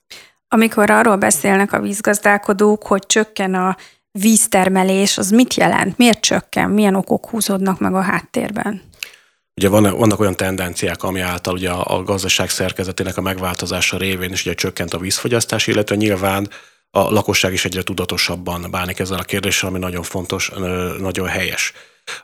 Amikor 0.57 0.91
arról 0.91 1.17
beszélnek 1.17 1.73
a 1.73 1.81
vízgazdálkodók, 1.81 2.87
hogy 2.87 3.07
csökken 3.07 3.55
a 3.55 3.77
víztermelés 4.11 5.19
az 5.19 5.31
mit 5.31 5.55
jelent? 5.55 5.97
Miért 5.99 6.21
csökken? 6.21 6.71
Milyen 6.71 6.95
okok 6.95 7.29
húzódnak 7.29 7.79
meg 7.79 7.95
a 7.95 8.01
háttérben? 8.01 8.83
Ugye 9.55 9.69
van, 9.69 9.83
vannak 9.83 10.21
olyan 10.21 10.37
tendenciák, 10.37 11.03
ami 11.03 11.21
által 11.21 11.55
ugye 11.55 11.71
a, 11.71 12.03
gazdaság 12.03 12.51
szerkezetének 12.51 13.17
a 13.17 13.21
megváltozása 13.21 13.97
révén 13.97 14.33
is 14.33 14.41
ugye 14.41 14.55
csökkent 14.55 14.95
a 14.95 14.99
vízfogyasztás, 14.99 15.67
illetve 15.67 15.97
nyilván 15.97 16.49
a 16.91 17.01
lakosság 17.01 17.53
is 17.53 17.65
egyre 17.65 17.83
tudatosabban 17.83 18.67
bánik 18.71 18.99
ezzel 18.99 19.19
a 19.19 19.23
kérdéssel, 19.23 19.69
ami 19.69 19.79
nagyon 19.79 20.03
fontos, 20.03 20.53
nagyon 20.99 21.29
helyes. 21.29 21.73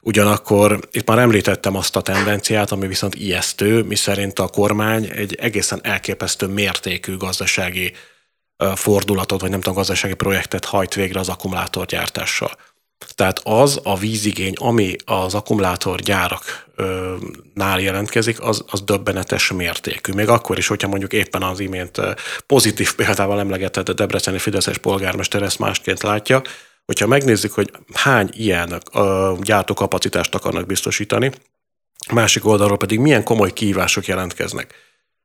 Ugyanakkor 0.01 0.79
itt 0.91 1.09
már 1.09 1.19
említettem 1.19 1.77
azt 1.77 1.97
a 1.97 2.01
tendenciát, 2.01 2.71
ami 2.71 2.87
viszont 2.87 3.15
ijesztő, 3.15 3.83
miszerint 3.83 4.39
a 4.39 4.49
kormány 4.49 5.11
egy 5.15 5.35
egészen 5.35 5.81
elképesztő 5.83 6.47
mértékű 6.47 7.17
gazdasági 7.17 7.93
fordulatot, 8.75 9.41
vagy 9.41 9.51
nem 9.51 9.61
tudom, 9.61 9.77
gazdasági 9.77 10.15
projektet 10.15 10.65
hajt 10.65 10.95
végre 10.95 11.21
az 11.21 11.29
akkumulátorgyártással. 11.29 12.51
Tehát 13.15 13.41
az 13.45 13.81
a 13.83 13.99
vízigény, 13.99 14.55
ami 14.59 14.97
az 15.05 15.35
akkumulátorgyáraknál 15.35 17.81
jelentkezik, 17.81 18.41
az, 18.41 18.65
az 18.67 18.83
döbbenetes 18.83 19.53
mértékű. 19.53 20.13
Még 20.13 20.29
akkor 20.29 20.59
is, 20.59 20.67
hogyha 20.67 20.89
mondjuk 20.89 21.13
éppen 21.13 21.43
az 21.43 21.61
imént 21.61 22.01
pozitív 22.47 22.95
példával 22.97 23.39
emlegetett 23.39 23.89
a 23.89 23.93
Debreceni 23.93 24.39
Fideszes 24.39 24.79
polgármester 24.79 25.43
ezt 25.43 25.59
másként 25.59 26.03
látja, 26.03 26.43
hogyha 26.85 27.07
megnézzük, 27.07 27.53
hogy 27.53 27.71
hány 27.93 28.29
ilyen 28.33 28.83
gyártókapacitást 29.41 30.35
akarnak 30.35 30.67
biztosítani, 30.67 31.31
másik 32.13 32.47
oldalról 32.47 32.77
pedig 32.77 32.99
milyen 32.99 33.25
komoly 33.25 33.53
kihívások 33.53 34.07
jelentkeznek 34.07 34.75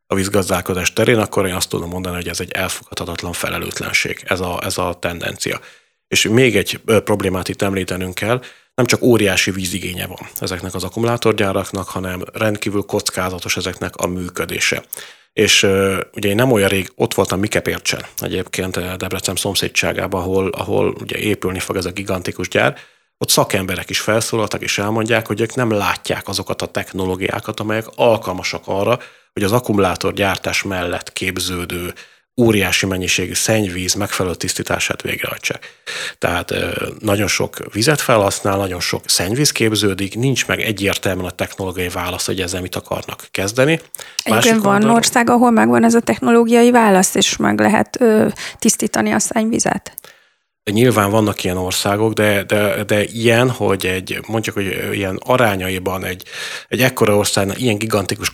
a 0.08 0.16
vízgazdálkodás 0.16 0.94
terén, 0.94 1.18
akkor 1.18 1.46
én 1.46 1.54
azt 1.54 1.70
tudom 1.70 1.90
mondani, 1.90 2.16
hogy 2.16 2.28
ez 2.28 2.40
egy 2.40 2.52
elfogadhatatlan 2.52 3.34
felelőtlenség, 3.34 4.24
ez 4.26 4.40
a, 4.40 4.60
ez 4.64 4.78
a 4.78 4.98
tendencia. 5.00 5.60
És 6.08 6.28
még 6.28 6.56
egy 6.56 6.80
problémát 7.04 7.50
itt 7.50 7.62
említenünk 7.62 8.16
kell, 8.16 8.42
nem 8.76 8.86
csak 8.86 9.02
óriási 9.02 9.52
vízigénye 9.52 10.08
van 10.08 10.28
ezeknek 10.40 10.76
az 10.76 10.84
akkumulátorgyáraknak, 10.84 11.88
hanem 11.88 12.24
rendkívül 12.34 12.82
kockázatos 12.82 13.58
ezeknek 13.58 13.96
a 13.96 14.08
működése. 14.08 14.84
És 15.34 15.64
ugye 16.14 16.30
én 16.30 16.36
nem 16.36 16.52
olyan 16.52 16.70
rég 16.70 16.92
ott 16.96 17.14
voltam 17.14 17.40
Mikepércsen, 17.40 18.06
egyébként 18.18 18.98
Debrecen 18.98 19.36
szomszédságában, 19.36 20.22
ahol, 20.22 20.50
ahol 20.50 20.96
ugye 21.00 21.18
épülni 21.18 21.60
fog 21.60 21.76
ez 21.76 21.86
a 21.86 21.92
gigantikus 21.92 22.48
gyár, 22.48 22.78
ott 23.18 23.30
szakemberek 23.30 23.90
is 23.90 24.00
felszólaltak 24.00 24.62
és 24.62 24.78
elmondják, 24.78 25.28
hogy 25.28 25.42
ők 25.42 25.56
nem 25.56 25.72
látják 25.72 26.28
azokat 26.28 26.62
a 26.62 26.66
technológiákat, 26.66 27.60
amelyek 27.60 27.86
alkalmasak 27.96 28.62
arra, 28.66 29.00
hogy 29.38 29.46
az 29.46 29.52
akkumulátorgyártás 29.52 30.64
mellett 30.64 31.14
képződő 31.14 31.94
óriási 32.42 32.86
mennyiségű 32.86 33.34
szennyvíz 33.34 33.94
megfelelő 33.94 34.36
tisztítását 34.36 35.02
végrehajtsák. 35.02 35.84
Tehát 36.18 36.54
nagyon 37.00 37.28
sok 37.28 37.74
vizet 37.74 38.02
felhasznál, 38.02 38.58
nagyon 38.58 38.80
sok 38.80 39.04
szennyvíz 39.06 39.52
képződik, 39.52 40.16
nincs 40.16 40.48
meg 40.48 40.60
egyértelműen 40.60 41.28
a 41.28 41.32
technológiai 41.32 41.90
válasz, 41.90 42.26
hogy 42.26 42.42
ezzel 42.42 42.62
mit 42.62 42.76
akarnak 42.76 43.28
kezdeni. 43.32 43.80
Egyébként 44.24 44.62
van 44.62 44.74
oldalon, 44.74 44.96
ország, 44.96 45.30
ahol 45.30 45.52
megvan 45.52 45.84
ez 45.84 45.94
a 45.94 46.02
technológiai 46.02 46.72
válasz, 46.72 47.16
és 47.16 47.36
meg 47.36 47.60
lehet 47.60 48.02
ö, 48.02 48.28
tisztítani 48.60 49.12
a 49.12 49.20
szennyvizet? 49.20 49.94
Nyilván 50.72 51.10
vannak 51.10 51.44
ilyen 51.44 51.58
országok, 51.58 52.14
de, 52.14 52.44
de, 52.44 52.84
de 52.84 53.04
ilyen, 53.04 53.50
hogy 53.50 53.86
egy, 53.86 54.20
mondjuk, 54.28 54.56
hogy 54.56 54.78
ilyen 54.92 55.20
arányaiban 55.26 56.04
egy, 56.04 56.24
egy 56.68 56.82
ekkora 56.82 57.16
országnak 57.16 57.62
ilyen 57.62 57.78
gigantikus 57.78 58.30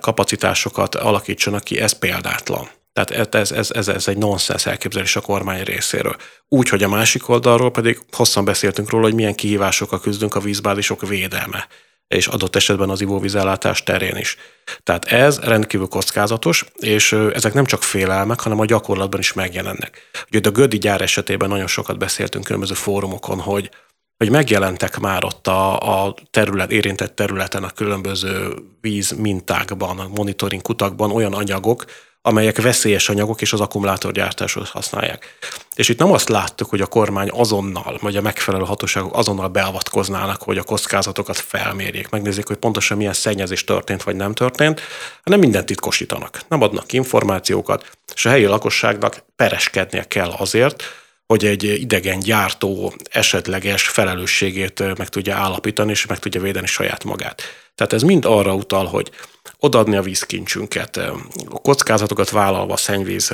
kapacitásokat 0.00 0.94
alakítsanak 0.94 1.64
ki, 1.64 1.80
ez 1.80 1.92
példátlan. 1.92 2.68
Tehát 2.92 3.34
ez, 3.34 3.52
ez, 3.52 3.70
ez, 3.70 3.88
ez 3.88 4.08
egy 4.08 4.18
nonsens 4.18 4.66
elképzelés 4.66 5.16
a 5.16 5.20
kormány 5.20 5.62
részéről. 5.62 6.16
Úgy, 6.48 6.68
hogy 6.68 6.82
a 6.82 6.88
másik 6.88 7.28
oldalról 7.28 7.70
pedig 7.70 7.98
hosszan 8.12 8.44
beszéltünk 8.44 8.90
róla, 8.90 9.04
hogy 9.04 9.14
milyen 9.14 9.34
kihívásokkal 9.34 10.00
küzdünk 10.00 10.34
a 10.34 10.40
vízbázisok 10.40 11.08
védelme 11.08 11.66
és 12.08 12.26
adott 12.26 12.56
esetben 12.56 12.90
az 12.90 13.00
ivóvízellátás 13.00 13.82
terén 13.82 14.16
is. 14.16 14.36
Tehát 14.82 15.04
ez 15.04 15.38
rendkívül 15.38 15.86
kockázatos, 15.86 16.64
és 16.76 17.12
ezek 17.12 17.52
nem 17.52 17.64
csak 17.64 17.82
félelmek, 17.82 18.40
hanem 18.40 18.60
a 18.60 18.64
gyakorlatban 18.64 19.20
is 19.20 19.32
megjelennek. 19.32 20.10
Ugye 20.32 20.48
a 20.48 20.52
Gödi 20.52 20.78
gyár 20.78 21.00
esetében 21.00 21.48
nagyon 21.48 21.66
sokat 21.66 21.98
beszéltünk 21.98 22.44
különböző 22.44 22.74
fórumokon, 22.74 23.40
hogy 23.40 23.70
hogy 24.16 24.30
megjelentek 24.30 24.98
már 24.98 25.24
ott 25.24 25.46
a, 25.46 26.04
a 26.04 26.14
terület, 26.30 26.70
érintett 26.70 27.14
területen 27.14 27.64
a 27.64 27.70
különböző 27.70 28.54
víz 28.80 29.10
mintákban, 29.10 29.98
a 29.98 30.08
monitoring 30.08 30.62
kutakban 30.62 31.10
olyan 31.10 31.32
anyagok, 31.32 31.84
amelyek 32.26 32.62
veszélyes 32.62 33.08
anyagok 33.08 33.40
és 33.40 33.52
az 33.52 33.60
akkumulátorgyártáshoz 33.60 34.70
használják. 34.70 35.38
És 35.74 35.88
itt 35.88 35.98
nem 35.98 36.12
azt 36.12 36.28
láttuk, 36.28 36.68
hogy 36.68 36.80
a 36.80 36.86
kormány 36.86 37.28
azonnal, 37.32 37.98
vagy 38.00 38.16
a 38.16 38.20
megfelelő 38.20 38.64
hatóságok 38.64 39.16
azonnal 39.16 39.48
beavatkoznának, 39.48 40.42
hogy 40.42 40.58
a 40.58 40.62
kockázatokat 40.62 41.36
felmérjék, 41.36 42.08
megnézzék, 42.08 42.46
hogy 42.46 42.56
pontosan 42.56 42.96
milyen 42.96 43.12
szennyezés 43.12 43.64
történt, 43.64 44.02
vagy 44.02 44.16
nem 44.16 44.32
történt, 44.32 44.80
hanem 45.22 45.38
mindent 45.38 45.66
titkosítanak. 45.66 46.40
Nem 46.48 46.62
adnak 46.62 46.92
információkat, 46.92 47.90
és 48.14 48.26
a 48.26 48.28
helyi 48.28 48.46
lakosságnak 48.46 49.24
pereskednie 49.36 50.04
kell 50.04 50.30
azért, 50.30 50.82
hogy 51.26 51.44
egy 51.44 51.64
idegen 51.64 52.18
gyártó 52.18 52.94
esetleges 53.10 53.88
felelősségét 53.88 54.96
meg 54.96 55.08
tudja 55.08 55.36
állapítani, 55.36 55.90
és 55.90 56.06
meg 56.06 56.18
tudja 56.18 56.40
védeni 56.40 56.66
saját 56.66 57.04
magát. 57.04 57.42
Tehát 57.76 57.92
ez 57.92 58.02
mind 58.02 58.24
arra 58.24 58.54
utal, 58.54 58.84
hogy 58.84 59.10
odaadni 59.58 59.96
a 59.96 60.02
vízkincsünket, 60.02 60.96
a 61.48 61.60
kockázatokat 61.62 62.30
vállalva 62.30 62.72
a 62.72 62.76
szennyvíz 62.76 63.32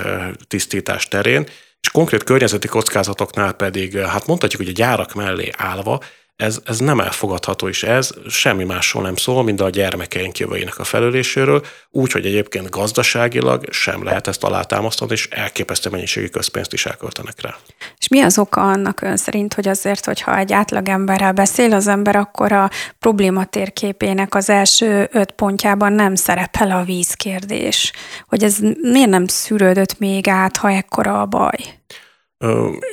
tisztítás 0.49 1.09
terén, 1.09 1.47
és 1.80 1.90
konkrét 1.90 2.22
környezeti 2.22 2.68
kockázatoknál 2.68 3.53
pedig, 3.53 3.97
hát 3.97 4.26
mondhatjuk, 4.26 4.62
hogy 4.62 4.70
a 4.70 4.76
gyárak 4.76 5.14
mellé 5.14 5.51
állva 5.57 6.01
ez, 6.43 6.61
ez 6.64 6.78
nem 6.78 7.01
elfogadható, 7.01 7.68
és 7.68 7.82
ez 7.82 8.11
semmi 8.28 8.64
másról 8.64 9.03
nem 9.03 9.16
szól, 9.16 9.43
mint 9.43 9.61
a 9.61 9.70
gyermekeink 9.70 10.38
jövőjének 10.38 10.78
a 10.78 10.84
felüléséről, 10.84 11.64
úgy, 11.90 12.12
hogy 12.12 12.26
egyébként 12.26 12.70
gazdaságilag 12.70 13.64
sem 13.70 14.05
lehet 14.05 14.26
ezt 14.26 14.45
alátámasztani, 14.45 15.12
és 15.12 15.28
elképesztő 15.30 15.90
mennyiségű 15.90 16.26
közpénzt 16.26 16.72
is 16.72 16.86
elköltenek 16.86 17.40
rá. 17.40 17.57
És 17.99 18.09
mi 18.09 18.20
az 18.20 18.38
oka 18.38 18.61
annak 18.61 19.01
ön 19.01 19.16
szerint, 19.16 19.55
hogy 19.55 19.68
azért, 19.68 20.05
hogyha 20.05 20.38
egy 20.38 20.53
átlagemberrel 20.53 21.32
beszél 21.32 21.72
az 21.72 21.86
ember, 21.86 22.16
akkor 22.16 22.53
a 22.53 22.70
probléma 22.99 23.45
térképének 23.45 24.34
az 24.34 24.49
első 24.49 25.09
öt 25.12 25.30
pontjában 25.30 25.93
nem 25.93 26.14
szerepel 26.14 26.70
a 26.70 26.84
vízkérdés? 26.84 27.93
Hogy 28.28 28.43
ez 28.43 28.59
miért 28.80 29.09
nem 29.09 29.26
szűrődött 29.26 29.99
még 29.99 30.28
át, 30.28 30.57
ha 30.57 30.70
ekkora 30.70 31.20
a 31.20 31.26
baj? 31.26 31.57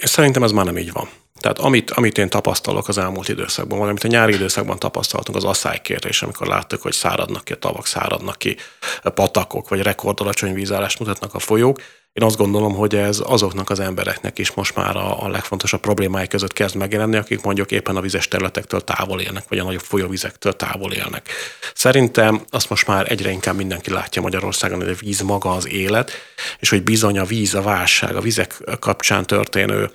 Szerintem 0.02 0.44
ez 0.44 0.52
már 0.52 0.66
nem 0.66 0.78
így 0.78 0.92
van. 0.92 1.10
Tehát 1.40 1.60
amit, 1.60 1.92
amit 1.92 2.18
én 2.18 2.30
tapasztalok 2.30 2.88
az 2.88 2.98
elmúlt 2.98 3.30
időszakban, 3.30 3.80
valamit 3.80 4.04
a 4.04 4.08
nyári 4.08 4.34
időszakban 4.34 4.80
tapasztaltunk, 4.80 5.38
az 5.38 5.44
asszálykérés, 5.44 6.22
amikor 6.22 6.48
láttuk, 6.48 6.82
hogy 6.82 6.94
száradnak 6.94 7.44
ki 7.44 7.54
a 7.54 7.56
tavak, 7.56 7.86
száradnak 7.86 8.38
ki 8.38 8.58
a 9.02 9.10
patakok, 9.10 9.70
vagy 9.70 9.82
rekordalacsony 9.82 10.54
vízállást 10.54 11.00
mutatnak 11.00 11.34
a 11.34 11.40
folyók. 11.40 11.82
Én 12.14 12.24
azt 12.24 12.38
gondolom, 12.38 12.74
hogy 12.74 12.96
ez 12.96 13.22
azoknak 13.26 13.70
az 13.70 13.80
embereknek 13.80 14.40
is 14.40 14.52
most 14.52 14.76
már 14.76 14.96
a, 14.96 15.24
a 15.24 15.28
legfontosabb 15.28 15.80
problémái 15.80 16.28
között 16.28 16.54
kezd 16.54 16.76
megjelenni, 16.76 17.18
akik 17.18 17.42
mondjuk 17.42 17.72
éppen 17.72 17.96
a 17.96 18.02
vizes 18.02 18.28
területektől 18.28 18.82
távol 18.82 19.22
élnek, 19.22 19.44
vagy 19.50 19.58
a 19.58 19.64
nagyobb 19.64 19.82
folyóvizektől 19.82 20.56
távol 20.56 20.92
élnek. 20.92 21.30
Szerintem 21.74 22.42
azt 22.50 22.70
most 22.70 22.88
már 22.88 23.12
egyre 23.12 23.32
inkább 23.32 23.56
mindenki 23.56 23.92
látja 23.92 24.22
Magyarországon, 24.22 24.80
hogy 24.80 24.90
a 24.90 25.00
víz 25.00 25.22
maga 25.22 25.52
az 25.52 25.68
élet, 25.68 26.12
és 26.60 26.70
hogy 26.70 26.84
bizony 26.84 27.20
a 27.20 27.24
víz, 27.26 27.54
a 27.54 27.62
válság, 27.62 28.16
a 28.16 28.22
vizek 28.22 28.58
kapcsán 28.80 29.26
történő 29.26 29.92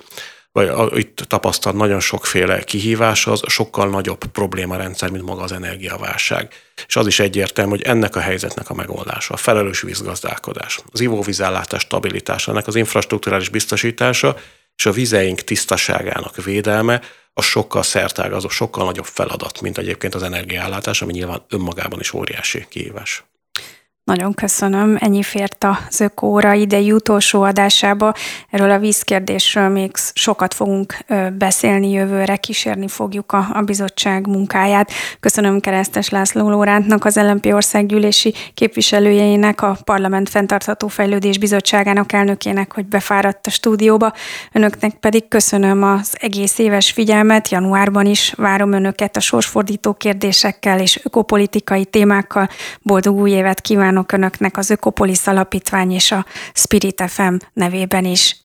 vagy 0.55 0.97
itt 0.97 1.15
tapasztalt 1.27 1.75
nagyon 1.75 1.99
sokféle 1.99 2.63
kihívás, 2.63 3.27
az 3.27 3.41
sokkal 3.47 3.89
nagyobb 3.89 4.25
problémarendszer, 4.25 5.09
mint 5.09 5.23
maga 5.23 5.41
az 5.41 5.51
energiaválság. 5.51 6.53
És 6.87 6.95
az 6.95 7.07
is 7.07 7.19
egyértelmű, 7.19 7.69
hogy 7.69 7.81
ennek 7.81 8.15
a 8.15 8.19
helyzetnek 8.19 8.69
a 8.69 8.73
megoldása, 8.73 9.33
a 9.33 9.37
felelős 9.37 9.81
vízgazdálkodás, 9.81 10.79
az 10.91 10.99
ivóvízellátás 10.99 11.81
stabilitása, 11.81 12.51
ennek 12.51 12.67
az 12.67 12.75
infrastruktúrális 12.75 13.49
biztosítása 13.49 14.37
és 14.77 14.85
a 14.85 14.91
vizeink 14.91 15.41
tisztaságának 15.41 16.43
védelme, 16.43 17.01
az 17.33 17.45
sokkal 17.45 17.83
szertágazó, 17.83 18.49
sokkal 18.49 18.85
nagyobb 18.85 19.05
feladat, 19.05 19.61
mint 19.61 19.77
egyébként 19.77 20.15
az 20.15 20.23
energiaellátás, 20.23 21.01
ami 21.01 21.11
nyilván 21.11 21.45
önmagában 21.49 21.99
is 21.99 22.13
óriási 22.13 22.65
kihívás. 22.69 23.23
Nagyon 24.05 24.33
köszönöm. 24.33 24.97
Ennyi 24.99 25.23
fért 25.23 25.63
az 25.63 26.01
Ökóra 26.01 26.53
idei 26.53 26.91
utolsó 26.91 27.41
adásába. 27.41 28.13
Erről 28.49 28.71
a 28.71 28.79
vízkérdésről 28.79 29.69
még 29.69 29.91
sokat 30.13 30.53
fogunk 30.53 30.97
beszélni 31.37 31.91
jövőre, 31.91 32.35
kísérni 32.35 32.87
fogjuk 32.87 33.31
a, 33.31 33.47
a 33.53 33.61
bizottság 33.61 34.27
munkáját. 34.27 34.91
Köszönöm 35.19 35.59
Keresztes 35.59 36.09
László 36.09 36.49
Lórántnak, 36.49 37.05
az 37.05 37.15
LMP 37.15 37.45
országgyűlési 37.45 38.33
képviselőjeinek, 38.53 39.61
a 39.61 39.77
Parlament 39.83 40.29
Fentartható 40.29 40.87
Fejlődés 40.87 41.37
Bizottságának 41.37 42.11
elnökének, 42.11 42.73
hogy 42.73 42.85
befáradt 42.85 43.47
a 43.47 43.49
stúdióba. 43.49 44.13
Önöknek 44.51 44.95
pedig 44.99 45.27
köszönöm 45.27 45.83
az 45.83 46.15
egész 46.19 46.57
éves 46.57 46.91
figyelmet. 46.91 47.49
Januárban 47.49 48.05
is 48.05 48.33
várom 48.37 48.71
önöket 48.71 49.15
a 49.17 49.19
sorsfordító 49.19 49.93
kérdésekkel 49.93 50.79
és 50.79 50.99
ökopolitikai 51.03 51.85
témákkal. 51.85 52.49
Boldog 52.81 53.19
új 53.19 53.31
évet 53.31 53.61
kívánok! 53.61 53.93
Kívánok 53.95 54.11
Önöknek 54.11 54.57
az 54.57 54.69
Ökopolis 54.69 55.27
Alapítvány 55.27 55.91
és 55.91 56.11
a 56.11 56.25
Spirit 56.53 57.03
FM 57.07 57.35
nevében 57.53 58.05
is. 58.05 58.35